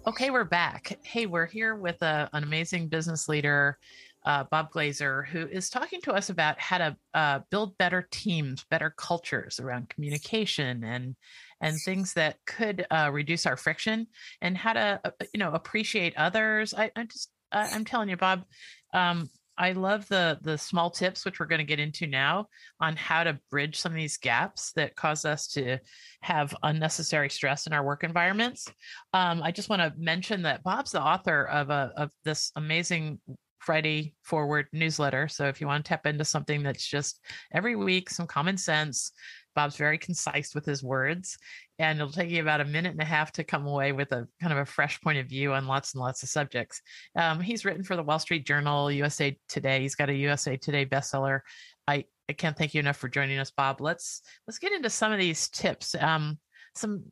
Okay, 0.07 0.29
we're 0.29 0.45
back. 0.45 0.97
Hey, 1.03 1.25
we're 1.25 1.45
here 1.45 1.75
with 1.75 2.01
a, 2.01 2.29
an 2.31 2.43
amazing 2.43 2.87
business 2.87 3.27
leader, 3.27 3.77
uh, 4.25 4.45
Bob 4.49 4.71
Glazer, 4.71 5.27
who 5.27 5.45
is 5.47 5.69
talking 5.69 5.99
to 6.01 6.13
us 6.13 6.29
about 6.29 6.57
how 6.59 6.77
to 6.77 6.97
uh, 7.13 7.39
build 7.51 7.77
better 7.77 8.07
teams, 8.09 8.65
better 8.69 8.93
cultures 8.97 9.59
around 9.59 9.89
communication 9.89 10.83
and 10.85 11.15
and 11.61 11.77
things 11.81 12.13
that 12.13 12.37
could 12.45 12.85
uh, 12.89 13.09
reduce 13.11 13.45
our 13.45 13.57
friction, 13.57 14.07
and 14.41 14.57
how 14.57 14.71
to 14.71 15.01
uh, 15.03 15.11
you 15.33 15.39
know 15.39 15.51
appreciate 15.51 16.15
others. 16.15 16.73
I, 16.73 16.91
I 16.95 17.03
just 17.03 17.29
I'm 17.51 17.83
telling 17.83 18.09
you, 18.09 18.17
Bob. 18.17 18.45
Um, 18.93 19.29
I 19.59 19.73
love 19.73 20.07
the 20.07 20.39
the 20.41 20.57
small 20.57 20.89
tips, 20.89 21.25
which 21.25 21.39
we're 21.39 21.45
going 21.45 21.59
to 21.59 21.65
get 21.65 21.79
into 21.79 22.07
now, 22.07 22.47
on 22.79 22.95
how 22.95 23.23
to 23.23 23.39
bridge 23.51 23.77
some 23.77 23.91
of 23.91 23.97
these 23.97 24.17
gaps 24.17 24.71
that 24.73 24.95
cause 24.95 25.25
us 25.25 25.47
to 25.49 25.77
have 26.21 26.55
unnecessary 26.63 27.29
stress 27.29 27.67
in 27.67 27.73
our 27.73 27.83
work 27.83 28.03
environments. 28.03 28.67
Um, 29.13 29.43
I 29.43 29.51
just 29.51 29.69
want 29.69 29.81
to 29.81 29.93
mention 29.97 30.41
that 30.43 30.63
Bob's 30.63 30.91
the 30.91 31.03
author 31.03 31.43
of 31.45 31.69
a 31.69 31.91
of 31.97 32.11
this 32.23 32.51
amazing 32.55 33.19
Friday 33.59 34.15
Forward 34.23 34.67
newsletter. 34.71 35.27
So 35.27 35.47
if 35.47 35.59
you 35.59 35.67
want 35.67 35.83
to 35.83 35.89
tap 35.89 36.05
into 36.05 36.25
something 36.25 36.63
that's 36.63 36.87
just 36.87 37.19
every 37.53 37.75
week, 37.75 38.09
some 38.09 38.25
common 38.25 38.57
sense, 38.57 39.11
Bob's 39.59 39.75
very 39.75 39.97
concise 39.97 40.55
with 40.55 40.65
his 40.65 40.81
words, 40.81 41.37
and 41.79 41.99
it'll 41.99 42.13
take 42.13 42.29
you 42.29 42.41
about 42.41 42.61
a 42.61 42.65
minute 42.65 42.93
and 42.93 43.01
a 43.01 43.05
half 43.05 43.33
to 43.33 43.43
come 43.43 43.67
away 43.67 43.91
with 43.91 44.09
a 44.13 44.25
kind 44.39 44.53
of 44.53 44.59
a 44.59 44.65
fresh 44.65 45.01
point 45.01 45.17
of 45.17 45.27
view 45.27 45.51
on 45.51 45.67
lots 45.67 45.93
and 45.93 45.99
lots 45.99 46.23
of 46.23 46.29
subjects. 46.29 46.81
Um, 47.17 47.41
he's 47.41 47.65
written 47.65 47.83
for 47.83 47.97
the 47.97 48.03
Wall 48.03 48.19
Street 48.19 48.45
Journal, 48.45 48.89
USA 48.89 49.37
Today. 49.49 49.81
He's 49.81 49.95
got 49.95 50.09
a 50.09 50.13
USA 50.13 50.55
Today 50.55 50.85
bestseller. 50.85 51.41
I, 51.89 52.05
I 52.29 52.33
can't 52.33 52.57
thank 52.57 52.73
you 52.73 52.79
enough 52.79 52.95
for 52.95 53.09
joining 53.09 53.37
us, 53.37 53.51
Bob. 53.51 53.81
Let's 53.81 54.21
let's 54.47 54.59
get 54.59 54.71
into 54.71 54.89
some 54.89 55.11
of 55.11 55.19
these 55.19 55.49
tips. 55.49 55.93
Um, 55.93 56.39
some 56.73 57.03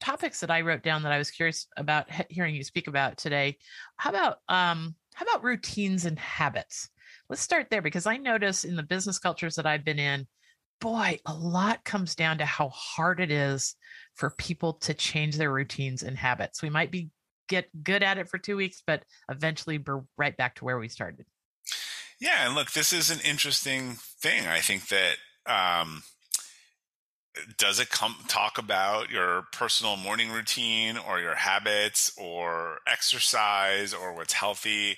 topics 0.00 0.40
that 0.40 0.50
I 0.50 0.62
wrote 0.62 0.82
down 0.82 1.04
that 1.04 1.12
I 1.12 1.18
was 1.18 1.30
curious 1.30 1.68
about 1.76 2.08
hearing 2.28 2.56
you 2.56 2.64
speak 2.64 2.88
about 2.88 3.16
today. 3.16 3.58
How 3.96 4.10
about 4.10 4.38
um, 4.48 4.96
how 5.14 5.24
about 5.24 5.44
routines 5.44 6.04
and 6.04 6.18
habits? 6.18 6.90
Let's 7.28 7.42
start 7.42 7.68
there 7.70 7.82
because 7.82 8.06
I 8.06 8.16
notice 8.16 8.64
in 8.64 8.74
the 8.74 8.82
business 8.82 9.20
cultures 9.20 9.54
that 9.54 9.66
I've 9.66 9.84
been 9.84 10.00
in, 10.00 10.26
boy, 10.80 11.18
a 11.26 11.34
lot 11.34 11.84
comes 11.84 12.14
down 12.14 12.38
to 12.38 12.44
how 12.44 12.68
hard 12.70 13.20
it 13.20 13.30
is 13.30 13.74
for 14.14 14.30
people 14.30 14.74
to 14.74 14.94
change 14.94 15.36
their 15.36 15.52
routines 15.52 16.02
and 16.02 16.16
habits. 16.16 16.62
We 16.62 16.70
might 16.70 16.90
be 16.90 17.10
get 17.48 17.68
good 17.84 18.02
at 18.02 18.18
it 18.18 18.28
for 18.28 18.38
two 18.38 18.56
weeks, 18.56 18.82
but 18.86 19.04
eventually 19.30 19.78
we're 19.78 20.02
right 20.16 20.36
back 20.36 20.56
to 20.56 20.64
where 20.64 20.78
we 20.78 20.88
started. 20.88 21.26
Yeah, 22.18 22.46
and 22.46 22.54
look, 22.54 22.72
this 22.72 22.92
is 22.92 23.10
an 23.10 23.20
interesting 23.24 23.96
thing. 24.20 24.46
I 24.46 24.60
think 24.60 24.88
that 24.88 25.16
um, 25.46 26.02
does 27.58 27.78
it 27.78 27.90
come 27.90 28.16
talk 28.26 28.58
about 28.58 29.10
your 29.10 29.42
personal 29.52 29.96
morning 29.96 30.30
routine 30.30 30.96
or 30.96 31.20
your 31.20 31.34
habits 31.34 32.12
or 32.16 32.78
exercise 32.86 33.92
or 33.92 34.14
what's 34.14 34.32
healthy 34.32 34.96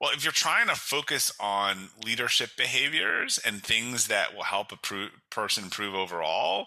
well, 0.00 0.10
if 0.14 0.22
you're 0.22 0.32
trying 0.32 0.68
to 0.68 0.76
focus 0.76 1.32
on 1.40 1.90
leadership 2.04 2.50
behaviors 2.56 3.38
and 3.44 3.62
things 3.62 4.06
that 4.06 4.34
will 4.34 4.44
help 4.44 4.72
a 4.72 4.78
person 5.30 5.64
improve 5.64 5.94
overall, 5.94 6.66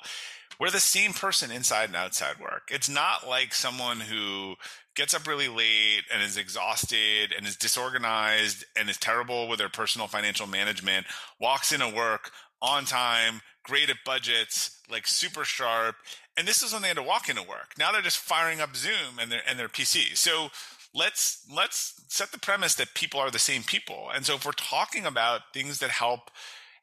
we're 0.60 0.70
the 0.70 0.80
same 0.80 1.14
person 1.14 1.50
inside 1.50 1.86
and 1.86 1.96
outside 1.96 2.40
work. 2.40 2.70
It's 2.70 2.90
not 2.90 3.28
like 3.28 3.54
someone 3.54 4.02
who 4.02 4.56
gets 4.96 5.14
up 5.14 5.26
really 5.26 5.48
late 5.48 6.04
and 6.14 6.22
is 6.22 6.38
exhausted 6.38 7.34
and 7.36 7.48
is 7.48 7.56
disorganized 7.56 8.66
and 8.78 8.90
is 8.90 8.98
terrible 8.98 9.48
with 9.48 9.60
their 9.60 9.70
personal 9.70 10.08
financial 10.08 10.48
management, 10.48 11.08
walks 11.40 11.72
into 11.72 11.90
work 11.90 12.32
on 12.62 12.86
time, 12.86 13.42
great 13.64 13.90
at 13.90 13.98
budgets, 14.06 14.78
like 14.90 15.08
super 15.08 15.44
sharp. 15.44 15.96
And 16.38 16.48
this 16.48 16.62
is 16.62 16.74
when 16.74 16.82
they 16.82 16.90
had 16.90 16.98
to 16.98 17.04
walk 17.04 17.30
into 17.30 17.42
work. 17.42 17.74
Now 17.78 17.92
they're 17.92 18.02
just 18.02 18.18
firing 18.18 18.62
up 18.62 18.76
Zoom 18.76 19.20
and 19.20 19.32
their 19.32 19.42
and 19.48 19.58
their 19.58 19.70
PC. 19.70 20.16
So 20.16 20.50
let's 20.94 21.46
let's 21.54 22.02
set 22.08 22.32
the 22.32 22.40
premise 22.40 22.76
that 22.76 22.94
people 22.94 23.20
are 23.20 23.32
the 23.32 23.40
same 23.40 23.64
people. 23.64 24.10
And 24.14 24.26
so 24.26 24.36
if 24.36 24.46
we're 24.46 24.52
talking 24.54 25.06
about 25.06 25.54
things 25.54 25.80
that 25.80 25.90
help 25.90 26.32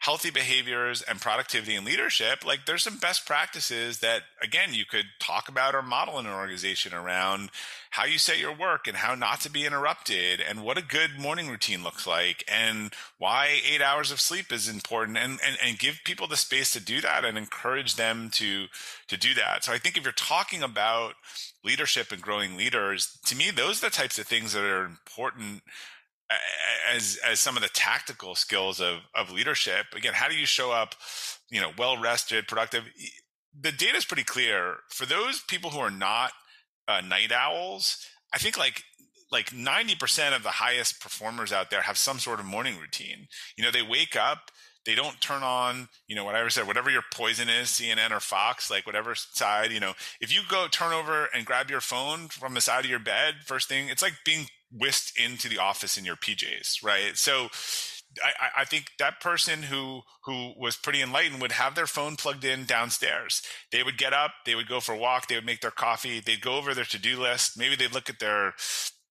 healthy 0.00 0.30
behaviors 0.30 1.02
and 1.02 1.20
productivity 1.20 1.74
and 1.74 1.84
leadership, 1.84 2.46
like 2.46 2.66
there's 2.66 2.84
some 2.84 2.98
best 2.98 3.26
practices 3.26 3.98
that, 3.98 4.22
again, 4.40 4.72
you 4.72 4.84
could 4.84 5.06
talk 5.18 5.48
about 5.48 5.74
or 5.74 5.82
model 5.82 6.18
in 6.18 6.26
an 6.26 6.32
organization 6.32 6.94
around 6.94 7.50
how 7.90 8.04
you 8.04 8.16
set 8.16 8.38
your 8.38 8.54
work 8.54 8.86
and 8.86 8.98
how 8.98 9.14
not 9.16 9.40
to 9.40 9.50
be 9.50 9.66
interrupted 9.66 10.40
and 10.40 10.62
what 10.62 10.78
a 10.78 10.82
good 10.82 11.18
morning 11.18 11.48
routine 11.48 11.82
looks 11.82 12.06
like 12.06 12.44
and 12.46 12.92
why 13.18 13.60
eight 13.68 13.82
hours 13.82 14.12
of 14.12 14.20
sleep 14.20 14.52
is 14.52 14.68
important 14.68 15.18
and, 15.18 15.40
and, 15.44 15.58
and 15.64 15.78
give 15.80 15.98
people 16.04 16.28
the 16.28 16.36
space 16.36 16.70
to 16.70 16.80
do 16.80 17.00
that 17.00 17.24
and 17.24 17.36
encourage 17.36 17.96
them 17.96 18.30
to, 18.30 18.66
to 19.08 19.16
do 19.16 19.34
that. 19.34 19.64
So 19.64 19.72
I 19.72 19.78
think 19.78 19.96
if 19.96 20.04
you're 20.04 20.12
talking 20.12 20.62
about 20.62 21.14
leadership 21.64 22.12
and 22.12 22.22
growing 22.22 22.56
leaders, 22.56 23.18
to 23.26 23.34
me, 23.34 23.50
those 23.50 23.82
are 23.82 23.86
the 23.86 23.96
types 23.96 24.18
of 24.18 24.26
things 24.26 24.52
that 24.52 24.62
are 24.62 24.84
important 24.84 25.62
as 26.90 27.18
as 27.26 27.40
some 27.40 27.56
of 27.56 27.62
the 27.62 27.68
tactical 27.70 28.34
skills 28.34 28.80
of 28.80 28.98
of 29.14 29.30
leadership. 29.30 29.86
Again 29.94 30.14
how 30.14 30.28
do 30.28 30.36
you 30.36 30.46
show 30.46 30.72
up 30.72 30.94
you 31.50 31.60
know 31.60 31.72
well 31.78 32.00
rested 32.00 32.48
productive 32.48 32.84
the 33.58 33.72
data 33.72 33.96
is 33.96 34.04
pretty 34.04 34.24
clear. 34.24 34.76
For 34.90 35.06
those 35.06 35.42
people 35.48 35.70
who 35.70 35.80
are 35.80 35.90
not 35.90 36.32
uh, 36.86 37.00
night 37.02 37.32
owls 37.32 38.06
i 38.32 38.38
think 38.38 38.56
like 38.56 38.82
like 39.30 39.50
90% 39.50 40.34
of 40.34 40.42
the 40.42 40.48
highest 40.48 41.02
performers 41.02 41.52
out 41.52 41.68
there 41.70 41.82
have 41.82 41.98
some 41.98 42.18
sort 42.18 42.40
of 42.40 42.46
morning 42.46 42.78
routine. 42.80 43.28
You 43.58 43.64
know 43.64 43.70
they 43.70 43.82
wake 43.82 44.16
up 44.16 44.50
they 44.88 44.94
don't 44.94 45.20
turn 45.20 45.42
on 45.42 45.88
you 46.06 46.16
know 46.16 46.24
whatever 46.24 46.48
said 46.48 46.66
whatever 46.66 46.88
your 46.88 47.02
poison 47.12 47.48
is 47.48 47.68
cnn 47.68 48.10
or 48.10 48.20
fox 48.20 48.70
like 48.70 48.86
whatever 48.86 49.14
side 49.14 49.70
you 49.70 49.80
know 49.80 49.92
if 50.20 50.34
you 50.34 50.40
go 50.48 50.66
turn 50.66 50.92
over 50.92 51.28
and 51.34 51.44
grab 51.44 51.70
your 51.70 51.80
phone 51.80 52.28
from 52.28 52.54
the 52.54 52.60
side 52.60 52.84
of 52.84 52.90
your 52.90 52.98
bed 52.98 53.34
first 53.44 53.68
thing 53.68 53.88
it's 53.88 54.02
like 54.02 54.14
being 54.24 54.46
whisked 54.70 55.18
into 55.18 55.48
the 55.48 55.58
office 55.58 55.96
in 55.96 56.04
your 56.04 56.16
PJs, 56.16 56.82
right? 56.84 57.16
So 57.16 57.48
I, 58.22 58.62
I, 58.62 58.64
think 58.64 58.92
that 58.98 59.20
person 59.20 59.62
who 59.64 60.02
who 60.24 60.52
was 60.56 60.76
pretty 60.76 61.02
enlightened 61.02 61.40
would 61.40 61.52
have 61.52 61.74
their 61.74 61.86
phone 61.86 62.16
plugged 62.16 62.44
in 62.44 62.64
downstairs. 62.64 63.42
They 63.70 63.82
would 63.82 63.98
get 63.98 64.12
up, 64.12 64.32
they 64.46 64.54
would 64.54 64.68
go 64.68 64.80
for 64.80 64.92
a 64.92 64.98
walk, 64.98 65.28
they 65.28 65.34
would 65.34 65.46
make 65.46 65.60
their 65.60 65.70
coffee, 65.70 66.20
they'd 66.20 66.40
go 66.40 66.56
over 66.56 66.74
their 66.74 66.84
to 66.84 66.98
do 66.98 67.20
list. 67.20 67.58
Maybe 67.58 67.76
they'd 67.76 67.92
look 67.92 68.08
at 68.08 68.18
their 68.18 68.54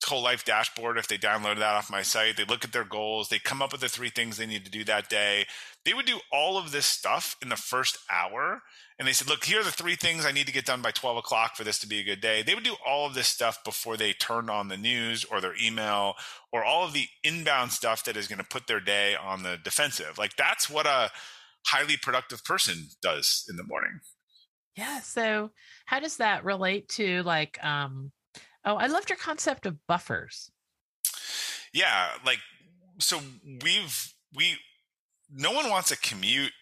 whole 0.05 0.23
life 0.23 0.45
dashboard 0.45 0.97
if 0.97 1.07
they 1.07 1.17
downloaded 1.17 1.59
that 1.59 1.75
off 1.75 1.91
my 1.91 2.01
site. 2.01 2.37
They 2.37 2.45
look 2.45 2.63
at 2.63 2.71
their 2.71 2.83
goals, 2.83 3.29
they 3.29 3.39
come 3.39 3.61
up 3.61 3.71
with 3.71 3.81
the 3.81 3.89
three 3.89 4.09
things 4.09 4.37
they 4.37 4.45
need 4.45 4.65
to 4.65 4.71
do 4.71 4.83
that 4.85 5.09
day. 5.09 5.45
They 5.85 5.93
would 5.93 6.05
do 6.05 6.19
all 6.31 6.57
of 6.57 6.71
this 6.71 6.85
stuff 6.85 7.35
in 7.41 7.49
the 7.49 7.55
first 7.55 7.97
hour 8.11 8.61
and 8.99 9.07
they 9.07 9.13
said, 9.13 9.27
look, 9.27 9.43
here 9.43 9.59
are 9.59 9.63
the 9.63 9.71
three 9.71 9.95
things 9.95 10.25
I 10.25 10.31
need 10.31 10.47
to 10.47 10.53
get 10.53 10.65
done 10.65 10.81
by 10.81 10.89
12 10.89 11.17
o'clock 11.17 11.55
for 11.55 11.63
this 11.63 11.77
to 11.79 11.87
be 11.87 11.99
a 11.99 12.03
good 12.03 12.19
day. 12.19 12.41
They 12.41 12.55
would 12.55 12.63
do 12.63 12.75
all 12.85 13.05
of 13.05 13.13
this 13.13 13.27
stuff 13.27 13.63
before 13.63 13.95
they 13.95 14.11
turned 14.13 14.49
on 14.49 14.69
the 14.69 14.77
news 14.77 15.23
or 15.23 15.39
their 15.39 15.53
email 15.63 16.15
or 16.51 16.63
all 16.63 16.83
of 16.83 16.93
the 16.93 17.05
inbound 17.23 17.71
stuff 17.71 18.03
that 18.05 18.17
is 18.17 18.27
going 18.27 18.39
to 18.39 18.45
put 18.45 18.65
their 18.65 18.79
day 18.79 19.15
on 19.15 19.43
the 19.43 19.57
defensive. 19.63 20.17
Like 20.17 20.35
that's 20.35 20.67
what 20.67 20.87
a 20.87 21.11
highly 21.67 21.95
productive 21.95 22.43
person 22.43 22.87
does 23.03 23.45
in 23.47 23.55
the 23.55 23.63
morning. 23.63 23.99
Yeah. 24.75 24.99
So 25.01 25.51
how 25.85 25.99
does 25.99 26.17
that 26.17 26.43
relate 26.43 26.89
to 26.89 27.21
like, 27.21 27.63
um, 27.63 28.11
oh, 28.65 28.77
I 28.77 28.87
loved 28.87 29.09
your 29.09 29.17
concept 29.17 29.67
of 29.67 29.77
buffers. 29.85 30.49
Yeah. 31.71 32.09
Like, 32.25 32.39
so 32.99 33.19
we've, 33.63 34.13
we, 34.35 34.55
no 35.31 35.51
one 35.51 35.69
wants 35.69 35.91
a 35.91 35.97
commute 35.97 36.53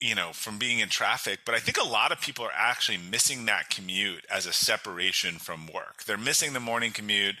you 0.00 0.14
know, 0.14 0.30
from 0.32 0.58
being 0.58 0.78
in 0.78 0.88
traffic. 0.88 1.40
But 1.44 1.54
I 1.54 1.58
think 1.58 1.76
a 1.76 1.88
lot 1.88 2.12
of 2.12 2.20
people 2.20 2.44
are 2.44 2.52
actually 2.54 2.98
missing 2.98 3.46
that 3.46 3.70
commute 3.70 4.24
as 4.30 4.46
a 4.46 4.52
separation 4.52 5.36
from 5.36 5.66
work. 5.72 6.04
They're 6.04 6.16
missing 6.16 6.52
the 6.52 6.60
morning 6.60 6.92
commute. 6.92 7.36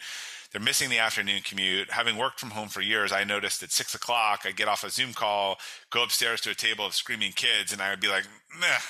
They're 0.50 0.62
missing 0.62 0.88
the 0.88 0.98
afternoon 0.98 1.42
commute. 1.44 1.90
Having 1.90 2.16
worked 2.16 2.40
from 2.40 2.50
home 2.50 2.68
for 2.68 2.80
years, 2.80 3.12
I 3.12 3.22
noticed 3.22 3.62
at 3.62 3.70
six 3.70 3.94
o'clock, 3.94 4.40
I'd 4.44 4.56
get 4.56 4.66
off 4.66 4.82
a 4.82 4.90
Zoom 4.90 5.12
call, 5.12 5.58
go 5.90 6.02
upstairs 6.02 6.40
to 6.42 6.50
a 6.50 6.54
table 6.54 6.86
of 6.86 6.94
screaming 6.94 7.32
kids, 7.32 7.70
and 7.70 7.82
I 7.82 7.90
would 7.90 8.00
be 8.00 8.08
like, 8.08 8.24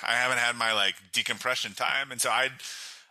I 0.03 0.13
haven't 0.13 0.39
had 0.39 0.55
my 0.55 0.73
like 0.73 0.95
decompression 1.13 1.73
time. 1.73 2.13
And 2.13 2.21
so 2.21 2.31
I'd, 2.31 2.53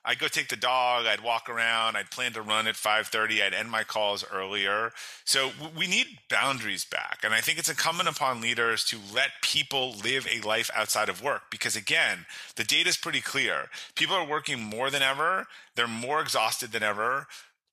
I'd 0.07 0.19
go 0.19 0.29
take 0.29 0.47
the 0.47 0.55
dog. 0.55 1.05
I'd 1.05 1.19
walk 1.19 1.49
around. 1.49 1.97
I'd 1.97 2.09
plan 2.09 2.31
to 2.33 2.41
run 2.41 2.65
at 2.65 2.75
5:30. 2.77 3.43
I'd 3.43 3.53
end 3.53 3.69
my 3.69 3.83
calls 3.83 4.23
earlier. 4.31 4.93
So 5.25 5.51
we 5.75 5.85
need 5.85 6.19
boundaries 6.29 6.85
back, 6.85 7.19
and 7.23 7.33
I 7.33 7.41
think 7.41 7.59
it's 7.59 7.67
incumbent 7.67 8.07
upon 8.07 8.39
leaders 8.39 8.85
to 8.85 8.99
let 9.13 9.41
people 9.41 9.95
live 9.97 10.25
a 10.27 10.39
life 10.47 10.71
outside 10.73 11.09
of 11.09 11.21
work. 11.21 11.51
Because 11.51 11.75
again, 11.75 12.25
the 12.55 12.63
data 12.63 12.87
is 12.87 12.95
pretty 12.95 13.19
clear. 13.19 13.69
People 13.95 14.15
are 14.15 14.25
working 14.25 14.63
more 14.63 14.89
than 14.89 15.01
ever. 15.01 15.47
They're 15.75 15.87
more 15.87 16.21
exhausted 16.21 16.71
than 16.71 16.83
ever. 16.83 17.27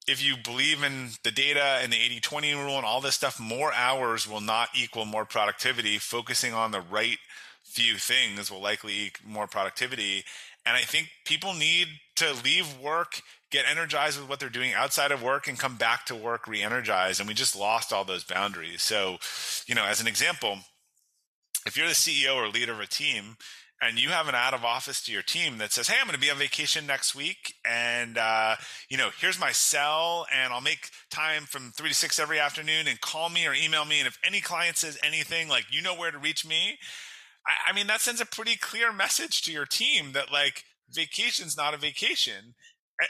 If 0.09 0.22
you 0.22 0.37
believe 0.37 0.82
in 0.82 1.12
the 1.22 1.30
data 1.30 1.78
and 1.80 1.93
the 1.93 2.01
80 2.01 2.20
20 2.20 2.53
rule 2.55 2.76
and 2.76 2.85
all 2.85 3.01
this 3.01 3.14
stuff, 3.14 3.39
more 3.39 3.72
hours 3.72 4.28
will 4.28 4.41
not 4.41 4.70
equal 4.74 5.05
more 5.05 5.24
productivity. 5.24 5.99
Focusing 5.99 6.53
on 6.53 6.72
the 6.72 6.80
right 6.80 7.18
few 7.62 7.97
things 7.97 8.51
will 8.51 8.61
likely 8.61 9.07
equal 9.07 9.30
more 9.30 9.47
productivity. 9.47 10.24
And 10.66 10.76
I 10.76 10.80
think 10.80 11.10
people 11.24 11.52
need 11.52 11.88
to 12.16 12.32
leave 12.44 12.78
work, 12.78 13.20
get 13.50 13.66
energized 13.70 14.18
with 14.18 14.28
what 14.28 14.40
they're 14.40 14.48
doing 14.48 14.72
outside 14.72 15.12
of 15.12 15.22
work, 15.22 15.46
and 15.46 15.58
come 15.58 15.76
back 15.76 16.06
to 16.06 16.14
work 16.14 16.46
re 16.46 16.62
energized. 16.62 17.20
And 17.20 17.28
we 17.28 17.34
just 17.34 17.56
lost 17.56 17.92
all 17.92 18.04
those 18.04 18.24
boundaries. 18.24 18.82
So, 18.82 19.18
you 19.66 19.74
know, 19.74 19.84
as 19.84 20.00
an 20.00 20.06
example, 20.06 20.58
if 21.66 21.76
you're 21.76 21.88
the 21.88 21.94
CEO 21.94 22.34
or 22.36 22.48
leader 22.48 22.72
of 22.72 22.80
a 22.80 22.86
team, 22.86 23.36
and 23.82 23.98
you 23.98 24.08
have 24.10 24.28
an 24.28 24.34
out 24.34 24.54
of 24.54 24.64
office 24.64 25.02
to 25.02 25.12
your 25.12 25.22
team 25.22 25.58
that 25.58 25.72
says, 25.72 25.88
"Hey, 25.88 25.96
I'm 26.00 26.06
going 26.06 26.14
to 26.14 26.20
be 26.20 26.30
on 26.30 26.38
vacation 26.38 26.86
next 26.86 27.14
week, 27.14 27.54
and 27.64 28.16
uh, 28.16 28.56
you 28.88 28.96
know, 28.96 29.10
here's 29.18 29.38
my 29.38 29.52
cell, 29.52 30.26
and 30.32 30.52
I'll 30.52 30.60
make 30.60 30.90
time 31.10 31.42
from 31.42 31.72
three 31.72 31.90
to 31.90 31.94
six 31.94 32.18
every 32.18 32.38
afternoon, 32.38 32.88
and 32.88 33.00
call 33.00 33.28
me 33.28 33.46
or 33.46 33.52
email 33.52 33.84
me, 33.84 33.98
and 33.98 34.06
if 34.06 34.18
any 34.24 34.40
client 34.40 34.78
says 34.78 34.98
anything, 35.02 35.48
like 35.48 35.66
you 35.70 35.82
know 35.82 35.94
where 35.94 36.10
to 36.10 36.18
reach 36.18 36.46
me." 36.46 36.78
I, 37.47 37.70
I 37.70 37.72
mean, 37.74 37.86
that 37.88 38.01
sends 38.01 38.20
a 38.20 38.26
pretty 38.26 38.57
clear 38.57 38.92
message 38.92 39.42
to 39.42 39.53
your 39.53 39.66
team 39.66 40.12
that 40.12 40.32
like 40.32 40.64
vacation's 40.90 41.57
not 41.57 41.74
a 41.74 41.78
vacation. 41.78 42.55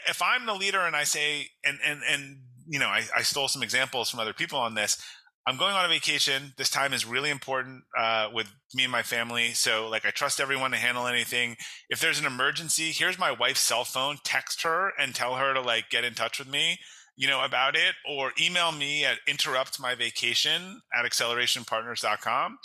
If 0.08 0.22
I'm 0.22 0.46
the 0.46 0.54
leader 0.54 0.80
and 0.80 0.96
I 0.96 1.04
say, 1.04 1.48
and 1.64 1.78
and 1.84 2.00
and 2.08 2.38
you 2.66 2.78
know, 2.78 2.88
I, 2.88 3.02
I 3.14 3.22
stole 3.22 3.48
some 3.48 3.62
examples 3.62 4.10
from 4.10 4.20
other 4.20 4.32
people 4.32 4.58
on 4.58 4.74
this. 4.74 4.98
I'm 5.46 5.58
going 5.58 5.74
on 5.74 5.84
a 5.84 5.88
vacation. 5.88 6.54
This 6.56 6.70
time 6.70 6.94
is 6.94 7.04
really 7.04 7.28
important 7.28 7.84
uh, 7.98 8.28
with 8.32 8.50
me 8.72 8.84
and 8.84 8.92
my 8.92 9.02
family. 9.02 9.52
So, 9.52 9.88
like, 9.90 10.06
I 10.06 10.10
trust 10.10 10.40
everyone 10.40 10.70
to 10.70 10.78
handle 10.78 11.06
anything. 11.06 11.56
If 11.90 12.00
there's 12.00 12.18
an 12.18 12.24
emergency, 12.24 12.92
here's 12.92 13.18
my 13.18 13.30
wife's 13.30 13.60
cell 13.60 13.84
phone. 13.84 14.16
Text 14.24 14.62
her 14.62 14.92
and 14.98 15.14
tell 15.14 15.34
her 15.34 15.52
to 15.52 15.60
like 15.60 15.90
get 15.90 16.02
in 16.02 16.14
touch 16.14 16.38
with 16.38 16.48
me, 16.48 16.78
you 17.14 17.28
know, 17.28 17.44
about 17.44 17.76
it, 17.76 17.94
or 18.08 18.32
email 18.40 18.72
me 18.72 19.04
at 19.04 19.18
interruptmyvacation 19.28 20.76
at 20.98 21.04
accelerationpartners.com. 21.04 22.58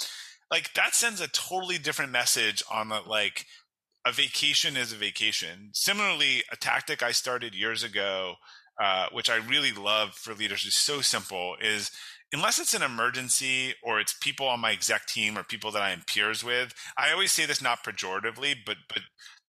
Like, 0.51 0.73
that 0.73 0.95
sends 0.95 1.21
a 1.21 1.27
totally 1.27 1.77
different 1.77 2.11
message 2.11 2.63
on 2.71 2.89
the 2.89 3.01
like 3.05 3.45
a 4.05 4.11
vacation 4.11 4.77
is 4.77 4.91
a 4.91 4.95
vacation. 4.95 5.69
Similarly, 5.73 6.43
a 6.51 6.55
tactic 6.55 7.03
I 7.03 7.11
started 7.11 7.53
years 7.53 7.83
ago. 7.83 8.35
Uh, 8.81 9.07
which 9.11 9.29
I 9.29 9.35
really 9.35 9.73
love 9.73 10.13
for 10.13 10.33
leaders 10.33 10.63
is 10.63 10.73
so 10.73 11.01
simple 11.01 11.57
is 11.59 11.91
unless 12.31 12.59
it's 12.59 12.73
an 12.73 12.81
emergency 12.81 13.73
or 13.83 13.99
it's 13.99 14.13
people 14.13 14.47
on 14.47 14.61
my 14.61 14.71
exec 14.71 15.05
team 15.05 15.37
or 15.37 15.43
people 15.43 15.69
that 15.71 15.81
I 15.81 15.91
am 15.91 16.03
peers 16.07 16.45
with, 16.45 16.73
I 16.97 17.11
always 17.11 17.33
say 17.33 17.45
this 17.45 17.61
not 17.61 17.83
pejoratively, 17.83 18.55
but 18.65 18.77
but 18.87 19.01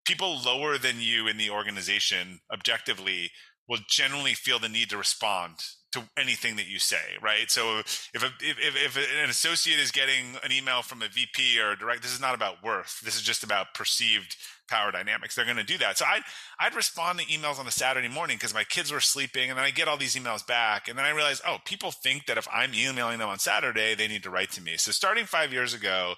people 0.05 0.41
lower 0.45 0.79
than 0.79 1.01
you 1.01 1.29
in 1.29 1.37
the 1.37 1.51
organization 1.51 2.41
objectively 2.53 3.31
will 3.69 3.79
generally 3.89 4.35
feel 4.35 4.59
the 4.59 4.69
need 4.69 4.91
to 4.91 4.99
respond 4.99 5.55
to 5.93 6.03
anything 6.17 6.57
that 6.57 6.69
you 6.69 6.79
say, 6.79 7.17
right? 7.21 7.51
So 7.51 7.79
if, 7.79 8.23
a, 8.23 8.27
if, 8.41 8.77
if, 8.77 8.97
an 8.97 9.29
associate 9.29 9.79
is 9.79 9.91
getting 9.91 10.37
an 10.45 10.53
email 10.53 10.83
from 10.83 11.03
a 11.03 11.09
VP 11.09 11.61
or 11.61 11.73
a 11.73 11.79
direct, 11.79 12.03
this 12.03 12.13
is 12.13 12.21
not 12.21 12.35
about 12.35 12.63
worth. 12.63 13.01
This 13.01 13.17
is 13.17 13.23
just 13.23 13.43
about 13.43 13.75
perceived 13.75 14.37
power 14.69 14.93
dynamics. 14.93 15.35
They're 15.35 15.45
going 15.45 15.57
to 15.57 15.65
do 15.65 15.79
that. 15.79 15.99
So 15.99 16.05
I'd, 16.05 16.23
I'd 16.61 16.77
respond 16.77 17.19
to 17.19 17.27
emails 17.27 17.59
on 17.59 17.67
a 17.67 17.73
Saturday 17.73 18.09
morning 18.09 18.37
because 18.37 18.55
my 18.55 18.63
kids 18.63 18.93
were 18.93 19.01
sleeping 19.01 19.51
and 19.51 19.59
then 19.59 19.65
I 19.65 19.71
get 19.71 19.89
all 19.89 19.97
these 19.97 20.15
emails 20.15 20.47
back. 20.47 20.89
And 20.89 20.97
then 20.97 21.05
I 21.05 21.11
realize, 21.11 21.43
oh, 21.47 21.59
people 21.65 21.91
think 21.91 22.27
that 22.27 22.39
if 22.39 22.47
I'm 22.53 22.73
emailing 22.73 23.19
them 23.19 23.29
on 23.29 23.41
Saturday, 23.41 23.97
they 23.97 24.07
need 24.07 24.23
to 24.23 24.31
write 24.31 24.53
to 24.53 24.63
me. 24.63 24.77
So 24.77 24.93
starting 24.93 25.25
five 25.25 25.53
years 25.53 25.75
ago, 25.75 26.15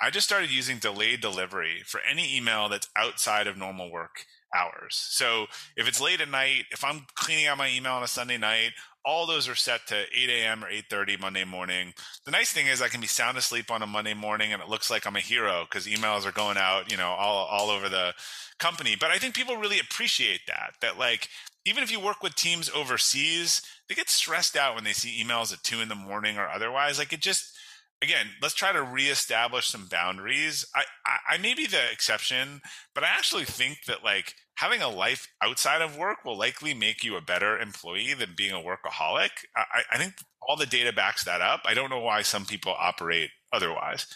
I 0.00 0.10
just 0.10 0.28
started 0.28 0.50
using 0.50 0.78
delayed 0.78 1.20
delivery 1.20 1.82
for 1.84 2.00
any 2.08 2.36
email 2.36 2.68
that's 2.68 2.88
outside 2.96 3.48
of 3.48 3.56
normal 3.56 3.90
work 3.90 4.26
hours. 4.54 4.94
So 5.10 5.46
if 5.76 5.88
it's 5.88 6.00
late 6.00 6.20
at 6.20 6.30
night, 6.30 6.64
if 6.70 6.84
I'm 6.84 7.06
cleaning 7.14 7.46
out 7.46 7.58
my 7.58 7.70
email 7.70 7.92
on 7.92 8.02
a 8.02 8.08
Sunday 8.08 8.38
night, 8.38 8.72
all 9.04 9.26
those 9.26 9.48
are 9.48 9.54
set 9.54 9.86
to 9.86 9.94
8 9.94 10.28
a.m. 10.28 10.64
or 10.64 10.68
8.30 10.68 11.20
Monday 11.20 11.44
morning. 11.44 11.94
The 12.24 12.30
nice 12.30 12.52
thing 12.52 12.66
is 12.66 12.82
I 12.82 12.88
can 12.88 13.00
be 13.00 13.06
sound 13.06 13.38
asleep 13.38 13.70
on 13.70 13.82
a 13.82 13.86
Monday 13.86 14.14
morning 14.14 14.52
and 14.52 14.62
it 14.62 14.68
looks 14.68 14.90
like 14.90 15.06
I'm 15.06 15.16
a 15.16 15.20
hero 15.20 15.64
because 15.64 15.86
emails 15.86 16.26
are 16.26 16.32
going 16.32 16.58
out, 16.58 16.90
you 16.90 16.96
know, 16.96 17.08
all, 17.08 17.46
all 17.46 17.70
over 17.70 17.88
the 17.88 18.12
company. 18.58 18.96
But 18.98 19.10
I 19.10 19.18
think 19.18 19.34
people 19.34 19.56
really 19.56 19.80
appreciate 19.80 20.40
that, 20.46 20.74
that 20.82 20.98
like, 20.98 21.28
even 21.64 21.82
if 21.82 21.90
you 21.90 22.00
work 22.00 22.22
with 22.22 22.34
teams 22.34 22.70
overseas, 22.74 23.62
they 23.88 23.94
get 23.94 24.10
stressed 24.10 24.56
out 24.56 24.74
when 24.74 24.84
they 24.84 24.92
see 24.92 25.22
emails 25.22 25.52
at 25.52 25.62
two 25.62 25.80
in 25.80 25.88
the 25.88 25.94
morning 25.94 26.36
or 26.36 26.48
otherwise. 26.48 26.98
Like 26.98 27.12
it 27.12 27.20
just, 27.20 27.57
again, 28.02 28.26
let's 28.40 28.54
try 28.54 28.72
to 28.72 28.82
reestablish 28.82 29.68
some 29.68 29.86
boundaries. 29.90 30.64
I, 30.74 30.84
I, 31.04 31.34
I 31.34 31.38
may 31.38 31.54
be 31.54 31.66
the 31.66 31.90
exception, 31.90 32.60
but 32.94 33.04
I 33.04 33.08
actually 33.08 33.44
think 33.44 33.78
that 33.86 34.04
like 34.04 34.34
having 34.56 34.82
a 34.82 34.88
life 34.88 35.26
outside 35.42 35.82
of 35.82 35.96
work 35.96 36.24
will 36.24 36.38
likely 36.38 36.74
make 36.74 37.04
you 37.04 37.16
a 37.16 37.20
better 37.20 37.58
employee 37.58 38.14
than 38.14 38.34
being 38.36 38.52
a 38.52 38.56
workaholic. 38.56 39.30
I, 39.56 39.82
I 39.92 39.98
think 39.98 40.14
all 40.42 40.56
the 40.56 40.66
data 40.66 40.92
backs 40.92 41.24
that 41.24 41.40
up. 41.40 41.62
I 41.64 41.74
don't 41.74 41.90
know 41.90 42.00
why 42.00 42.22
some 42.22 42.44
people 42.44 42.74
operate 42.78 43.30
otherwise. 43.52 44.06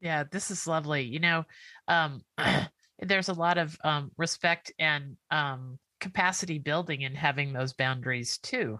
Yeah, 0.00 0.24
this 0.30 0.50
is 0.50 0.66
lovely. 0.66 1.02
You 1.02 1.20
know, 1.20 1.44
um, 1.88 2.22
there's 2.98 3.28
a 3.28 3.34
lot 3.34 3.58
of 3.58 3.76
um, 3.82 4.10
respect 4.16 4.72
and 4.78 5.16
um, 5.30 5.78
capacity 6.00 6.58
building 6.58 7.02
in 7.02 7.14
having 7.14 7.52
those 7.52 7.72
boundaries 7.72 8.38
too, 8.38 8.78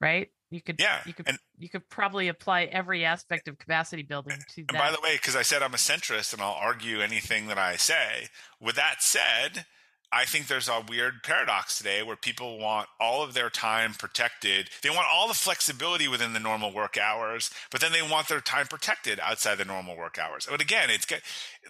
right? 0.00 0.28
You 0.50 0.60
could, 0.60 0.80
yeah, 0.80 0.98
you 1.06 1.14
could, 1.14 1.28
and, 1.28 1.38
you 1.58 1.68
could 1.68 1.88
probably 1.88 2.26
apply 2.26 2.64
every 2.64 3.04
aspect 3.04 3.46
of 3.46 3.58
capacity 3.58 4.02
building 4.02 4.36
to 4.54 4.64
that. 4.72 4.78
by 4.78 4.90
the 4.90 5.00
way, 5.00 5.14
because 5.14 5.36
I 5.36 5.42
said 5.42 5.62
I'm 5.62 5.74
a 5.74 5.76
centrist 5.76 6.32
and 6.32 6.42
I'll 6.42 6.58
argue 6.60 7.00
anything 7.00 7.46
that 7.46 7.58
I 7.58 7.76
say. 7.76 8.26
With 8.60 8.74
that 8.74 8.96
said, 9.00 9.64
I 10.12 10.24
think 10.24 10.48
there's 10.48 10.68
a 10.68 10.82
weird 10.88 11.22
paradox 11.22 11.78
today 11.78 12.02
where 12.02 12.16
people 12.16 12.58
want 12.58 12.88
all 12.98 13.22
of 13.22 13.32
their 13.32 13.48
time 13.48 13.94
protected. 13.94 14.68
They 14.82 14.90
want 14.90 15.06
all 15.12 15.28
the 15.28 15.34
flexibility 15.34 16.08
within 16.08 16.32
the 16.32 16.40
normal 16.40 16.72
work 16.72 16.98
hours, 16.98 17.50
but 17.70 17.80
then 17.80 17.92
they 17.92 18.02
want 18.02 18.26
their 18.26 18.40
time 18.40 18.66
protected 18.66 19.20
outside 19.20 19.58
the 19.58 19.64
normal 19.64 19.96
work 19.96 20.18
hours. 20.18 20.48
But 20.50 20.60
again, 20.60 20.90
it's 20.90 21.06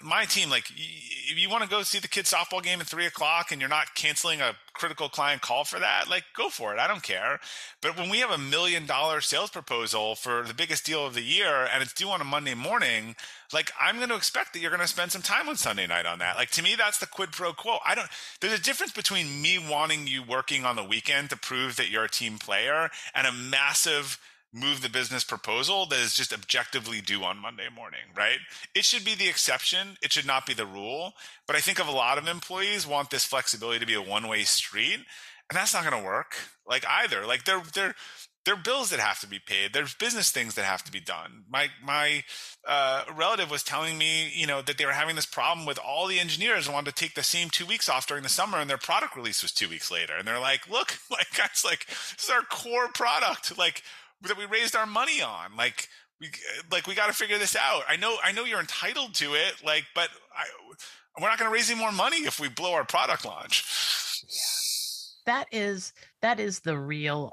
my 0.03 0.24
team. 0.24 0.51
Like, 0.51 0.64
if 0.70 1.38
you 1.38 1.49
want 1.51 1.62
to 1.64 1.68
go 1.68 1.82
see 1.82 1.99
the 1.99 2.09
kids' 2.09 2.32
softball 2.32 2.62
game 2.62 2.80
at 2.80 2.86
three 2.86 3.07
o'clock 3.07 3.51
and 3.51 3.61
you're 3.61 3.68
not 3.68 3.95
canceling 3.95 4.41
a 4.41 4.55
critical 4.72 5.09
client 5.09 5.43
call 5.43 5.64
for 5.64 5.78
that, 5.78 6.09
like, 6.09 6.24
go 6.36 6.49
for 6.49 6.72
it. 6.72 6.78
I 6.78 6.86
don't 6.86 7.03
care. 7.03 7.41
But 7.82 7.97
when 7.99 8.09
we 8.09 8.18
have 8.18 8.30
a 8.30 8.38
million 8.38 8.86
dollar 8.86 9.20
sales 9.20 9.51
proposal 9.51 10.14
for 10.14 10.43
the 10.43 10.55
biggest 10.55 10.84
deal 10.84 11.07
of 11.07 11.14
the 11.14 11.22
year 11.22 11.68
and 11.72 11.82
it's 11.82 11.93
due 11.93 12.09
on 12.09 12.20
a 12.20 12.24
Monday 12.24 12.55
morning, 12.55 13.16
like 13.53 13.72
I'm 13.80 13.97
going 13.97 14.09
to 14.09 14.16
expect 14.16 14.53
that 14.53 14.61
you're 14.61 14.70
going 14.70 14.80
to 14.80 14.86
spend 14.86 15.12
some 15.12 15.22
time 15.22 15.49
on 15.49 15.57
Sunday 15.57 15.86
night 15.86 16.07
on 16.07 16.18
that. 16.20 16.36
Like 16.36 16.51
to 16.53 16.62
me, 16.62 16.74
that's 16.76 16.99
the 16.99 17.07
quid 17.07 17.32
pro 17.32 17.53
quo. 17.53 17.78
I 17.84 17.95
don't. 17.95 18.09
There's 18.41 18.59
a 18.59 18.62
difference 18.62 18.93
between 18.93 19.43
me 19.43 19.59
wanting 19.59 20.07
you 20.07 20.22
working 20.22 20.64
on 20.64 20.76
the 20.76 20.84
weekend 20.84 21.30
to 21.30 21.36
prove 21.36 21.76
that 21.76 21.91
you're 21.91 22.05
a 22.05 22.11
team 22.11 22.38
player 22.38 22.91
and 23.14 23.26
a 23.26 23.32
massive 23.32 24.18
move 24.53 24.82
the 24.82 24.88
business 24.88 25.22
proposal 25.22 25.86
that 25.86 25.98
is 26.01 26.14
just 26.14 26.32
objectively 26.32 27.01
due 27.01 27.22
on 27.22 27.38
Monday 27.38 27.68
morning, 27.74 28.01
right? 28.16 28.38
It 28.74 28.84
should 28.84 29.05
be 29.05 29.14
the 29.14 29.28
exception. 29.28 29.96
It 30.03 30.12
should 30.12 30.26
not 30.26 30.46
be 30.46 30.55
the 30.55 30.66
rule. 30.66 31.12
But 31.46 31.57
I 31.57 31.61
think 31.61 31.78
of 31.78 31.88
a 31.88 31.92
lot 31.92 32.18
of 32.18 32.26
employees 32.26 32.86
want 32.86 33.11
this 33.11 33.24
flexibility 33.24 33.78
to 33.78 33.86
be 33.86 33.94
a 33.94 34.03
one 34.03 34.28
way 34.28 34.42
street. 34.42 34.98
And 35.51 35.57
that's 35.57 35.74
not 35.74 35.84
going 35.84 36.01
to 36.01 36.07
work 36.07 36.36
like 36.66 36.84
either. 36.86 37.26
Like 37.26 37.44
they're, 37.44 37.62
they're, 37.74 37.94
there 38.46 38.55
are 38.55 38.62
bills 38.62 38.90
that 38.90 39.01
have 39.01 39.20
to 39.20 39.26
be 39.26 39.38
paid. 39.38 39.72
There's 39.72 39.94
business 39.94 40.30
things 40.30 40.55
that 40.55 40.64
have 40.64 40.82
to 40.84 40.92
be 40.92 41.01
done. 41.01 41.44
My 41.51 41.68
my 41.82 42.24
uh, 42.66 43.05
relative 43.14 43.51
was 43.51 43.62
telling 43.62 43.98
me, 43.98 44.30
you 44.34 44.46
know, 44.46 44.62
that 44.62 44.78
they 44.78 44.86
were 44.86 44.92
having 44.92 45.14
this 45.14 45.26
problem 45.26 45.66
with 45.66 45.78
all 45.78 46.07
the 46.07 46.18
engineers 46.18 46.68
wanted 46.68 46.96
to 46.96 47.05
take 47.05 47.14
the 47.14 47.22
same 47.22 47.51
two 47.51 47.66
weeks 47.66 47.88
off 47.88 48.07
during 48.07 48.22
the 48.22 48.30
summer, 48.30 48.59
and 48.59 48.70
their 48.70 48.78
product 48.78 49.14
release 49.14 49.42
was 49.42 49.53
two 49.53 49.68
weeks 49.68 49.90
later. 49.90 50.14
And 50.18 50.26
they're 50.26 50.40
like, 50.40 50.68
"Look, 50.70 50.98
like 51.11 51.26
guys, 51.36 51.62
like 51.64 51.86
this 51.86 52.24
is 52.24 52.30
our 52.30 52.42
core 52.42 52.88
product, 52.88 53.59
like 53.59 53.82
that 54.22 54.36
we 54.36 54.46
raised 54.46 54.76
our 54.76 54.86
money 54.86 55.22
on, 55.22 55.56
like." 55.56 55.88
We, 56.22 56.28
like 56.70 56.86
we 56.86 56.94
got 56.94 57.06
to 57.06 57.14
figure 57.14 57.38
this 57.38 57.56
out. 57.56 57.82
I 57.88 57.96
know, 57.96 58.18
I 58.22 58.32
know 58.32 58.44
you're 58.44 58.60
entitled 58.60 59.14
to 59.14 59.32
it, 59.32 59.54
like, 59.64 59.84
but 59.94 60.10
I, 60.36 60.44
we're 61.18 61.28
not 61.28 61.38
going 61.38 61.50
to 61.50 61.54
raise 61.54 61.70
any 61.70 61.80
more 61.80 61.92
money 61.92 62.18
if 62.18 62.38
we 62.38 62.50
blow 62.50 62.74
our 62.74 62.84
product 62.84 63.24
launch. 63.24 63.64
That 65.24 65.46
is 65.50 65.94
that 66.20 66.40
is 66.40 66.60
the 66.60 66.78
real 66.78 67.32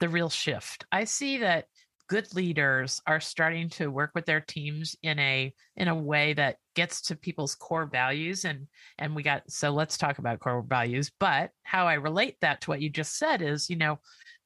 the 0.00 0.08
real 0.08 0.28
shift. 0.28 0.84
I 0.92 1.04
see 1.04 1.38
that 1.38 1.66
good 2.08 2.32
leaders 2.34 3.00
are 3.06 3.20
starting 3.20 3.68
to 3.68 3.90
work 3.90 4.12
with 4.14 4.26
their 4.26 4.40
teams 4.40 4.94
in 5.02 5.18
a 5.18 5.52
in 5.76 5.88
a 5.88 5.94
way 5.94 6.34
that 6.34 6.56
gets 6.74 7.00
to 7.00 7.16
people's 7.16 7.54
core 7.54 7.86
values 7.86 8.44
and 8.44 8.66
and 8.98 9.14
we 9.14 9.22
got 9.22 9.42
so 9.50 9.70
let's 9.70 9.98
talk 9.98 10.18
about 10.18 10.38
core 10.38 10.62
values 10.62 11.10
but 11.18 11.50
how 11.64 11.86
i 11.86 11.94
relate 11.94 12.36
that 12.40 12.60
to 12.60 12.70
what 12.70 12.80
you 12.80 12.88
just 12.88 13.18
said 13.18 13.42
is 13.42 13.68
you 13.68 13.76
know 13.76 13.98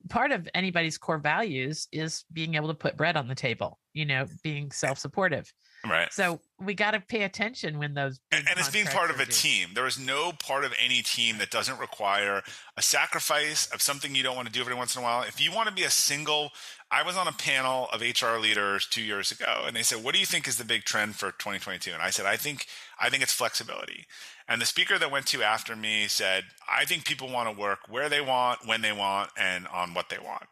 part 0.09 0.33
of 0.33 0.49
anybody's 0.55 0.99
core 0.99 1.19
values 1.19 1.87
is 1.93 2.25
being 2.33 2.55
able 2.55 2.69
to 2.69 2.75
put 2.75 2.97
bread 2.97 3.17
on 3.17 3.29
the 3.29 3.35
table 3.35 3.79
you 3.93 4.05
know 4.05 4.27
being 4.43 4.71
self-supportive 4.71 5.53
right. 5.89 6.12
So 6.12 6.41
we 6.59 6.74
got 6.74 6.93
to 6.93 7.01
pay 7.01 7.22
attention 7.22 7.78
when 7.78 7.95
those 7.95 8.20
and, 8.33 8.47
and 8.49 8.59
it's 8.59 8.70
being 8.70 8.87
part 8.87 9.11
of 9.11 9.20
a 9.20 9.26
due. 9.26 9.33
team. 9.33 9.68
There 9.74 9.87
is 9.87 9.99
no 9.99 10.33
part 10.33 10.64
of 10.64 10.74
any 10.83 11.03
team 11.03 11.39
that 11.39 11.51
doesn't 11.51 11.78
require 11.78 12.43
a 12.76 12.83
sacrifice 12.83 13.66
of 13.72 13.81
something 13.81 14.14
you 14.14 14.22
don't 14.22 14.37
want 14.37 14.49
to 14.49 14.53
do 14.53 14.61
every 14.61 14.74
once 14.74 14.95
in 14.95 15.03
a 15.03 15.05
while. 15.05 15.22
If 15.22 15.41
you 15.41 15.53
want 15.53 15.68
to 15.68 15.74
be 15.74 15.85
a 15.85 15.91
single 15.91 16.51
i 16.93 17.03
was 17.03 17.16
on 17.16 17.28
a 17.28 17.33
panel 17.33 17.89
of 17.93 18.01
hr 18.01 18.39
leaders 18.39 18.87
two 18.87 19.03
years 19.03 19.31
ago 19.31 19.62
and 19.66 19.76
they 19.76 19.83
said 19.83 20.03
what 20.03 20.12
do 20.12 20.20
you 20.20 20.26
think 20.26 20.49
is 20.49 20.57
the 20.57 20.64
big 20.64 20.83
trend 20.85 21.14
for 21.14 21.31
2022 21.31 21.93
and 21.93 22.03
i 22.03 22.11
said 22.11 22.26
i 22.26 22.37
think 22.37 22.66
i 22.99 23.09
think 23.09 23.22
it's 23.22 23.33
flexibility. 23.33 24.07
And 24.49 24.61
the 24.61 24.66
speaker 24.66 24.99
that 24.99 25.12
went 25.12 25.26
to 25.26 25.43
after 25.43 25.76
me 25.76 26.09
said 26.09 26.45
i 26.68 26.85
think 26.85 27.05
people 27.05 27.31
want 27.31 27.49
to 27.49 27.59
work 27.59 27.81
where 27.89 28.09
they 28.09 28.20
want 28.20 28.66
when 28.66 28.83
they 28.83 28.93
want 28.93 29.31
and 29.39 29.66
on 29.68 29.95
what 29.95 30.09
they 30.09 30.18
want. 30.18 30.47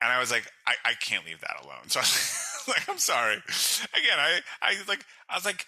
And 0.00 0.12
I 0.12 0.20
was 0.20 0.30
like, 0.30 0.50
I, 0.66 0.74
I 0.84 0.92
can't 1.00 1.24
leave 1.24 1.40
that 1.40 1.62
alone. 1.62 1.84
So 1.88 2.00
I 2.00 2.02
was 2.02 2.53
like, 2.68 2.88
I'm 2.88 2.98
sorry. 2.98 3.36
Again, 3.36 4.18
I, 4.18 4.40
I 4.62 4.74
like, 4.88 5.04
I 5.28 5.36
was 5.36 5.44
like, 5.44 5.66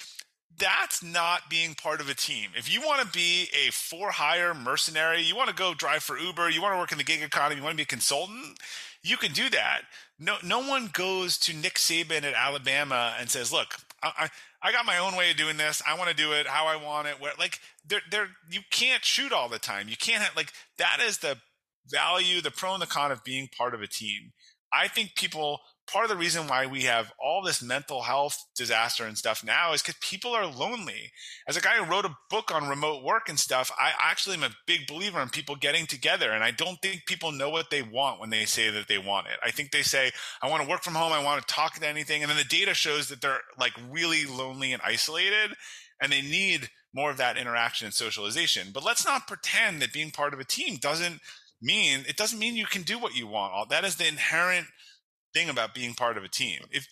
that's 0.58 1.02
not 1.02 1.50
being 1.50 1.74
part 1.74 2.00
of 2.00 2.08
a 2.08 2.14
team. 2.14 2.50
If 2.56 2.72
you 2.72 2.80
want 2.80 3.02
to 3.02 3.12
be 3.12 3.48
a 3.52 3.70
for 3.70 4.10
hire 4.10 4.54
mercenary, 4.54 5.22
you 5.22 5.36
want 5.36 5.50
to 5.50 5.54
go 5.54 5.74
drive 5.74 6.02
for 6.02 6.18
Uber, 6.18 6.50
you 6.50 6.62
want 6.62 6.74
to 6.74 6.78
work 6.78 6.92
in 6.92 6.98
the 6.98 7.04
gig 7.04 7.22
economy, 7.22 7.56
you 7.56 7.62
want 7.62 7.74
to 7.74 7.76
be 7.76 7.82
a 7.82 7.86
consultant, 7.86 8.58
you 9.02 9.16
can 9.16 9.32
do 9.32 9.48
that. 9.50 9.82
No, 10.18 10.36
no 10.42 10.60
one 10.60 10.88
goes 10.92 11.36
to 11.38 11.54
Nick 11.54 11.74
Saban 11.74 12.24
at 12.24 12.34
Alabama 12.34 13.14
and 13.18 13.28
says, 13.28 13.52
"Look, 13.52 13.76
I, 14.02 14.12
I, 14.18 14.68
I 14.68 14.72
got 14.72 14.86
my 14.86 14.98
own 14.98 15.14
way 15.14 15.30
of 15.30 15.36
doing 15.36 15.58
this. 15.58 15.82
I 15.86 15.96
want 15.96 16.08
to 16.08 16.16
do 16.16 16.32
it 16.32 16.46
how 16.46 16.66
I 16.66 16.76
want 16.76 17.06
it." 17.06 17.20
Where 17.20 17.32
like, 17.38 17.60
there, 17.86 18.00
there, 18.10 18.28
you 18.50 18.60
can't 18.70 19.04
shoot 19.04 19.32
all 19.32 19.48
the 19.50 19.58
time. 19.58 19.88
You 19.88 19.96
can't 19.96 20.22
have 20.22 20.34
like 20.34 20.52
that 20.78 21.00
is 21.06 21.18
the 21.18 21.36
value, 21.88 22.40
the 22.40 22.50
pro 22.50 22.72
and 22.72 22.82
the 22.82 22.86
con 22.86 23.12
of 23.12 23.22
being 23.24 23.48
part 23.48 23.74
of 23.74 23.82
a 23.82 23.86
team. 23.86 24.32
I 24.72 24.88
think 24.88 25.14
people 25.14 25.60
part 25.90 26.04
of 26.04 26.10
the 26.10 26.16
reason 26.16 26.48
why 26.48 26.66
we 26.66 26.82
have 26.82 27.12
all 27.18 27.42
this 27.42 27.62
mental 27.62 28.02
health 28.02 28.44
disaster 28.54 29.04
and 29.04 29.16
stuff 29.16 29.44
now 29.44 29.72
is 29.72 29.82
because 29.82 29.96
people 30.00 30.32
are 30.32 30.46
lonely. 30.46 31.12
As 31.46 31.56
a 31.56 31.60
guy 31.60 31.76
who 31.76 31.90
wrote 31.90 32.04
a 32.04 32.16
book 32.30 32.52
on 32.52 32.68
remote 32.68 33.04
work 33.04 33.28
and 33.28 33.38
stuff, 33.38 33.70
I 33.78 33.92
actually 33.98 34.36
am 34.36 34.42
a 34.42 34.56
big 34.66 34.86
believer 34.86 35.20
in 35.20 35.28
people 35.28 35.56
getting 35.56 35.86
together. 35.86 36.32
And 36.32 36.42
I 36.42 36.50
don't 36.50 36.80
think 36.82 37.06
people 37.06 37.32
know 37.32 37.50
what 37.50 37.70
they 37.70 37.82
want 37.82 38.20
when 38.20 38.30
they 38.30 38.44
say 38.44 38.70
that 38.70 38.88
they 38.88 38.98
want 38.98 39.28
it. 39.28 39.38
I 39.44 39.50
think 39.50 39.70
they 39.70 39.82
say, 39.82 40.10
I 40.42 40.50
want 40.50 40.62
to 40.62 40.68
work 40.68 40.82
from 40.82 40.94
home. 40.94 41.12
I 41.12 41.22
want 41.22 41.46
to 41.46 41.54
talk 41.54 41.74
to 41.74 41.86
anything. 41.86 42.22
And 42.22 42.30
then 42.30 42.38
the 42.38 42.44
data 42.44 42.74
shows 42.74 43.08
that 43.08 43.20
they're 43.20 43.40
like 43.58 43.72
really 43.90 44.26
lonely 44.26 44.72
and 44.72 44.82
isolated 44.84 45.56
and 46.00 46.12
they 46.12 46.22
need 46.22 46.68
more 46.92 47.10
of 47.10 47.18
that 47.18 47.36
interaction 47.36 47.86
and 47.86 47.94
socialization. 47.94 48.68
But 48.72 48.84
let's 48.84 49.04
not 49.04 49.28
pretend 49.28 49.82
that 49.82 49.92
being 49.92 50.10
part 50.10 50.34
of 50.34 50.40
a 50.40 50.44
team 50.44 50.78
doesn't 50.80 51.20
mean 51.62 52.04
it 52.06 52.16
doesn't 52.16 52.38
mean 52.38 52.54
you 52.54 52.66
can 52.66 52.82
do 52.82 52.98
what 52.98 53.16
you 53.16 53.26
want. 53.26 53.52
All 53.52 53.66
That 53.66 53.84
is 53.84 53.96
the 53.96 54.06
inherent 54.06 54.66
thing 55.36 55.48
about 55.50 55.74
being 55.74 55.94
part 55.94 56.16
of 56.16 56.24
a 56.24 56.28
team. 56.28 56.60
If 56.70 56.88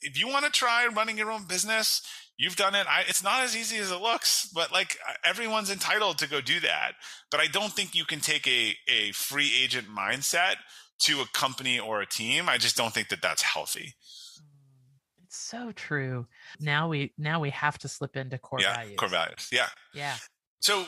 if 0.00 0.18
you 0.18 0.28
want 0.28 0.44
to 0.44 0.50
try 0.50 0.86
running 0.88 1.16
your 1.16 1.30
own 1.30 1.44
business, 1.46 2.02
you've 2.36 2.56
done 2.56 2.74
it. 2.74 2.86
I, 2.88 3.04
it's 3.08 3.22
not 3.22 3.42
as 3.42 3.56
easy 3.56 3.76
as 3.76 3.90
it 3.90 4.00
looks, 4.00 4.48
but 4.52 4.72
like 4.72 4.98
everyone's 5.24 5.70
entitled 5.70 6.18
to 6.18 6.28
go 6.28 6.40
do 6.40 6.58
that. 6.60 6.92
But 7.30 7.40
I 7.40 7.46
don't 7.46 7.72
think 7.72 7.94
you 7.94 8.04
can 8.04 8.20
take 8.20 8.46
a 8.48 8.74
a 8.88 9.12
free 9.12 9.52
agent 9.62 9.86
mindset 9.88 10.56
to 11.00 11.20
a 11.20 11.26
company 11.32 11.78
or 11.78 12.00
a 12.00 12.06
team. 12.06 12.48
I 12.48 12.58
just 12.58 12.76
don't 12.76 12.92
think 12.92 13.08
that 13.08 13.22
that's 13.22 13.42
healthy. 13.42 13.94
Mm, 14.40 15.24
it's 15.24 15.36
so 15.36 15.70
true. 15.72 16.26
Now 16.58 16.88
we 16.88 17.12
now 17.16 17.38
we 17.38 17.50
have 17.50 17.78
to 17.78 17.88
slip 17.88 18.16
into 18.16 18.38
core 18.38 18.60
yeah, 18.60 18.74
values. 18.74 18.96
Core 18.96 19.08
values. 19.08 19.48
Yeah. 19.52 19.68
Yeah. 19.94 20.16
So 20.60 20.86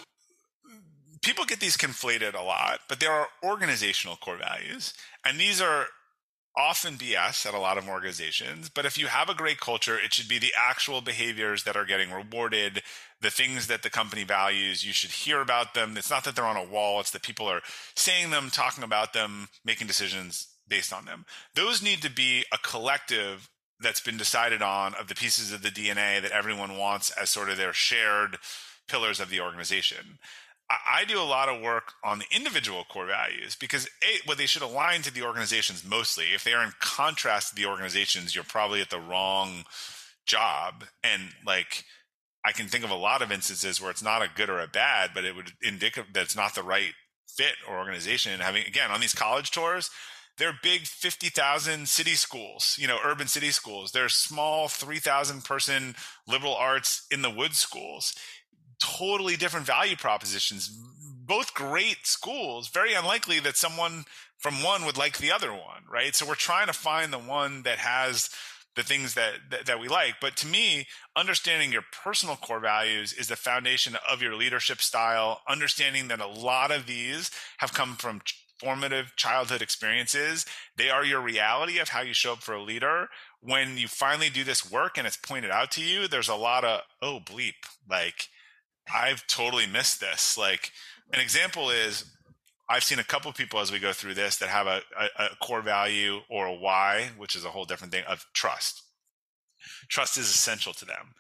people 1.23 1.45
get 1.45 1.61
these 1.61 1.77
conflated 1.77 2.35
a 2.35 2.43
lot, 2.43 2.81
but 2.89 2.99
there 2.99 3.13
are 3.13 3.29
organizational 3.45 4.17
core 4.17 4.39
values, 4.39 4.95
and 5.25 5.39
these 5.39 5.61
are 5.61 5.87
often 6.59 6.97
BS 6.97 7.47
at 7.47 7.55
a 7.55 7.59
lot 7.59 7.79
of 7.79 7.89
organizations. 7.89 8.69
But 8.69 8.85
if 8.85 8.99
you 8.99 9.07
have 9.07 9.29
a 9.29 9.35
great 9.35 9.61
culture, 9.61 9.99
it 9.99 10.13
should 10.13 10.29
be 10.29 10.39
the 10.39 10.53
actual 10.57 11.01
behaviors 11.01 11.63
that 11.65 11.77
are 11.77 11.85
getting 11.85 12.11
rewarded, 12.11 12.83
the 13.21 13.31
things 13.31 13.69
that 13.69 13.83
the 13.83 13.91
company 13.91 14.25
values. 14.25 14.85
You 14.85 14.93
should 14.93 15.11
hear 15.11 15.41
about 15.41 15.75
them. 15.75 15.97
It's 15.97 16.11
not 16.11 16.25
that 16.25 16.35
they're 16.35 16.45
on 16.45 16.57
a 16.57 16.65
wall, 16.65 17.01
it's 17.01 17.13
that 17.13 17.23
people 17.23 17.47
are 17.47 17.63
saying 17.95 18.31
them, 18.31 18.51
talking 18.51 18.83
about 18.83 19.13
them, 19.13 19.49
making 19.65 19.87
decisions 19.87 20.49
based 20.67 20.93
on 20.93 21.05
them. 21.05 21.25
Those 21.55 21.83
need 21.83 22.03
to 22.03 22.11
be 22.11 22.45
a 22.53 22.59
collective 22.59 23.49
that's 23.81 24.01
been 24.01 24.17
decided 24.17 24.61
on 24.61 24.95
of 24.95 25.07
the 25.07 25.15
pieces 25.15 25.53
of 25.53 25.63
the 25.63 25.69
DNA 25.69 26.21
that 26.21 26.33
everyone 26.33 26.77
wants 26.77 27.11
as 27.13 27.31
sort 27.31 27.49
of 27.49 27.57
their 27.57 27.73
shared 27.73 28.39
pillars 28.89 29.21
of 29.21 29.31
the 29.31 29.41
organization. 29.41 30.19
I 30.71 31.05
do 31.07 31.19
a 31.19 31.25
lot 31.25 31.49
of 31.49 31.63
work 31.63 31.95
on 32.05 32.19
the 32.19 32.27
individual 32.31 32.85
core 32.85 33.07
values 33.07 33.57
because 33.57 33.87
a, 34.03 34.21
well, 34.27 34.37
they 34.37 34.47
should 34.47 34.63
align 34.63 35.01
to 35.03 35.13
the 35.13 35.23
organizations 35.23 35.83
mostly. 35.83 36.27
If 36.35 36.45
they 36.45 36.53
are 36.53 36.63
in 36.63 36.73
contrast 36.79 37.51
to 37.51 37.55
the 37.55 37.67
organizations, 37.67 38.35
you're 38.35 38.45
probably 38.45 38.83
at 38.83 38.91
the 38.91 39.01
wrong 39.01 39.65
job. 40.27 40.85
And 41.03 41.31
like, 41.47 41.85
I 42.45 42.53
can 42.53 42.67
think 42.67 42.85
of 42.85 42.91
a 42.91 42.95
lot 42.95 43.23
of 43.23 43.33
instances 43.33 43.81
where 43.81 43.91
it's 43.91 44.03
not 44.03 44.23
a 44.23 44.31
good 44.35 44.51
or 44.51 44.61
a 44.61 44.69
bad, 44.69 45.11
but 45.15 45.25
it 45.25 45.35
would 45.35 45.53
indicate 45.65 46.13
that 46.13 46.23
it's 46.23 46.37
not 46.37 46.55
the 46.55 46.63
right 46.63 46.93
fit 47.27 47.55
or 47.67 47.79
organization. 47.79 48.33
And 48.33 48.43
having 48.43 48.67
again 48.67 48.91
on 48.91 49.01
these 49.01 49.15
college 49.15 49.51
tours, 49.51 49.91
they're 50.37 50.59
big 50.63 50.83
50,000 50.83 51.89
city 51.89 52.15
schools, 52.15 52.77
you 52.79 52.87
know, 52.87 52.99
urban 53.05 53.27
city 53.27 53.51
schools. 53.51 53.91
They're 53.91 54.09
small 54.09 54.69
3,000 54.69 55.45
person 55.45 55.97
liberal 56.29 56.55
arts 56.55 57.07
in 57.11 57.23
the 57.23 57.31
woods 57.31 57.59
schools 57.59 58.15
totally 58.83 59.37
different 59.37 59.67
value 59.67 59.97
propositions. 59.97 60.69
Both 61.27 61.55
great 61.55 62.07
schools, 62.07 62.69
very 62.69 62.95
unlikely 62.95 63.41
that 63.41 63.57
someone 63.57 64.05
from 64.39 64.63
one 64.63 64.85
would 64.85 64.97
like 64.97 65.19
the 65.19 65.33
other 65.33 65.53
one, 65.53 65.83
right? 65.91 66.15
So 66.15 66.27
we're 66.27 66.35
trying 66.37 66.69
to 66.69 66.73
find 66.73 67.13
the 67.13 67.19
one 67.19 67.63
that 67.65 67.79
has 67.79 68.31
the 68.77 68.83
things 68.85 69.15
that, 69.15 69.35
that, 69.51 69.67
that 69.67 69.81
we 69.81 69.89
like. 69.89 70.15
But 70.21 70.37
to 70.37 70.47
me, 70.47 70.87
understanding 71.17 71.73
your 71.73 71.83
personal 72.05 72.37
core 72.37 72.61
values 72.61 73.13
is 73.13 73.27
the 73.27 73.37
foundation 73.37 73.97
of 74.09 74.23
your 74.23 74.37
leadership 74.37 74.81
style. 74.81 75.43
Understanding 75.49 76.09
that 76.09 76.21
a 76.21 76.29
lot 76.29 76.71
of 76.71 76.87
these 76.87 77.31
have 77.59 77.75
come 77.75 77.97
from 77.97 78.21
formative 78.61 79.15
childhood 79.17 79.63
experiences. 79.63 80.47
They 80.77 80.91
are 80.91 81.05
your 81.05 81.21
reality 81.21 81.79
of 81.79 81.89
how 81.89 82.03
you 82.03 82.15
show 82.15 82.35
up 82.35 82.43
for 82.43 82.55
a 82.55 82.63
leader. 82.63 83.09
When 83.41 83.79
you 83.79 83.89
finally 83.89 84.31
do 84.31 84.45
this 84.45 84.71
work 84.71 84.97
and 84.97 85.07
it's 85.07 85.17
pointed 85.17 85.51
out 85.51 85.71
to 85.73 85.83
you, 85.83 86.07
there's 86.07 86.29
a 86.29 86.35
lot 86.35 86.65
of, 86.65 86.83
oh, 87.03 87.21
bleep. 87.25 87.55
Like, 87.89 88.29
I've 88.95 89.27
totally 89.27 89.67
missed 89.67 90.01
this. 90.01 90.37
Like 90.39 90.73
an 91.13 91.21
example 91.21 91.71
is 91.71 92.05
I've 92.69 92.85
seen 92.85 92.99
a 92.99 93.05
couple 93.05 93.33
people 93.33 93.61
as 93.61 93.73
we 93.73 93.79
go 93.79 93.93
through 93.93 94.15
this 94.15 94.37
that 94.39 94.51
have 94.51 94.67
a, 94.67 94.83
a, 94.99 95.25
a, 95.25 95.29
core 95.41 95.63
value 95.63 96.21
or 96.29 96.47
a 96.47 96.55
why, 96.55 97.11
which 97.17 97.35
is 97.35 97.45
a 97.45 97.51
whole 97.51 97.65
different 97.65 97.93
thing 97.93 98.05
of 98.07 98.27
trust. 98.35 98.83
Trust 99.89 100.19
is 100.19 100.29
essential 100.29 100.75
to 100.75 100.85
them. 100.85 101.15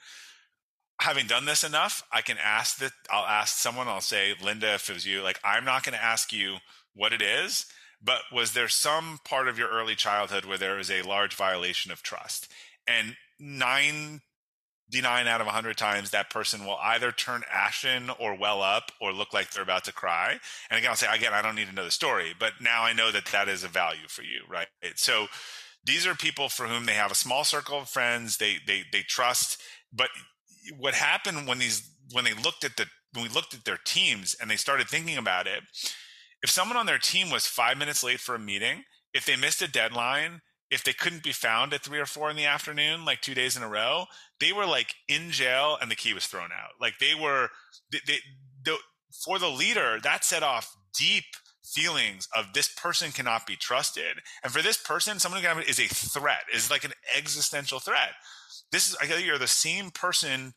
Having 1.00 1.28
done 1.28 1.46
this 1.46 1.64
enough, 1.64 2.02
I 2.12 2.20
can 2.20 2.36
ask 2.42 2.78
that 2.78 2.92
I'll 3.10 3.24
ask 3.24 3.56
someone, 3.56 3.88
I'll 3.88 4.00
say, 4.00 4.34
Lynda, 4.40 4.74
if 4.74 4.90
it 4.90 4.94
was 4.94 5.06
you, 5.06 5.22
like, 5.22 5.40
I'm 5.42 5.64
not 5.64 5.84
going 5.84 5.96
to 5.96 6.04
ask 6.04 6.32
you 6.32 6.56
what 6.94 7.12
it 7.12 7.22
is, 7.22 7.66
but 8.02 8.18
was 8.32 8.52
there 8.52 8.68
some 8.68 9.18
part 9.24 9.48
of 9.48 9.58
your 9.58 9.68
early 9.68 9.94
childhood 9.94 10.44
where 10.44 10.58
there 10.58 10.76
was 10.76 10.90
a 10.90 11.02
large 11.02 11.34
violation 11.34 11.92
of 11.92 12.02
trust? 12.02 12.48
And 12.86 13.16
nine 13.38 14.20
99 14.92 15.26
out 15.26 15.40
of 15.40 15.46
100 15.46 15.76
times 15.76 16.10
that 16.10 16.30
person 16.30 16.64
will 16.64 16.78
either 16.82 17.12
turn 17.12 17.42
ashen 17.52 18.10
or 18.18 18.34
well 18.36 18.62
up 18.62 18.90
or 19.00 19.12
look 19.12 19.32
like 19.32 19.50
they're 19.50 19.62
about 19.62 19.84
to 19.84 19.92
cry. 19.92 20.38
And 20.70 20.78
again 20.78 20.90
i'll 20.90 20.96
say 20.96 21.06
again 21.12 21.32
i 21.32 21.42
don't 21.42 21.54
need 21.54 21.68
to 21.68 21.74
know 21.74 21.84
the 21.84 21.90
story 21.90 22.34
but 22.38 22.54
now 22.60 22.84
i 22.84 22.92
know 22.92 23.12
that 23.12 23.26
that 23.26 23.48
is 23.48 23.64
a 23.64 23.68
value 23.68 24.08
for 24.08 24.22
you 24.22 24.42
right? 24.48 24.66
So 24.94 25.26
these 25.84 26.06
are 26.06 26.14
people 26.14 26.48
for 26.48 26.66
whom 26.66 26.86
they 26.86 26.94
have 26.94 27.10
a 27.10 27.16
small 27.16 27.44
circle 27.44 27.78
of 27.78 27.88
friends. 27.88 28.36
They 28.36 28.56
they 28.66 28.84
they 28.92 29.02
trust. 29.02 29.60
But 29.92 30.08
what 30.78 30.94
happened 30.94 31.46
when 31.46 31.58
these 31.58 31.90
when 32.12 32.24
they 32.24 32.34
looked 32.34 32.64
at 32.64 32.76
the 32.76 32.86
when 33.14 33.24
we 33.24 33.30
looked 33.30 33.54
at 33.54 33.64
their 33.64 33.78
teams 33.84 34.36
and 34.40 34.50
they 34.50 34.56
started 34.56 34.88
thinking 34.88 35.16
about 35.16 35.46
it 35.46 35.62
if 36.42 36.50
someone 36.50 36.76
on 36.76 36.86
their 36.86 36.98
team 36.98 37.30
was 37.30 37.46
5 37.46 37.78
minutes 37.78 38.04
late 38.04 38.20
for 38.20 38.34
a 38.34 38.38
meeting 38.38 38.84
if 39.14 39.24
they 39.24 39.34
missed 39.34 39.62
a 39.62 39.68
deadline 39.68 40.42
if 40.70 40.84
they 40.84 40.92
couldn't 40.92 41.22
be 41.22 41.32
found 41.32 41.72
at 41.72 41.82
three 41.82 41.98
or 41.98 42.06
four 42.06 42.30
in 42.30 42.36
the 42.36 42.44
afternoon, 42.44 43.04
like 43.04 43.20
two 43.20 43.34
days 43.34 43.56
in 43.56 43.62
a 43.62 43.68
row, 43.68 44.04
they 44.40 44.52
were 44.52 44.66
like 44.66 44.94
in 45.08 45.30
jail 45.30 45.78
and 45.80 45.90
the 45.90 45.96
key 45.96 46.12
was 46.12 46.26
thrown 46.26 46.50
out. 46.52 46.72
Like 46.80 46.98
they 46.98 47.14
were, 47.14 47.48
they, 47.90 48.00
they 48.06 48.18
the, 48.64 48.76
for 49.24 49.38
the 49.38 49.48
leader, 49.48 49.98
that 50.02 50.24
set 50.24 50.42
off 50.42 50.76
deep 50.96 51.24
feelings 51.64 52.28
of 52.36 52.52
this 52.54 52.68
person 52.68 53.12
cannot 53.12 53.46
be 53.46 53.56
trusted. 53.56 54.18
And 54.42 54.52
for 54.52 54.62
this 54.62 54.76
person, 54.76 55.18
someone 55.18 55.42
who 55.42 55.60
is 55.60 55.78
a 55.78 55.86
threat, 55.86 56.42
is 56.54 56.70
like 56.70 56.84
an 56.84 56.92
existential 57.16 57.78
threat. 57.78 58.12
This 58.72 58.88
is, 58.88 58.96
I 59.00 59.06
tell 59.06 59.18
you, 59.18 59.26
you're 59.26 59.38
the 59.38 59.46
same 59.46 59.90
person 59.90 60.54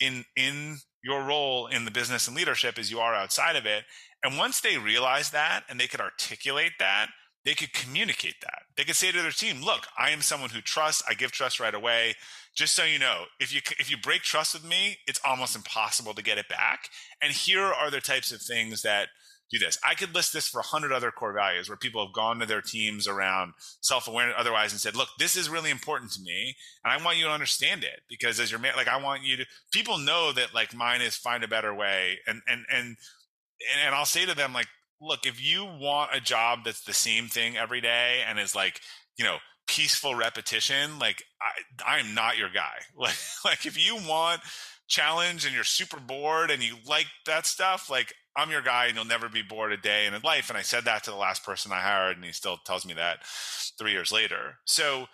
in, 0.00 0.24
in 0.36 0.78
your 1.02 1.24
role 1.24 1.66
in 1.66 1.84
the 1.84 1.90
business 1.90 2.26
and 2.28 2.36
leadership 2.36 2.78
as 2.78 2.90
you 2.90 2.98
are 2.98 3.14
outside 3.14 3.56
of 3.56 3.66
it. 3.66 3.84
And 4.24 4.38
once 4.38 4.60
they 4.60 4.78
realize 4.78 5.30
that 5.30 5.64
and 5.68 5.78
they 5.78 5.88
could 5.88 6.00
articulate 6.00 6.72
that, 6.78 7.08
they 7.44 7.54
could 7.54 7.72
communicate 7.72 8.36
that. 8.42 8.62
They 8.76 8.84
could 8.84 8.96
say 8.96 9.10
to 9.10 9.22
their 9.22 9.32
team, 9.32 9.62
"Look, 9.62 9.86
I 9.98 10.10
am 10.10 10.22
someone 10.22 10.50
who 10.50 10.60
trusts. 10.60 11.02
I 11.08 11.14
give 11.14 11.32
trust 11.32 11.60
right 11.60 11.74
away. 11.74 12.14
Just 12.54 12.74
so 12.74 12.84
you 12.84 12.98
know, 12.98 13.24
if 13.40 13.52
you 13.52 13.60
if 13.78 13.90
you 13.90 13.96
break 13.96 14.22
trust 14.22 14.54
with 14.54 14.64
me, 14.64 14.98
it's 15.06 15.20
almost 15.24 15.56
impossible 15.56 16.14
to 16.14 16.22
get 16.22 16.38
it 16.38 16.48
back. 16.48 16.88
And 17.20 17.32
here 17.32 17.64
are 17.64 17.90
the 17.90 18.00
types 18.00 18.32
of 18.32 18.42
things 18.42 18.82
that 18.82 19.08
do 19.52 19.58
this. 19.58 19.78
I 19.86 19.94
could 19.94 20.14
list 20.14 20.32
this 20.32 20.48
for 20.48 20.60
a 20.60 20.64
hundred 20.64 20.92
other 20.92 21.10
core 21.10 21.34
values 21.34 21.68
where 21.68 21.76
people 21.76 22.04
have 22.04 22.14
gone 22.14 22.38
to 22.40 22.46
their 22.46 22.62
teams 22.62 23.06
around 23.06 23.52
self 23.80 24.08
awareness, 24.08 24.36
otherwise, 24.38 24.72
and 24.72 24.80
said, 24.80 24.96
"Look, 24.96 25.10
this 25.18 25.36
is 25.36 25.50
really 25.50 25.70
important 25.70 26.10
to 26.12 26.22
me, 26.22 26.56
and 26.82 26.92
I 26.92 27.04
want 27.04 27.18
you 27.18 27.24
to 27.26 27.30
understand 27.30 27.84
it 27.84 28.00
because 28.08 28.40
as 28.40 28.50
your 28.50 28.60
man, 28.60 28.74
like 28.76 28.88
I 28.88 28.96
want 28.96 29.22
you 29.22 29.36
to. 29.36 29.46
People 29.72 29.98
know 29.98 30.32
that 30.32 30.54
like 30.54 30.74
mine 30.74 31.02
is 31.02 31.16
find 31.16 31.44
a 31.44 31.48
better 31.48 31.74
way, 31.74 32.20
and 32.26 32.40
and 32.46 32.64
and 32.70 32.96
and 33.84 33.94
I'll 33.94 34.06
say 34.06 34.24
to 34.24 34.34
them 34.34 34.52
like 34.52 34.68
look, 35.02 35.26
if 35.26 35.44
you 35.44 35.64
want 35.64 36.10
a 36.14 36.20
job 36.20 36.60
that's 36.64 36.82
the 36.82 36.92
same 36.92 37.26
thing 37.26 37.56
every 37.56 37.80
day 37.80 38.22
and 38.26 38.38
is 38.38 38.54
like, 38.54 38.80
you 39.18 39.24
know, 39.24 39.38
peaceful 39.66 40.14
repetition, 40.14 40.98
like 40.98 41.24
I, 41.40 41.98
I'm 41.98 42.14
not 42.14 42.38
your 42.38 42.50
guy. 42.50 42.78
Like, 42.96 43.16
like 43.44 43.66
if 43.66 43.76
you 43.76 43.96
want 44.08 44.40
challenge 44.86 45.44
and 45.44 45.54
you're 45.54 45.64
super 45.64 45.98
bored 45.98 46.50
and 46.50 46.62
you 46.62 46.76
like 46.86 47.06
that 47.26 47.46
stuff, 47.46 47.90
like 47.90 48.14
I'm 48.36 48.50
your 48.50 48.62
guy 48.62 48.86
and 48.86 48.94
you'll 48.94 49.04
never 49.04 49.28
be 49.28 49.42
bored 49.42 49.72
a 49.72 49.76
day 49.76 50.06
in 50.06 50.14
life. 50.22 50.48
And 50.48 50.58
I 50.58 50.62
said 50.62 50.84
that 50.84 51.04
to 51.04 51.10
the 51.10 51.16
last 51.16 51.44
person 51.44 51.72
I 51.72 51.80
hired 51.80 52.16
and 52.16 52.24
he 52.24 52.32
still 52.32 52.58
tells 52.64 52.86
me 52.86 52.94
that 52.94 53.18
three 53.78 53.92
years 53.92 54.12
later. 54.12 54.58
So 54.64 55.06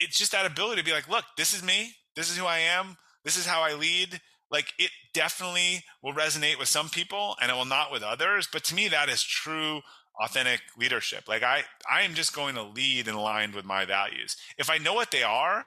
it's 0.00 0.18
just 0.18 0.32
that 0.32 0.46
ability 0.46 0.80
to 0.80 0.86
be 0.86 0.92
like, 0.92 1.08
look, 1.08 1.24
this 1.36 1.54
is 1.54 1.64
me. 1.64 1.94
This 2.14 2.30
is 2.30 2.36
who 2.36 2.46
I 2.46 2.58
am. 2.58 2.96
This 3.24 3.36
is 3.36 3.46
how 3.46 3.62
I 3.62 3.74
lead 3.74 4.20
like 4.52 4.74
it 4.78 4.90
definitely 5.14 5.82
will 6.02 6.12
resonate 6.12 6.58
with 6.58 6.68
some 6.68 6.88
people 6.88 7.36
and 7.40 7.50
it 7.50 7.54
will 7.54 7.64
not 7.64 7.90
with 7.90 8.02
others 8.02 8.48
but 8.52 8.62
to 8.64 8.74
me 8.74 8.88
that 8.88 9.08
is 9.08 9.22
true 9.22 9.80
authentic 10.20 10.60
leadership. 10.78 11.24
Like 11.26 11.42
i 11.42 11.64
i 11.90 12.02
am 12.02 12.14
just 12.14 12.34
going 12.34 12.54
to 12.54 12.62
lead 12.62 13.08
in 13.08 13.16
line 13.16 13.52
with 13.52 13.64
my 13.64 13.84
values. 13.84 14.36
If 14.58 14.70
i 14.70 14.78
know 14.78 14.94
what 14.94 15.10
they 15.10 15.22
are 15.22 15.64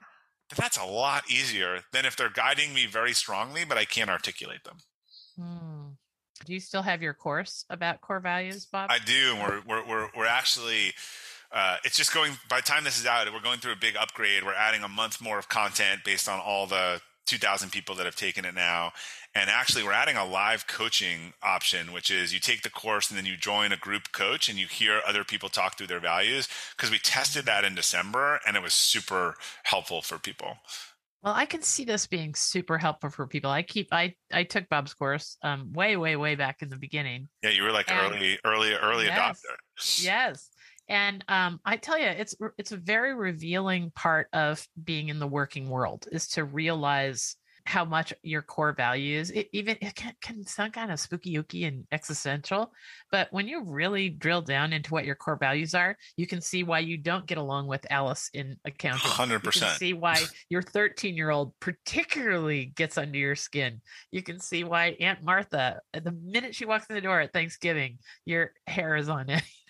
that's 0.56 0.78
a 0.78 0.84
lot 0.84 1.28
easier 1.28 1.80
than 1.92 2.06
if 2.06 2.16
they're 2.16 2.30
guiding 2.30 2.72
me 2.72 2.86
very 2.86 3.12
strongly 3.12 3.64
but 3.64 3.76
i 3.76 3.84
can't 3.84 4.10
articulate 4.10 4.64
them. 4.64 4.78
Hmm. 5.38 5.88
do 6.46 6.54
you 6.54 6.60
still 6.60 6.82
have 6.82 7.02
your 7.02 7.12
course 7.12 7.66
about 7.68 8.00
core 8.00 8.20
values 8.20 8.64
bob? 8.64 8.90
I 8.90 8.98
do. 9.00 9.36
We're 9.36 9.62
we're 9.68 9.86
we're, 9.86 10.08
we're 10.16 10.26
actually 10.26 10.94
uh, 11.52 11.76
it's 11.84 11.96
just 11.96 12.12
going 12.12 12.32
by 12.48 12.56
the 12.56 12.62
time 12.62 12.84
this 12.84 12.98
is 12.98 13.06
out 13.06 13.32
we're 13.32 13.40
going 13.40 13.60
through 13.60 13.72
a 13.72 13.76
big 13.76 13.96
upgrade. 13.96 14.44
We're 14.44 14.54
adding 14.54 14.82
a 14.82 14.88
month 14.88 15.20
more 15.20 15.38
of 15.38 15.48
content 15.48 16.00
based 16.04 16.28
on 16.28 16.40
all 16.40 16.66
the 16.66 17.00
2000 17.26 17.70
people 17.70 17.94
that 17.94 18.06
have 18.06 18.16
taken 18.16 18.44
it 18.44 18.54
now 18.54 18.92
and 19.34 19.50
actually 19.50 19.82
we're 19.82 19.92
adding 19.92 20.16
a 20.16 20.24
live 20.24 20.66
coaching 20.66 21.32
option 21.42 21.92
which 21.92 22.10
is 22.10 22.32
you 22.32 22.40
take 22.40 22.62
the 22.62 22.70
course 22.70 23.10
and 23.10 23.18
then 23.18 23.26
you 23.26 23.36
join 23.36 23.72
a 23.72 23.76
group 23.76 24.12
coach 24.12 24.48
and 24.48 24.58
you 24.58 24.66
hear 24.66 25.00
other 25.06 25.24
people 25.24 25.48
talk 25.48 25.76
through 25.76 25.86
their 25.86 26.00
values 26.00 26.48
because 26.76 26.90
we 26.90 26.98
tested 26.98 27.44
that 27.44 27.64
in 27.64 27.74
december 27.74 28.40
and 28.46 28.56
it 28.56 28.62
was 28.62 28.74
super 28.74 29.34
helpful 29.64 30.02
for 30.02 30.18
people 30.18 30.56
well, 31.22 31.34
I 31.34 31.44
can 31.44 31.60
see 31.62 31.84
this 31.84 32.06
being 32.06 32.36
super 32.36 32.78
helpful 32.78 33.10
for 33.10 33.26
people. 33.26 33.50
I 33.50 33.62
keep 33.62 33.88
I 33.90 34.14
I 34.32 34.44
took 34.44 34.68
Bob's 34.68 34.94
course 34.94 35.38
um 35.42 35.72
way 35.72 35.96
way 35.96 36.14
way 36.14 36.36
back 36.36 36.62
in 36.62 36.68
the 36.68 36.76
beginning. 36.76 37.28
Yeah, 37.42 37.50
you 37.50 37.64
were 37.64 37.72
like 37.72 37.90
and, 37.90 38.14
early 38.14 38.38
early 38.44 38.74
early 38.74 39.06
yes, 39.06 39.42
adopter. 39.42 40.04
Yes. 40.04 40.50
And 40.88 41.24
um, 41.28 41.60
I 41.64 41.76
tell 41.76 41.98
you, 41.98 42.06
it's 42.06 42.34
it's 42.58 42.72
a 42.72 42.76
very 42.76 43.14
revealing 43.14 43.90
part 43.94 44.28
of 44.32 44.66
being 44.84 45.08
in 45.08 45.18
the 45.18 45.26
working 45.26 45.68
world 45.68 46.06
is 46.12 46.28
to 46.28 46.44
realize 46.44 47.36
how 47.66 47.84
much 47.84 48.14
your 48.22 48.42
core 48.42 48.72
values 48.72 49.30
it 49.32 49.48
even 49.52 49.76
it 49.80 49.94
can, 49.96 50.12
can 50.22 50.44
sound 50.46 50.72
kind 50.72 50.92
of 50.92 51.00
spooky 51.00 51.34
ooky 51.36 51.66
and 51.66 51.84
existential 51.90 52.72
but 53.10 53.26
when 53.32 53.48
you 53.48 53.64
really 53.64 54.08
drill 54.08 54.40
down 54.40 54.72
into 54.72 54.94
what 54.94 55.04
your 55.04 55.16
core 55.16 55.36
values 55.36 55.74
are 55.74 55.96
you 56.16 56.28
can 56.28 56.40
see 56.40 56.62
why 56.62 56.78
you 56.78 56.96
don't 56.96 57.26
get 57.26 57.38
along 57.38 57.66
with 57.66 57.84
alice 57.90 58.30
in 58.34 58.56
accounting 58.64 59.10
100% 59.10 59.32
you 59.32 59.60
can 59.60 59.68
see 59.70 59.92
why 59.92 60.16
your 60.48 60.62
13 60.62 61.16
year 61.16 61.30
old 61.30 61.52
particularly 61.58 62.66
gets 62.76 62.98
under 62.98 63.18
your 63.18 63.34
skin. 63.34 63.80
You 64.12 64.22
can 64.22 64.38
see 64.40 64.64
why 64.64 64.96
aunt 65.00 65.24
martha 65.24 65.80
the 65.92 66.12
minute 66.12 66.54
she 66.54 66.64
walks 66.64 66.86
in 66.88 66.94
the 66.94 67.00
door 67.00 67.20
at 67.20 67.32
thanksgiving 67.32 67.98
your 68.24 68.52
hair 68.66 68.96
is 68.96 69.08
on 69.08 69.28
it 69.28 69.42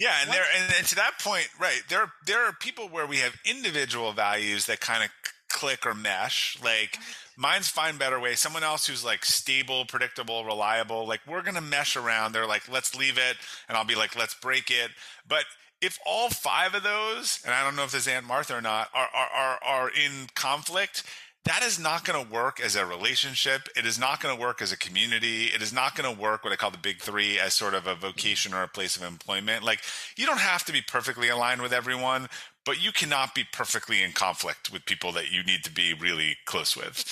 yeah, 0.00 0.14
and 0.22 0.30
there 0.30 0.44
and, 0.56 0.72
and, 0.78 0.86
to 0.86 0.94
that 0.96 1.18
point, 1.20 1.48
right? 1.60 1.82
There 1.88 2.12
there 2.26 2.46
are 2.46 2.52
people 2.52 2.88
where 2.88 3.06
we 3.06 3.18
have 3.18 3.34
individual 3.44 4.12
values 4.12 4.66
that 4.66 4.80
kind 4.80 5.04
of 5.04 5.10
click 5.48 5.86
or 5.86 5.94
mesh. 5.94 6.58
Like 6.62 6.98
mine's 7.36 7.68
find 7.68 7.98
better 7.98 8.20
way. 8.20 8.34
Someone 8.34 8.62
else 8.62 8.86
who's 8.86 9.04
like 9.04 9.24
stable, 9.24 9.84
predictable, 9.86 10.44
reliable. 10.44 11.06
Like 11.06 11.20
we're 11.26 11.42
gonna 11.42 11.60
mesh 11.60 11.96
around. 11.96 12.32
They're 12.32 12.46
like, 12.46 12.70
let's 12.70 12.94
leave 12.94 13.18
it, 13.18 13.36
and 13.68 13.76
I'll 13.76 13.84
be 13.84 13.94
like, 13.94 14.16
let's 14.16 14.34
break 14.34 14.70
it. 14.70 14.90
But 15.26 15.44
if 15.80 15.98
all 16.06 16.30
five 16.30 16.74
of 16.74 16.82
those, 16.82 17.40
and 17.44 17.54
I 17.54 17.62
don't 17.62 17.76
know 17.76 17.84
if 17.84 17.92
this 17.92 18.08
Aunt 18.08 18.26
Martha 18.26 18.56
or 18.56 18.62
not, 18.62 18.88
are 18.94 19.08
are 19.14 19.28
are, 19.34 19.58
are 19.64 19.88
in 19.90 20.28
conflict, 20.34 21.02
that 21.46 21.62
is 21.62 21.78
not 21.78 22.04
going 22.04 22.24
to 22.24 22.32
work 22.32 22.60
as 22.60 22.74
a 22.74 22.84
relationship. 22.84 23.68
It 23.76 23.86
is 23.86 23.98
not 23.98 24.20
going 24.20 24.34
to 24.34 24.40
work 24.40 24.60
as 24.60 24.72
a 24.72 24.76
community. 24.76 25.44
It 25.46 25.62
is 25.62 25.72
not 25.72 25.94
going 25.94 26.12
to 26.12 26.20
work 26.20 26.42
what 26.42 26.52
I 26.52 26.56
call 26.56 26.72
the 26.72 26.78
big 26.78 27.00
three 27.00 27.38
as 27.38 27.54
sort 27.54 27.72
of 27.72 27.86
a 27.86 27.94
vocation 27.94 28.52
or 28.52 28.62
a 28.62 28.68
place 28.68 28.96
of 28.96 29.02
employment. 29.02 29.62
Like 29.62 29.80
you 30.16 30.26
don't 30.26 30.40
have 30.40 30.64
to 30.64 30.72
be 30.72 30.82
perfectly 30.82 31.28
aligned 31.28 31.62
with 31.62 31.72
everyone, 31.72 32.28
but 32.64 32.82
you 32.82 32.90
cannot 32.90 33.34
be 33.34 33.44
perfectly 33.52 34.02
in 34.02 34.10
conflict 34.10 34.72
with 34.72 34.84
people 34.86 35.12
that 35.12 35.30
you 35.30 35.44
need 35.44 35.62
to 35.64 35.72
be 35.72 35.94
really 35.94 36.36
close 36.46 36.76
with. 36.76 37.04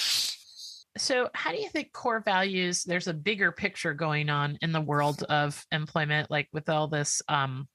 So, 0.97 1.29
how 1.35 1.51
do 1.51 1.59
you 1.59 1.69
think 1.69 1.93
core 1.93 2.21
values? 2.21 2.85
There's 2.85 3.09
a 3.09 3.15
bigger 3.15 3.51
picture 3.51 3.95
going 3.95 4.31
on 4.31 4.59
in 4.63 4.71
the 4.71 4.81
world 4.81 5.25
of 5.25 5.65
employment, 5.73 6.31
like 6.31 6.49
with 6.53 6.69
all 6.69 6.87
this. 6.87 7.21
Um, 7.29 7.69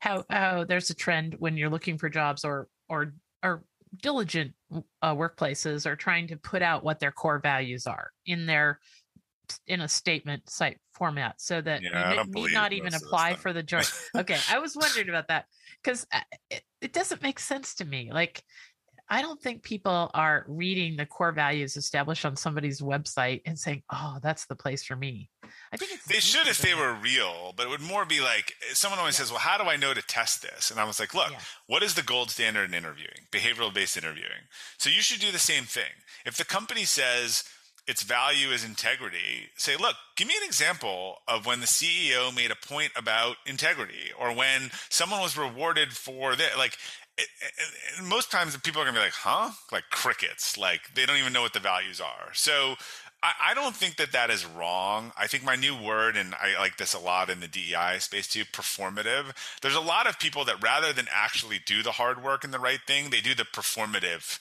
how 0.00 0.24
how 0.28 0.64
there's 0.64 0.90
a 0.90 0.94
trend 0.94 1.36
when 1.38 1.56
you're 1.56 1.70
looking 1.70 1.98
for 1.98 2.08
jobs 2.08 2.44
or 2.44 2.68
or 2.88 3.14
or 3.44 3.64
diligent 3.96 4.52
uh, 5.02 5.14
workplaces 5.14 5.86
are 5.86 5.96
trying 5.96 6.28
to 6.28 6.36
put 6.36 6.62
out 6.62 6.84
what 6.84 7.00
their 7.00 7.12
core 7.12 7.38
values 7.38 7.86
are 7.86 8.10
in 8.26 8.46
their 8.46 8.78
in 9.66 9.80
a 9.80 9.88
statement 9.88 10.48
site 10.48 10.78
format 10.92 11.40
so 11.40 11.60
that 11.60 11.82
yeah, 11.82 12.12
you 12.12 12.32
need 12.32 12.52
not 12.52 12.72
even 12.72 12.94
apply 12.94 13.34
for 13.34 13.52
the 13.52 13.62
job. 13.62 13.84
okay, 14.16 14.38
I 14.50 14.58
was 14.58 14.76
wondering 14.76 15.08
about 15.08 15.28
that 15.28 15.46
because 15.82 16.06
uh, 16.12 16.20
it, 16.50 16.62
it 16.80 16.92
doesn't 16.92 17.22
make 17.22 17.38
sense 17.38 17.74
to 17.76 17.84
me. 17.84 18.10
Like, 18.12 18.44
I 19.08 19.22
don't 19.22 19.40
think 19.40 19.62
people 19.62 20.10
are 20.14 20.44
reading 20.46 20.96
the 20.96 21.06
core 21.06 21.32
values 21.32 21.76
established 21.76 22.24
on 22.24 22.36
somebody's 22.36 22.80
website 22.80 23.42
and 23.44 23.58
saying, 23.58 23.82
"Oh, 23.92 24.18
that's 24.22 24.46
the 24.46 24.56
place 24.56 24.84
for 24.84 24.94
me." 24.94 25.30
I 25.72 25.76
think 25.76 25.92
it's 25.92 26.04
they 26.06 26.20
should 26.20 26.46
if 26.46 26.58
they 26.58 26.74
were 26.74 26.94
real, 26.94 27.52
but 27.56 27.66
it 27.66 27.70
would 27.70 27.80
more 27.80 28.04
be 28.04 28.20
like 28.20 28.54
eh, 28.68 28.74
someone 28.74 28.98
always 28.98 29.16
yeah. 29.16 29.24
says, 29.24 29.30
"Well, 29.30 29.40
how 29.40 29.58
do 29.58 29.64
I 29.64 29.76
know 29.76 29.94
to 29.94 30.02
test 30.02 30.42
this?" 30.42 30.70
And 30.70 30.80
I 30.80 30.84
was 30.84 30.98
like, 30.98 31.14
"Look, 31.14 31.30
yeah. 31.30 31.38
what 31.66 31.82
is 31.82 31.94
the 31.94 32.02
gold 32.02 32.30
standard 32.30 32.68
in 32.68 32.74
interviewing? 32.74 33.26
Behavioral 33.30 33.72
based 33.72 33.96
interviewing. 33.96 34.48
So 34.78 34.90
you 34.90 35.02
should 35.02 35.20
do 35.20 35.32
the 35.32 35.38
same 35.38 35.64
thing. 35.64 35.92
If 36.24 36.36
the 36.36 36.44
company 36.44 36.84
says." 36.84 37.44
its 37.86 38.02
value 38.02 38.50
is 38.50 38.64
integrity, 38.64 39.48
say, 39.56 39.76
look, 39.76 39.96
give 40.14 40.28
me 40.28 40.34
an 40.40 40.46
example 40.46 41.16
of 41.26 41.44
when 41.44 41.60
the 41.60 41.66
CEO 41.66 42.34
made 42.34 42.52
a 42.52 42.54
point 42.54 42.92
about 42.94 43.36
integrity 43.46 44.12
or 44.16 44.32
when 44.32 44.70
someone 44.88 45.20
was 45.20 45.36
rewarded 45.36 45.92
for 45.92 46.36
that. 46.36 46.56
Like, 46.56 46.76
it, 47.18 47.28
it, 47.40 48.04
most 48.04 48.30
times 48.30 48.56
people 48.58 48.80
are 48.80 48.84
going 48.84 48.94
to 48.94 49.00
be 49.00 49.04
like, 49.04 49.12
huh? 49.12 49.50
Like 49.72 49.84
crickets. 49.90 50.56
Like, 50.56 50.94
they 50.94 51.06
don't 51.06 51.16
even 51.16 51.32
know 51.32 51.42
what 51.42 51.52
the 51.52 51.60
values 51.60 52.00
are. 52.00 52.32
So, 52.32 52.76
I, 53.22 53.50
I 53.50 53.54
don't 53.54 53.76
think 53.76 53.96
that 53.96 54.12
that 54.12 54.30
is 54.30 54.46
wrong. 54.46 55.12
I 55.16 55.26
think 55.26 55.44
my 55.44 55.56
new 55.56 55.76
word, 55.76 56.16
and 56.16 56.34
I 56.34 56.58
like 56.58 56.76
this 56.78 56.94
a 56.94 56.98
lot 56.98 57.30
in 57.30 57.40
the 57.40 57.48
DEI 57.48 57.98
space 57.98 58.26
too, 58.26 58.44
performative. 58.44 59.36
There's 59.62 59.74
a 59.74 59.80
lot 59.80 60.08
of 60.08 60.18
people 60.18 60.44
that 60.46 60.62
rather 60.62 60.92
than 60.92 61.06
actually 61.12 61.60
do 61.64 61.82
the 61.82 61.92
hard 61.92 62.22
work 62.22 62.44
and 62.44 62.52
the 62.52 62.58
right 62.58 62.80
thing, 62.86 63.10
they 63.10 63.20
do 63.20 63.34
the 63.34 63.44
performative 63.44 64.38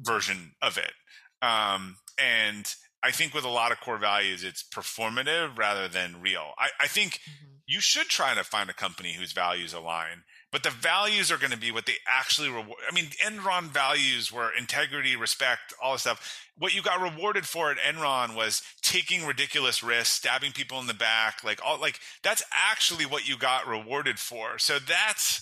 version 0.00 0.52
of 0.60 0.78
it. 0.78 0.92
Um, 1.40 1.96
and 2.18 2.72
I 3.02 3.10
think 3.10 3.34
with 3.34 3.44
a 3.44 3.48
lot 3.48 3.72
of 3.72 3.80
core 3.80 3.98
values, 3.98 4.44
it's 4.44 4.62
performative 4.62 5.58
rather 5.58 5.88
than 5.88 6.20
real. 6.20 6.52
I, 6.58 6.70
I 6.80 6.86
think 6.86 7.14
mm-hmm. 7.14 7.56
you 7.66 7.80
should 7.80 8.06
try 8.06 8.34
to 8.34 8.44
find 8.44 8.70
a 8.70 8.74
company 8.74 9.14
whose 9.14 9.32
values 9.32 9.72
align, 9.72 10.22
but 10.52 10.62
the 10.62 10.70
values 10.70 11.32
are 11.32 11.38
going 11.38 11.50
to 11.50 11.58
be 11.58 11.72
what 11.72 11.86
they 11.86 11.96
actually 12.06 12.48
reward. 12.48 12.78
I 12.88 12.94
mean, 12.94 13.06
Enron 13.24 13.64
values 13.64 14.30
were 14.30 14.52
integrity, 14.56 15.16
respect, 15.16 15.72
all 15.82 15.92
this 15.92 16.02
stuff. 16.02 16.46
What 16.58 16.74
you 16.74 16.82
got 16.82 17.00
rewarded 17.00 17.46
for 17.46 17.70
at 17.70 17.78
Enron 17.78 18.36
was 18.36 18.62
taking 18.82 19.24
ridiculous 19.24 19.82
risks, 19.82 20.14
stabbing 20.14 20.52
people 20.52 20.78
in 20.78 20.86
the 20.86 20.94
back, 20.94 21.42
like 21.42 21.60
all 21.64 21.80
like 21.80 21.98
that's 22.22 22.42
actually 22.52 23.06
what 23.06 23.26
you 23.26 23.38
got 23.38 23.66
rewarded 23.66 24.18
for. 24.18 24.58
So 24.58 24.78
that's 24.78 25.40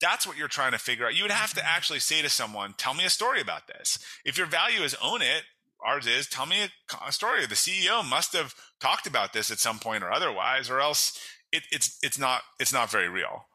that's 0.00 0.26
what 0.26 0.38
you're 0.38 0.48
trying 0.48 0.72
to 0.72 0.78
figure 0.78 1.06
out. 1.06 1.14
You 1.14 1.24
would 1.24 1.30
have 1.30 1.52
to 1.54 1.66
actually 1.66 2.00
say 2.00 2.22
to 2.22 2.30
someone, 2.30 2.74
"Tell 2.78 2.94
me 2.94 3.04
a 3.04 3.10
story 3.10 3.42
about 3.42 3.66
this." 3.66 3.98
If 4.24 4.38
your 4.38 4.46
value 4.46 4.80
is 4.80 4.96
own 5.02 5.20
it, 5.20 5.44
ours 5.84 6.06
is 6.06 6.26
tell 6.26 6.46
me 6.46 6.62
a, 6.62 7.06
a, 7.06 7.12
story. 7.12 7.44
The 7.46 7.54
CEO 7.54 8.02
must 8.08 8.32
have 8.32 8.54
talked 8.80 9.06
about 9.06 9.34
this 9.34 9.50
at 9.50 9.58
some 9.58 9.78
point 9.78 10.02
or 10.02 10.10
otherwise, 10.10 10.70
or 10.70 10.80
else 10.80 11.18
it, 11.52 11.64
it's 11.70 11.98
it's 12.02 12.18
not 12.18 12.42
it's 12.58 12.72
not 12.72 12.90
very 12.90 13.08
real. 13.08 13.46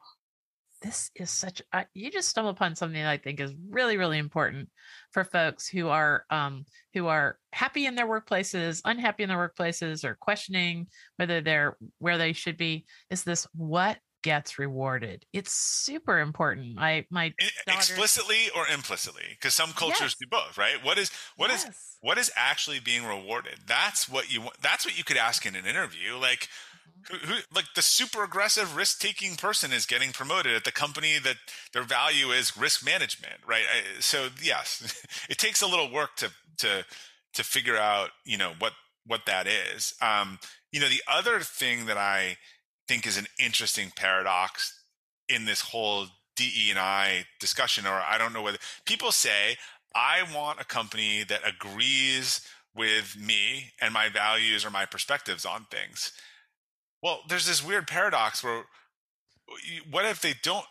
This 0.86 1.10
is 1.16 1.30
such 1.30 1.60
you 1.94 2.12
just 2.12 2.28
stumble 2.28 2.50
upon 2.50 2.76
something 2.76 3.02
that 3.02 3.10
I 3.10 3.16
think 3.16 3.40
is 3.40 3.52
really 3.68 3.96
really 3.96 4.18
important 4.18 4.68
for 5.10 5.24
folks 5.24 5.66
who 5.66 5.88
are 5.88 6.24
um, 6.30 6.64
who 6.94 7.08
are 7.08 7.38
happy 7.52 7.86
in 7.86 7.96
their 7.96 8.06
workplaces, 8.06 8.82
unhappy 8.84 9.24
in 9.24 9.28
their 9.28 9.36
workplaces, 9.36 10.04
or 10.04 10.14
questioning 10.14 10.86
whether 11.16 11.40
they're 11.40 11.76
where 11.98 12.18
they 12.18 12.32
should 12.32 12.56
be. 12.56 12.86
Is 13.10 13.24
this 13.24 13.48
what 13.52 13.98
gets 14.22 14.58
rewarded. 14.58 15.24
It's 15.32 15.52
super 15.52 16.18
important. 16.18 16.74
My 16.74 17.04
my 17.10 17.32
daughter... 17.66 17.78
explicitly 17.78 18.50
or 18.56 18.66
implicitly, 18.68 19.22
because 19.30 19.54
some 19.54 19.70
cultures 19.70 20.00
yes. 20.00 20.16
do 20.20 20.26
both, 20.30 20.56
right? 20.56 20.84
What 20.84 20.98
is 20.98 21.10
what 21.36 21.50
yes. 21.50 21.64
is 21.64 21.96
what 22.00 22.16
is 22.16 22.30
actually 22.36 22.78
being 22.78 23.04
rewarded? 23.04 23.58
That's 23.66 24.08
what 24.08 24.32
you 24.32 24.42
want. 24.42 24.60
That's 24.60 24.84
what 24.84 24.96
you 24.96 25.02
could 25.02 25.16
ask 25.16 25.46
in 25.46 25.56
an 25.56 25.66
interview. 25.66 26.16
Like. 26.16 26.48
Who, 27.10 27.16
who 27.18 27.34
like 27.54 27.66
the 27.74 27.82
super 27.82 28.24
aggressive 28.24 28.76
risk 28.76 29.00
taking 29.00 29.36
person 29.36 29.72
is 29.72 29.86
getting 29.86 30.12
promoted 30.12 30.54
at 30.54 30.64
the 30.64 30.72
company 30.72 31.18
that 31.22 31.36
their 31.72 31.82
value 31.82 32.30
is 32.30 32.56
risk 32.56 32.84
management, 32.84 33.40
right? 33.46 33.64
I, 33.64 34.00
so 34.00 34.28
yes, 34.42 35.02
it 35.30 35.38
takes 35.38 35.62
a 35.62 35.66
little 35.66 35.90
work 35.90 36.16
to 36.16 36.30
to 36.58 36.84
to 37.34 37.44
figure 37.44 37.76
out 37.76 38.10
you 38.24 38.38
know 38.38 38.52
what 38.58 38.72
what 39.06 39.26
that 39.26 39.46
is. 39.46 39.94
Um, 40.00 40.38
you 40.72 40.80
know, 40.80 40.88
the 40.88 41.02
other 41.10 41.40
thing 41.40 41.86
that 41.86 41.96
I 41.96 42.36
think 42.88 43.06
is 43.06 43.16
an 43.16 43.26
interesting 43.38 43.92
paradox 43.94 44.82
in 45.28 45.44
this 45.44 45.60
whole 45.60 46.06
DE 46.36 46.70
and 46.70 46.78
I 46.78 47.24
discussion, 47.40 47.86
or 47.86 47.94
I 47.94 48.18
don't 48.18 48.32
know 48.32 48.42
whether 48.42 48.58
people 48.84 49.10
say, 49.10 49.56
I 49.94 50.22
want 50.34 50.60
a 50.60 50.64
company 50.64 51.24
that 51.24 51.40
agrees 51.46 52.42
with 52.74 53.16
me 53.18 53.72
and 53.80 53.94
my 53.94 54.08
values 54.08 54.64
or 54.64 54.70
my 54.70 54.84
perspectives 54.84 55.46
on 55.46 55.66
things. 55.70 56.12
Well, 57.06 57.20
there's 57.28 57.46
this 57.46 57.64
weird 57.64 57.86
paradox 57.86 58.42
where 58.42 58.64
what 59.92 60.04
if 60.06 60.20
they 60.20 60.34
don't 60.42 60.64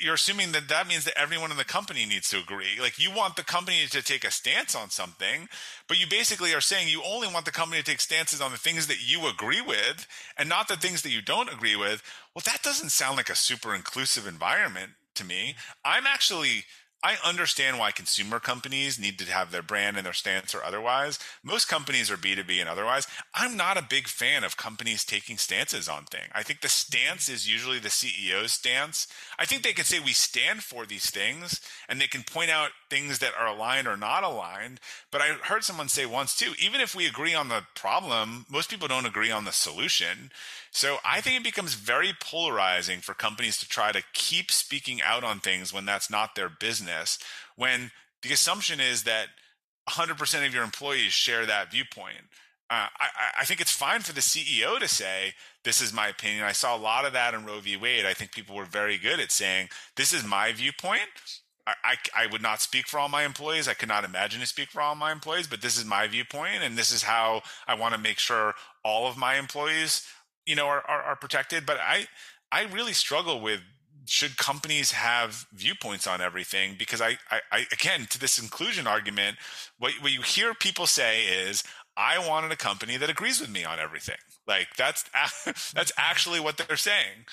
you're 0.00 0.14
assuming 0.14 0.50
that 0.50 0.68
that 0.68 0.88
means 0.88 1.04
that 1.04 1.16
everyone 1.16 1.52
in 1.52 1.56
the 1.56 1.64
company 1.64 2.04
needs 2.04 2.28
to 2.30 2.38
agree. 2.38 2.80
Like 2.80 2.98
you 2.98 3.12
want 3.12 3.36
the 3.36 3.44
company 3.44 3.86
to 3.90 4.02
take 4.02 4.24
a 4.24 4.32
stance 4.32 4.74
on 4.74 4.90
something 4.90 5.48
but 5.86 6.00
you 6.00 6.08
basically 6.08 6.52
are 6.52 6.60
saying 6.60 6.88
you 6.88 7.02
only 7.06 7.28
want 7.28 7.44
the 7.44 7.52
company 7.52 7.80
to 7.80 7.88
take 7.88 8.00
stances 8.00 8.40
on 8.40 8.50
the 8.50 8.58
things 8.58 8.88
that 8.88 9.08
you 9.08 9.28
agree 9.28 9.60
with 9.60 10.08
and 10.36 10.48
not 10.48 10.66
the 10.66 10.76
things 10.76 11.02
that 11.02 11.10
you 11.10 11.22
don't 11.22 11.52
agree 11.52 11.76
with. 11.76 12.02
Well 12.34 12.42
that 12.46 12.64
doesn't 12.64 12.90
sound 12.90 13.16
like 13.16 13.30
a 13.30 13.36
super 13.36 13.72
inclusive 13.72 14.26
environment 14.26 14.90
to 15.14 15.24
me. 15.24 15.54
I'm 15.84 16.04
actually 16.04 16.64
I 17.06 17.18
understand 17.24 17.78
why 17.78 17.92
consumer 17.92 18.40
companies 18.40 18.98
need 18.98 19.16
to 19.20 19.30
have 19.30 19.52
their 19.52 19.62
brand 19.62 19.96
and 19.96 20.04
their 20.04 20.12
stance 20.12 20.56
or 20.56 20.64
otherwise. 20.64 21.20
Most 21.44 21.68
companies 21.68 22.10
are 22.10 22.16
B2B 22.16 22.58
and 22.58 22.68
otherwise. 22.68 23.06
I'm 23.32 23.56
not 23.56 23.78
a 23.78 23.86
big 23.88 24.08
fan 24.08 24.42
of 24.42 24.56
companies 24.56 25.04
taking 25.04 25.38
stances 25.38 25.88
on 25.88 26.06
things. 26.06 26.32
I 26.34 26.42
think 26.42 26.62
the 26.62 26.68
stance 26.68 27.28
is 27.28 27.48
usually 27.48 27.78
the 27.78 27.90
CEO's 27.90 28.50
stance. 28.50 29.06
I 29.38 29.44
think 29.44 29.62
they 29.62 29.72
can 29.72 29.84
say 29.84 30.00
we 30.00 30.10
stand 30.10 30.64
for 30.64 30.84
these 30.84 31.08
things 31.08 31.60
and 31.88 32.00
they 32.00 32.08
can 32.08 32.24
point 32.24 32.50
out 32.50 32.70
things 32.90 33.20
that 33.20 33.34
are 33.38 33.46
aligned 33.46 33.86
or 33.86 33.96
not 33.96 34.24
aligned. 34.24 34.80
But 35.12 35.20
I 35.20 35.34
heard 35.44 35.62
someone 35.62 35.88
say 35.88 36.06
once 36.06 36.36
too, 36.36 36.54
even 36.60 36.80
if 36.80 36.96
we 36.96 37.06
agree 37.06 37.36
on 37.36 37.50
the 37.50 37.62
problem, 37.76 38.46
most 38.50 38.68
people 38.68 38.88
don't 38.88 39.06
agree 39.06 39.30
on 39.30 39.44
the 39.44 39.52
solution. 39.52 40.32
So 40.70 40.98
I 41.04 41.20
think 41.20 41.40
it 41.40 41.44
becomes 41.44 41.74
very 41.74 42.12
polarizing 42.20 43.00
for 43.00 43.14
companies 43.14 43.58
to 43.58 43.68
try 43.68 43.92
to 43.92 44.02
keep 44.12 44.50
speaking 44.50 45.00
out 45.02 45.24
on 45.24 45.40
things 45.40 45.72
when 45.72 45.86
that's 45.86 46.10
not 46.10 46.34
their 46.34 46.48
business. 46.48 47.18
When 47.56 47.90
the 48.22 48.32
assumption 48.32 48.80
is 48.80 49.04
that 49.04 49.28
100% 49.88 50.46
of 50.46 50.54
your 50.54 50.64
employees 50.64 51.12
share 51.12 51.46
that 51.46 51.70
viewpoint. 51.70 52.26
Uh, 52.68 52.88
I, 52.98 53.08
I, 53.40 53.44
think 53.44 53.60
it's 53.60 53.72
fine 53.72 54.00
for 54.00 54.12
the 54.12 54.20
CEO 54.20 54.80
to 54.80 54.88
say, 54.88 55.34
This 55.62 55.80
is 55.80 55.92
my 55.92 56.08
opinion. 56.08 56.42
I 56.42 56.50
saw 56.50 56.76
a 56.76 56.78
lot 56.78 57.04
of 57.04 57.12
that 57.12 57.32
in 57.32 57.44
Roe 57.44 57.60
v. 57.60 57.76
Wade. 57.76 58.04
I 58.04 58.12
think 58.12 58.32
people 58.32 58.56
were 58.56 58.64
very 58.64 58.98
good 58.98 59.20
at 59.20 59.30
saying, 59.30 59.68
This 59.94 60.12
is 60.12 60.24
my 60.24 60.52
viewpoint. 60.52 61.02
I, 61.64 61.74
I, 61.84 62.24
I, 62.24 62.26
would 62.26 62.42
not 62.42 62.60
speak 62.60 62.88
for 62.88 62.98
all 62.98 63.08
my 63.08 63.24
employees. 63.24 63.68
I 63.68 63.74
could 63.74 63.88
not 63.88 64.04
imagine 64.04 64.40
to 64.40 64.46
speak 64.46 64.70
for 64.70 64.80
all 64.80 64.96
my 64.96 65.12
employees, 65.12 65.46
but 65.46 65.62
this 65.62 65.78
is 65.78 65.84
my 65.84 66.08
viewpoint, 66.08 66.62
and 66.62 66.76
this 66.76 66.90
is 66.90 67.04
how 67.04 67.42
I 67.68 67.74
want 67.74 67.94
to 67.94 68.00
make 68.00 68.18
sure 68.18 68.54
all 68.84 69.08
of 69.08 69.16
my 69.16 69.36
employees 69.36 70.04
you 70.46 70.54
know 70.54 70.66
are, 70.66 70.82
are, 70.88 71.02
are 71.02 71.16
protected 71.16 71.66
but 71.66 71.78
i 71.80 72.06
i 72.52 72.64
really 72.64 72.92
struggle 72.92 73.40
with 73.40 73.60
should 74.08 74.36
companies 74.36 74.92
have 74.92 75.46
viewpoints 75.52 76.06
on 76.06 76.20
everything? 76.20 76.76
Because 76.78 77.00
I, 77.00 77.18
I, 77.30 77.40
I 77.52 77.66
again 77.72 78.06
to 78.10 78.18
this 78.18 78.38
inclusion 78.38 78.86
argument 78.86 79.36
what, 79.78 79.92
what 80.00 80.12
you 80.12 80.22
hear 80.22 80.54
people 80.54 80.86
say 80.86 81.24
is 81.24 81.62
i 81.96 82.18
wanted 82.26 82.52
a 82.52 82.56
company 82.56 82.96
that 82.96 83.10
agrees 83.10 83.40
with 83.40 83.50
me 83.50 83.64
on 83.64 83.78
everything. 83.78 84.16
Like 84.46 84.68
that's 84.76 85.02
that's 85.44 85.92
mm-hmm. 85.92 85.98
actually 85.98 86.40
what 86.40 86.56
they're 86.56 86.76
saying. 86.76 87.26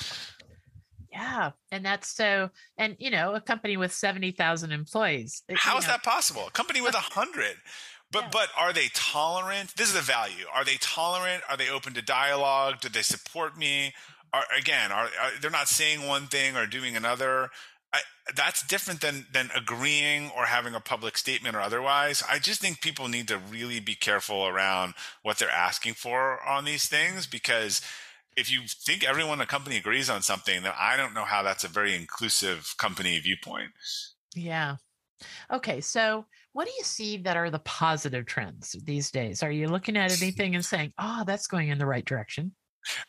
Yeah 1.12 1.52
and 1.72 1.86
that's 1.86 2.08
so 2.08 2.50
and 2.78 2.96
you 3.00 3.12
know 3.12 3.36
a 3.36 3.42
company 3.42 3.78
with 3.78 3.94
70,000 3.94 4.72
employees 4.72 5.44
how 5.54 5.78
is 5.78 5.86
know. 5.86 5.92
that 5.92 6.04
possible? 6.04 6.48
A 6.48 6.52
company 6.52 6.82
with 6.82 6.96
a 6.96 7.06
100 7.14 7.56
but 8.14 8.24
yeah. 8.24 8.30
but 8.32 8.50
are 8.58 8.72
they 8.72 8.88
tolerant? 8.94 9.76
This 9.76 9.90
is 9.90 9.96
the 9.96 10.02
value. 10.02 10.46
Are 10.54 10.64
they 10.64 10.78
tolerant? 10.80 11.44
Are 11.50 11.58
they 11.58 11.70
open 11.70 11.94
to 11.96 12.02
dialogue? 12.02 12.80
Do 12.80 12.88
they 12.88 13.02
support 13.02 13.58
me? 13.58 13.94
Are, 14.32 14.46
again, 14.58 14.92
are, 14.92 15.06
are 15.06 15.32
they're 15.42 15.52
not 15.52 15.68
saying 15.68 16.08
one 16.08 16.28
thing 16.28 16.56
or 16.56 16.66
doing 16.66 16.96
another? 16.96 17.50
I, 17.92 18.00
that's 18.36 18.66
different 18.66 19.02
than 19.02 19.26
than 19.34 19.50
agreeing 19.56 20.32
or 20.38 20.46
having 20.46 20.76
a 20.76 20.80
public 20.80 21.18
statement 21.18 21.56
or 21.56 21.60
otherwise. 21.60 22.24
I 22.30 22.40
just 22.40 22.62
think 22.62 22.82
people 22.82 23.08
need 23.08 23.28
to 23.28 23.38
really 23.38 23.80
be 23.80 23.96
careful 23.96 24.46
around 24.46 24.94
what 25.24 25.40
they're 25.40 25.50
asking 25.50 25.96
for 25.96 26.42
on 26.48 26.66
these 26.66 26.88
things 26.88 27.28
because 27.28 27.82
if 28.36 28.52
you 28.52 28.62
think 28.68 29.04
everyone 29.04 29.34
in 29.34 29.40
the 29.40 29.46
company 29.46 29.78
agrees 29.78 30.10
on 30.10 30.22
something, 30.22 30.64
then 30.64 30.74
I 30.78 30.98
don't 30.98 31.14
know 31.14 31.26
how 31.26 31.44
that's 31.44 31.64
a 31.64 31.68
very 31.68 31.96
inclusive 31.96 32.76
company 32.78 33.20
viewpoint. 33.20 33.72
Yeah. 34.36 34.78
Okay, 35.52 35.82
so 35.82 36.26
what 36.54 36.66
do 36.66 36.72
you 36.78 36.84
see 36.84 37.18
that 37.18 37.36
are 37.36 37.50
the 37.50 37.60
positive 37.60 38.26
trends 38.26 38.76
these 38.84 39.12
days? 39.12 39.44
Are 39.44 39.52
you 39.52 39.68
looking 39.68 39.98
at 39.98 40.12
anything 40.22 40.56
and 40.56 40.64
saying, 40.64 40.94
"Oh, 40.98 41.24
that's 41.26 41.48
going 41.48 41.70
in 41.70 41.80
the 41.80 41.86
right 41.86 42.06
direction"? 42.06 42.54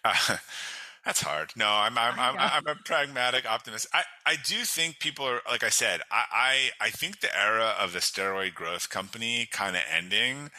Uh, 0.03 0.37
that's 1.05 1.21
hard. 1.21 1.53
No, 1.57 1.69
I'm 1.69 1.97
I'm, 1.97 2.19
I'm, 2.19 2.37
I'm 2.39 2.67
a 2.67 2.75
pragmatic 2.85 3.49
optimist. 3.51 3.87
I, 3.93 4.03
I 4.27 4.37
do 4.45 4.57
think 4.65 4.99
people 4.99 5.27
are 5.27 5.41
like 5.49 5.63
I 5.63 5.69
said. 5.69 6.01
I, 6.11 6.71
I 6.81 6.87
I 6.87 6.91
think 6.91 7.21
the 7.21 7.39
era 7.39 7.75
of 7.79 7.93
the 7.93 7.99
steroid 8.01 8.55
growth 8.55 8.89
company 8.89 9.47
kind 9.53 9.77
of 9.77 9.83
ending 9.95 10.51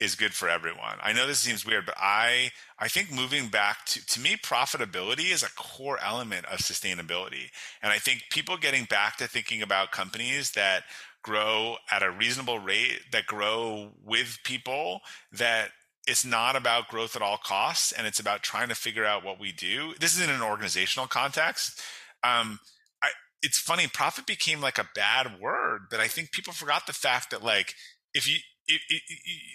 is 0.00 0.16
good 0.16 0.34
for 0.34 0.48
everyone. 0.48 0.98
I 1.02 1.12
know 1.12 1.26
this 1.26 1.38
seems 1.38 1.64
weird, 1.64 1.86
but 1.86 1.94
I 1.98 2.50
I 2.78 2.88
think 2.88 3.10
moving 3.10 3.48
back 3.48 3.86
to 3.86 4.06
to 4.06 4.20
me 4.20 4.36
profitability 4.36 5.32
is 5.32 5.42
a 5.42 5.50
core 5.56 5.98
element 6.02 6.44
of 6.46 6.58
sustainability. 6.58 7.48
And 7.82 7.90
I 7.90 7.98
think 7.98 8.24
people 8.30 8.58
getting 8.58 8.84
back 8.84 9.16
to 9.16 9.26
thinking 9.26 9.62
about 9.62 9.92
companies 9.92 10.50
that 10.52 10.84
grow 11.24 11.76
at 11.90 12.02
a 12.02 12.10
reasonable 12.10 12.60
rate, 12.60 13.00
that 13.10 13.26
grow 13.26 13.90
with 14.04 14.38
people, 14.44 15.00
that 15.32 15.70
it's 16.06 16.24
not 16.24 16.54
about 16.54 16.88
growth 16.88 17.16
at 17.16 17.22
all 17.22 17.38
costs 17.38 17.90
and 17.90 18.06
it's 18.06 18.20
about 18.20 18.42
trying 18.42 18.68
to 18.68 18.74
figure 18.74 19.06
out 19.06 19.24
what 19.24 19.40
we 19.40 19.50
do. 19.50 19.94
This 19.98 20.14
is 20.14 20.22
in 20.22 20.30
an 20.30 20.42
organizational 20.42 21.08
context. 21.08 21.80
Um, 22.22 22.60
I, 23.02 23.08
it's 23.42 23.58
funny, 23.58 23.86
profit 23.88 24.26
became 24.26 24.60
like 24.60 24.78
a 24.78 24.88
bad 24.94 25.40
word, 25.40 25.86
but 25.90 26.00
I 26.00 26.08
think 26.08 26.30
people 26.30 26.52
forgot 26.52 26.86
the 26.86 26.92
fact 26.92 27.30
that 27.30 27.42
like 27.42 27.74
if 28.12 28.28
you 28.28 28.36
it, 28.66 28.80
it, 28.88 29.02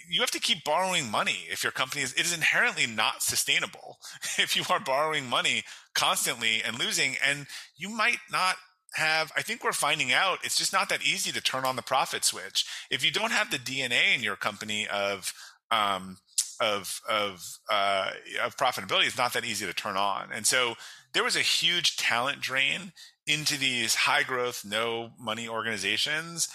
you 0.08 0.20
have 0.20 0.30
to 0.30 0.38
keep 0.38 0.62
borrowing 0.62 1.10
money 1.10 1.46
if 1.50 1.64
your 1.64 1.72
company 1.72 2.02
is 2.02 2.12
it 2.12 2.20
is 2.20 2.32
inherently 2.32 2.86
not 2.86 3.22
sustainable 3.22 3.98
if 4.38 4.54
you 4.54 4.62
are 4.70 4.78
borrowing 4.78 5.28
money 5.28 5.64
constantly 5.96 6.62
and 6.62 6.78
losing 6.78 7.16
and 7.26 7.46
you 7.76 7.88
might 7.88 8.18
not 8.30 8.54
have 8.94 9.32
i 9.36 9.42
think 9.42 9.62
we're 9.62 9.72
finding 9.72 10.12
out 10.12 10.38
it's 10.42 10.58
just 10.58 10.72
not 10.72 10.88
that 10.88 11.02
easy 11.02 11.30
to 11.32 11.40
turn 11.40 11.64
on 11.64 11.76
the 11.76 11.82
profit 11.82 12.24
switch. 12.24 12.66
If 12.90 13.04
you 13.04 13.10
don't 13.10 13.32
have 13.32 13.50
the 13.50 13.58
dna 13.58 14.14
in 14.14 14.22
your 14.22 14.36
company 14.36 14.86
of 14.88 15.32
um, 15.70 16.18
of 16.60 17.00
of 17.08 17.58
uh, 17.70 18.10
of 18.42 18.56
profitability 18.56 19.06
it's 19.06 19.18
not 19.18 19.32
that 19.34 19.44
easy 19.44 19.66
to 19.66 19.72
turn 19.72 19.96
on. 19.96 20.30
And 20.32 20.46
so 20.46 20.74
there 21.12 21.24
was 21.24 21.36
a 21.36 21.40
huge 21.40 21.96
talent 21.96 22.40
drain 22.40 22.92
into 23.26 23.56
these 23.56 23.94
high 23.94 24.22
growth 24.22 24.64
no 24.64 25.10
money 25.18 25.48
organizations. 25.48 26.48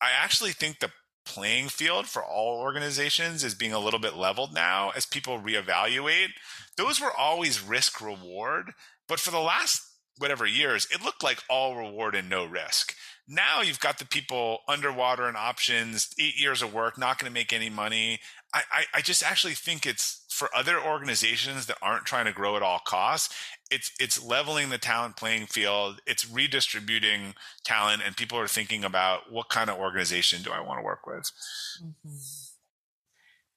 I 0.00 0.10
actually 0.16 0.52
think 0.52 0.80
the 0.80 0.90
playing 1.24 1.68
field 1.68 2.06
for 2.06 2.24
all 2.24 2.58
organizations 2.60 3.44
is 3.44 3.54
being 3.54 3.72
a 3.72 3.78
little 3.78 4.00
bit 4.00 4.16
leveled 4.16 4.52
now 4.52 4.90
as 4.96 5.06
people 5.06 5.38
reevaluate. 5.38 6.30
Those 6.76 7.00
were 7.00 7.12
always 7.16 7.62
risk 7.62 8.00
reward 8.00 8.72
but 9.08 9.20
for 9.20 9.30
the 9.30 9.40
last 9.40 9.91
whatever 10.18 10.46
years, 10.46 10.86
it 10.90 11.02
looked 11.02 11.22
like 11.22 11.42
all 11.48 11.76
reward 11.76 12.14
and 12.14 12.28
no 12.28 12.44
risk. 12.44 12.94
Now 13.28 13.62
you've 13.62 13.80
got 13.80 13.98
the 13.98 14.04
people 14.04 14.58
underwater 14.68 15.26
and 15.26 15.36
options, 15.36 16.10
eight 16.18 16.38
years 16.38 16.60
of 16.60 16.74
work, 16.74 16.98
not 16.98 17.18
going 17.18 17.30
to 17.30 17.34
make 17.34 17.52
any 17.52 17.70
money. 17.70 18.18
I, 18.52 18.62
I, 18.70 18.84
I 18.94 19.00
just 19.00 19.22
actually 19.22 19.54
think 19.54 19.86
it's 19.86 20.24
for 20.28 20.48
other 20.54 20.80
organizations 20.80 21.66
that 21.66 21.78
aren't 21.80 22.04
trying 22.04 22.24
to 22.24 22.32
grow 22.32 22.56
at 22.56 22.62
all 22.62 22.80
costs. 22.84 23.34
It's 23.70 23.92
it's 24.00 24.22
leveling 24.22 24.70
the 24.70 24.78
talent 24.78 25.16
playing 25.16 25.46
field. 25.46 26.00
It's 26.06 26.28
redistributing 26.28 27.34
talent, 27.64 28.02
and 28.04 28.16
people 28.16 28.38
are 28.38 28.48
thinking 28.48 28.84
about 28.84 29.32
what 29.32 29.48
kind 29.48 29.70
of 29.70 29.78
organization 29.78 30.42
do 30.42 30.50
I 30.50 30.60
want 30.60 30.80
to 30.80 30.84
work 30.84 31.06
with. 31.06 31.30
Mm-hmm. 31.82 32.41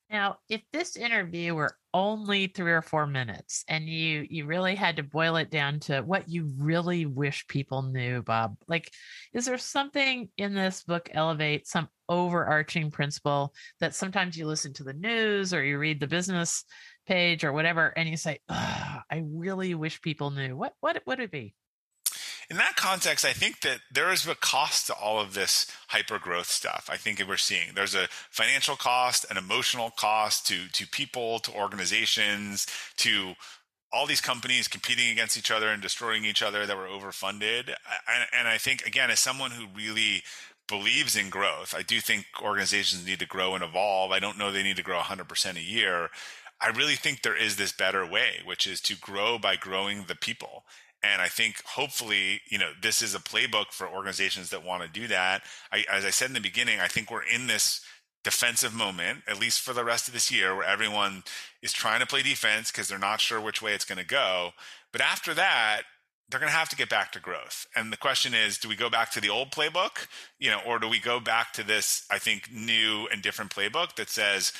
Now, 0.10 0.38
if 0.50 0.62
this 0.72 0.96
interview 0.98 1.56
were 1.56 1.78
only 1.94 2.48
three 2.48 2.74
or 2.74 2.82
four 2.82 3.08
minutes 3.08 3.64
and 3.68 3.88
you 3.90 4.26
you 4.30 4.46
really 4.46 4.76
had 4.76 4.98
to 4.98 5.04
boil 5.04 5.38
it 5.38 5.50
down 5.50 5.80
to 5.80 6.02
what 6.02 6.30
you 6.30 6.52
really 6.58 7.06
wish 7.06 7.48
people 7.48 7.82
knew, 7.82 8.22
Bob, 8.22 8.56
like 8.68 8.92
is 9.34 9.46
there 9.46 9.58
something 9.58 10.30
in 10.38 10.54
this 10.54 10.84
book 10.84 11.10
elevate 11.14 11.68
some 11.68 11.90
overarching 12.08 12.92
principle 12.92 13.54
that 13.80 13.96
sometimes 13.96 14.38
you 14.38 14.46
listen 14.46 14.74
to 14.74 14.84
the 14.84 14.94
news 14.94 15.54
or 15.54 15.64
you 15.64 15.80
read 15.80 16.00
the 16.00 16.08
business 16.08 16.66
page 17.08 17.44
or 17.44 17.52
whatever 17.52 17.88
and 17.98 18.08
you 18.08 18.18
say, 18.18 18.40
I 18.50 19.24
really 19.26 19.74
wish 19.74 20.02
people 20.02 20.32
knew. 20.32 20.56
What 20.56 20.74
what 20.82 21.02
would 21.08 21.20
it 21.20 21.32
be? 21.32 21.56
In 22.50 22.58
that 22.58 22.76
context, 22.76 23.26
I 23.26 23.34
think 23.34 23.62
that 23.62 23.80
there 23.92 24.12
is 24.12 24.28
a 24.28 24.36
cost 24.36 24.88
to 24.88 24.94
all 24.94 25.20
of 25.20 25.34
this 25.34 25.68
hyper 25.88 26.20
growth 26.20 26.50
stuff. 26.50 26.90
I 26.92 26.98
think 26.98 27.22
we're 27.28 27.38
seeing 27.38 27.74
there's 27.74 27.96
a 27.96 28.08
financial 28.30 28.76
cost, 28.76 29.26
an 29.30 29.38
emotional 29.38 29.92
cost 29.92 30.46
to 30.48 30.68
to 30.70 30.88
people, 30.88 31.40
to 31.40 31.52
organizations, 31.54 32.68
to 32.98 33.34
all 33.92 34.06
these 34.06 34.22
companies 34.22 34.68
competing 34.68 35.10
against 35.10 35.38
each 35.38 35.52
other 35.52 35.70
and 35.70 35.82
destroying 35.82 36.26
each 36.26 36.44
other 36.44 36.66
that 36.66 36.78
were 36.78 36.88
overfunded. 36.88 37.70
And, 38.14 38.28
and 38.38 38.48
I 38.48 38.58
think 38.58 38.86
again, 38.86 39.10
as 39.10 39.20
someone 39.20 39.52
who 39.52 39.66
really 39.76 40.24
believes 40.68 41.16
in 41.16 41.30
growth, 41.30 41.74
I 41.76 41.82
do 41.82 42.00
think 42.00 42.26
organizations 42.42 43.06
need 43.06 43.20
to 43.20 43.28
grow 43.28 43.56
and 43.56 43.64
evolve. 43.64 44.12
I 44.12 44.20
don't 44.20 44.38
know 44.38 44.52
they 44.52 44.64
need 44.64 44.78
to 44.78 44.84
grow 44.84 45.00
100% 45.00 45.56
a 45.56 45.62
year. 45.62 46.10
I 46.62 46.70
really 46.70 46.96
think 46.96 47.22
there 47.22 47.36
is 47.38 47.58
this 47.58 47.72
better 47.72 48.06
way, 48.06 48.40
which 48.46 48.66
is 48.66 48.82
to 48.82 48.98
grow 48.98 49.38
by 49.38 49.56
growing 49.56 50.06
the 50.08 50.16
people 50.16 50.64
and 51.14 51.22
I 51.22 51.28
think 51.28 51.64
hopefully, 51.64 52.42
you 52.50 52.58
know, 52.58 52.72
this 52.82 53.02
is 53.02 53.14
a 53.14 53.20
playbook 53.20 53.72
for 53.72 53.88
organizations 53.88 54.50
that 54.50 54.66
want 54.66 54.82
to 54.84 54.90
do 54.90 55.08
that. 55.08 55.44
I, 55.72 55.86
as 55.92 56.04
I 56.04 56.10
said 56.10 56.30
in 56.30 56.34
the 56.34 56.42
beginning, 56.42 56.80
I 56.80 56.88
think 56.88 57.12
we're 57.12 57.24
in 57.24 57.48
this 57.48 57.82
defensive 58.24 58.74
moment, 58.74 59.22
at 59.28 59.40
least 59.40 59.62
for 59.62 59.74
the 59.74 59.86
rest 59.86 60.08
of 60.08 60.14
this 60.14 60.32
year, 60.32 60.56
where 60.56 60.68
everyone 60.68 61.24
is 61.62 61.72
trying 61.72 62.00
to 62.00 62.08
play 62.08 62.24
defense 62.24 62.72
because 62.72 62.88
they're 62.88 62.98
not 62.98 63.22
sure 63.22 63.40
which 63.40 63.62
way 63.62 63.74
it's 63.74 63.86
going 63.86 64.00
to 64.00 64.06
go. 64.06 64.52
But 64.92 65.02
after 65.02 65.34
that, 65.36 65.84
they're 66.28 66.40
going 66.40 66.52
to 66.52 66.58
have 66.58 66.70
to 66.70 66.76
get 66.76 66.90
back 66.90 67.12
to 67.12 67.20
growth. 67.20 67.68
And 67.76 67.94
the 67.94 67.98
question 67.98 68.34
is, 68.34 68.58
do 68.58 68.68
we 68.68 68.76
go 68.76 68.90
back 68.90 69.12
to 69.12 69.22
the 69.22 69.30
old 69.30 69.52
playbook, 69.52 70.08
you 70.40 70.50
know, 70.50 70.60
or 70.66 70.80
do 70.80 70.90
we 70.90 71.00
go 71.00 71.20
back 71.20 71.54
to 71.54 71.64
this, 71.64 72.04
I 72.10 72.18
think, 72.18 72.52
new 72.52 73.08
and 73.12 73.22
different 73.22 73.52
playbook 73.52 73.96
that 73.98 74.10
says, 74.10 74.52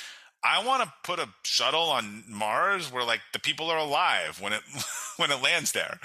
I 0.44 0.64
want 0.64 0.82
to 0.82 0.92
put 1.04 1.18
a 1.18 1.28
shuttle 1.44 1.90
on 1.90 2.24
Mars 2.28 2.92
where 2.92 3.04
like 3.04 3.20
the 3.32 3.38
people 3.38 3.70
are 3.70 3.78
alive 3.78 4.40
when 4.40 4.52
it 4.52 4.62
when 5.16 5.30
it 5.30 5.42
lands 5.42 5.72
there. 5.72 5.98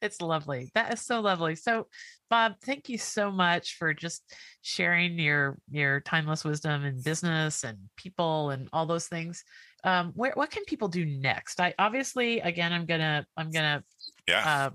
It's 0.00 0.20
lovely. 0.20 0.70
That 0.74 0.92
is 0.92 1.00
so 1.00 1.20
lovely. 1.20 1.56
So 1.56 1.88
Bob, 2.30 2.54
thank 2.62 2.88
you 2.88 2.98
so 2.98 3.30
much 3.30 3.76
for 3.76 3.94
just 3.94 4.22
sharing 4.62 5.18
your 5.18 5.58
your 5.70 6.00
timeless 6.00 6.44
wisdom 6.44 6.84
in 6.84 7.02
business 7.02 7.64
and 7.64 7.78
people 7.96 8.50
and 8.50 8.68
all 8.72 8.86
those 8.86 9.06
things. 9.06 9.44
Um, 9.84 10.12
where 10.14 10.32
what 10.34 10.50
can 10.50 10.64
people 10.64 10.88
do 10.88 11.06
next? 11.06 11.60
I 11.60 11.74
obviously 11.78 12.40
again 12.40 12.72
I'm 12.72 12.86
gonna 12.86 13.26
I'm 13.36 13.50
gonna 13.50 13.82
yeah. 14.26 14.46
Uh, 14.46 14.70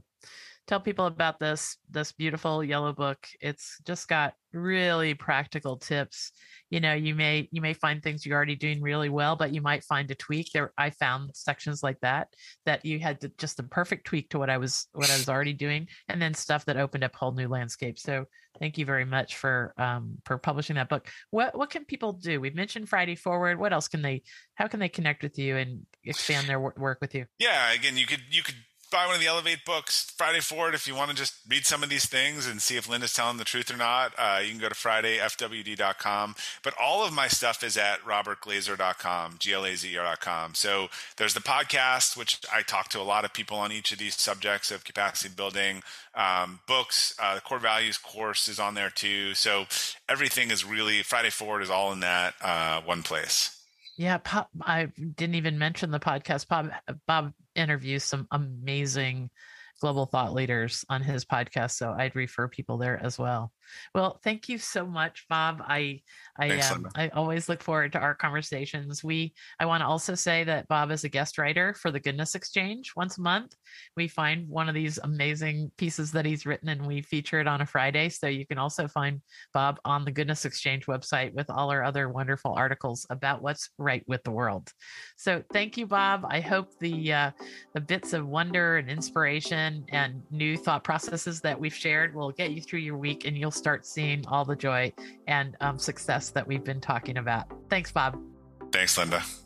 tell 0.68 0.80
people 0.80 1.06
about 1.06 1.40
this 1.40 1.78
this 1.90 2.12
beautiful 2.12 2.64
yellow 2.64 2.94
book. 2.94 3.28
It's 3.42 3.78
just 3.86 4.08
got 4.08 4.34
really 4.54 5.14
practical 5.14 5.78
tips. 5.78 6.32
You 6.70 6.80
know 6.80 6.94
you 6.94 7.16
may 7.16 7.50
you 7.52 7.62
may 7.62 7.74
find 7.74 8.02
things 8.02 8.26
you're 8.26 8.36
already 8.36 8.56
doing 8.56 8.82
really 8.82 9.10
well 9.10 9.36
but 9.36 9.54
you 9.54 9.62
might 9.62 9.84
find 9.84 10.10
a 10.12 10.16
tweak. 10.16 10.52
There 10.54 10.72
i 10.78 10.90
found 10.90 11.32
sections 11.36 11.84
like 11.84 12.00
that 12.02 12.30
that 12.66 12.86
you 12.86 13.00
had 13.00 13.22
to, 13.22 13.30
just 13.38 13.60
a 13.60 13.64
perfect 13.64 14.06
tweak 14.06 14.30
to 14.30 14.40
what 14.40 14.50
i 14.50 14.58
was 14.58 14.88
what 14.94 15.10
i 15.10 15.18
was 15.18 15.30
already 15.30 15.54
doing 15.54 15.88
and 16.08 16.22
then 16.22 16.34
stuff 16.34 16.66
that 16.66 16.78
opened 16.78 17.04
up 17.04 17.16
whole 17.16 17.34
new 17.34 17.48
landscapes. 17.48 18.02
So 18.02 18.26
thank 18.60 18.78
you 18.78 18.86
very 18.86 19.06
much 19.06 19.36
for 19.36 19.74
um 19.78 20.18
for 20.26 20.38
publishing 20.38 20.76
that 20.78 20.90
book. 20.90 21.10
What 21.32 21.58
what 21.58 21.70
can 21.70 21.86
people 21.86 22.14
do? 22.14 22.40
We've 22.40 22.56
mentioned 22.56 22.90
friday 22.90 23.16
forward. 23.16 23.60
What 23.60 23.74
else 23.74 23.88
can 23.88 24.02
they 24.02 24.24
how 24.56 24.68
can 24.68 24.80
they 24.80 24.90
connect 24.90 25.24
with 25.24 25.38
you 25.38 25.58
and 25.58 25.86
expand 26.06 26.48
their 26.48 26.60
work 26.60 27.00
with 27.02 27.14
you? 27.16 27.26
Yeah 27.38 27.72
again 27.74 27.98
you 27.98 28.06
could 28.06 28.22
you 28.32 28.44
could 28.44 28.56
buy 28.94 29.08
one 29.08 29.16
of 29.16 29.22
the 29.22 29.28
Elevate 29.28 29.66
books 29.66 30.14
Friday 30.16 30.40
Forward 30.40 30.76
if 30.76 30.88
you 30.88 30.94
want 30.94 31.10
to 31.10 31.16
just 31.16 31.34
read 31.50 31.66
some 31.66 31.82
of 31.82 31.90
these 31.90 32.06
things 32.06 32.46
and 32.46 32.62
see 32.62 32.78
if 32.78 32.88
Lynda's 32.88 33.12
telling 33.12 33.38
the 33.38 33.44
truth 33.44 33.74
or 33.74 33.76
not. 33.76 34.14
Uh, 34.20 34.40
you 34.44 34.52
can 34.52 34.60
go 34.60 34.70
to 34.70 34.76
FridayFWD.com. 34.76 36.36
But 36.64 36.76
all 36.80 37.04
of 37.04 37.12
my 37.12 37.28
stuff 37.28 37.64
is 37.64 37.76
at 37.76 38.02
RobertGlazer.com, 38.02 39.38
G 39.40 39.52
L 39.52 39.66
A 39.66 39.76
Z 39.76 39.92
E 39.92 39.98
R.com. 39.98 40.54
So 40.54 40.90
there's 41.18 41.34
the 41.34 41.40
podcast, 41.40 42.16
which 42.16 42.40
I 42.54 42.62
talk 42.62 42.90
to 42.90 43.02
a 43.02 43.02
lot 43.02 43.26
of 43.26 43.34
people 43.34 43.58
on 43.58 43.72
each 43.72 43.92
of 43.92 43.98
these 43.98 44.16
subjects 44.16 44.70
of 44.70 44.84
capacity 44.84 45.34
building. 45.36 45.82
Um, 46.14 46.60
books, 46.68 47.16
uh, 47.20 47.34
the 47.34 47.42
core 47.42 47.58
values 47.58 47.98
course 47.98 48.48
is 48.48 48.60
on 48.60 48.76
there 48.76 48.92
too. 48.92 49.34
So 49.34 49.66
everything 50.08 50.52
is 50.52 50.64
really 50.64 51.02
Friday 51.02 51.32
Forward 51.32 51.64
is 51.64 51.72
all 51.72 51.92
in 51.94 52.02
that 52.02 52.36
uh, 52.44 52.82
one 52.82 53.02
place. 53.02 53.63
Yeah, 53.96 54.18
Bob, 54.18 54.48
I 54.62 54.86
didn't 54.86 55.36
even 55.36 55.60
mention 55.60 55.92
the 55.92 56.00
podcast. 56.00 56.48
Bob 56.48 56.72
Bob 57.08 57.34
interviews 57.56 58.04
some 58.04 58.28
amazing 58.32 59.30
global 59.80 60.06
thought 60.06 60.34
leaders 60.34 60.84
on 60.90 61.02
his 61.02 61.26
podcast, 61.26 61.72
so 61.72 61.94
I'd 61.98 62.16
refer 62.16 62.48
people 62.48 62.78
there 62.78 63.00
as 63.04 63.20
well. 63.20 63.52
Well, 63.94 64.20
thank 64.24 64.50
you 64.50 64.58
so 64.58 64.86
much, 64.86 65.26
Bob. 65.30 65.64
I 65.66 66.02
I 66.40 66.60
um, 66.60 66.88
I 66.96 67.10
always 67.10 67.50
look 67.50 67.62
forward 67.62 67.92
to 67.94 68.00
our 68.00 68.16
conversations. 68.16 69.04
We 69.04 69.34
I 69.60 69.66
want 69.66 69.82
to 69.82 69.88
also 69.88 70.16
say 70.16 70.44
that 70.46 70.68
Bob 70.68 70.92
is 70.92 71.04
a 71.04 71.10
guest 71.10 71.38
writer 71.38 71.74
for 71.74 71.92
the 71.92 72.00
Goodness 72.00 72.36
Exchange 72.36 72.94
once 72.96 73.18
a 73.18 73.22
month. 73.22 73.56
We 73.96 74.08
find 74.08 74.48
one 74.50 74.70
of 74.70 74.76
these 74.76 75.00
amazing 75.04 75.72
pieces 75.78 76.12
that 76.12 76.26
he's 76.26 76.46
written 76.46 76.70
and 76.70 76.86
we 76.86 77.02
feature 77.02 77.40
it 77.40 77.48
on 77.48 77.62
a 77.62 77.66
Friday. 77.66 78.10
So 78.10 78.28
you 78.28 78.46
can 78.46 78.58
also 78.58 78.88
find 78.88 79.22
Bob 79.54 79.80
on 79.86 80.06
the 80.06 80.12
Goodness 80.12 80.46
Exchange 80.46 80.86
website 80.86 81.34
with 81.34 81.50
all 81.50 81.72
our 81.72 81.84
other 81.84 82.10
wonderful 82.10 82.54
articles 82.54 83.06
about 83.10 83.42
what's 83.42 83.70
right 83.78 84.04
with 84.08 84.24
the 84.24 84.32
world. 84.32 84.72
So 85.18 85.44
thank 85.54 85.78
you, 85.78 85.86
Bob. 85.86 86.26
I 86.28 86.40
hope 86.40 86.70
the 86.80 87.14
uh, 87.14 87.32
the 87.74 87.82
bits 87.82 88.14
of 88.14 88.28
wonder 88.28 88.78
and 88.78 88.90
inspiration 88.90 89.86
and 89.90 90.22
new 90.32 90.58
thought 90.58 90.84
processes 90.84 91.42
that 91.42 91.60
we've 91.60 91.74
shared 91.74 92.16
will 92.16 92.32
get 92.32 92.52
you 92.52 92.62
through 92.62 92.80
your 92.80 92.98
week 92.98 93.26
and 93.26 93.38
you'll 93.38 93.52
start 93.54 93.86
seeing 93.86 94.26
all 94.28 94.46
the 94.46 94.56
joy 94.56 94.92
and 95.28 95.56
um, 95.62 95.78
success 95.78 96.30
that 96.32 96.48
we've 96.48 96.64
been 96.64 96.82
talking 96.82 97.18
about. 97.18 97.46
Thanks, 97.70 97.92
Bob. 97.92 98.20
Thanks, 98.72 98.98
Lynda. 98.98 99.43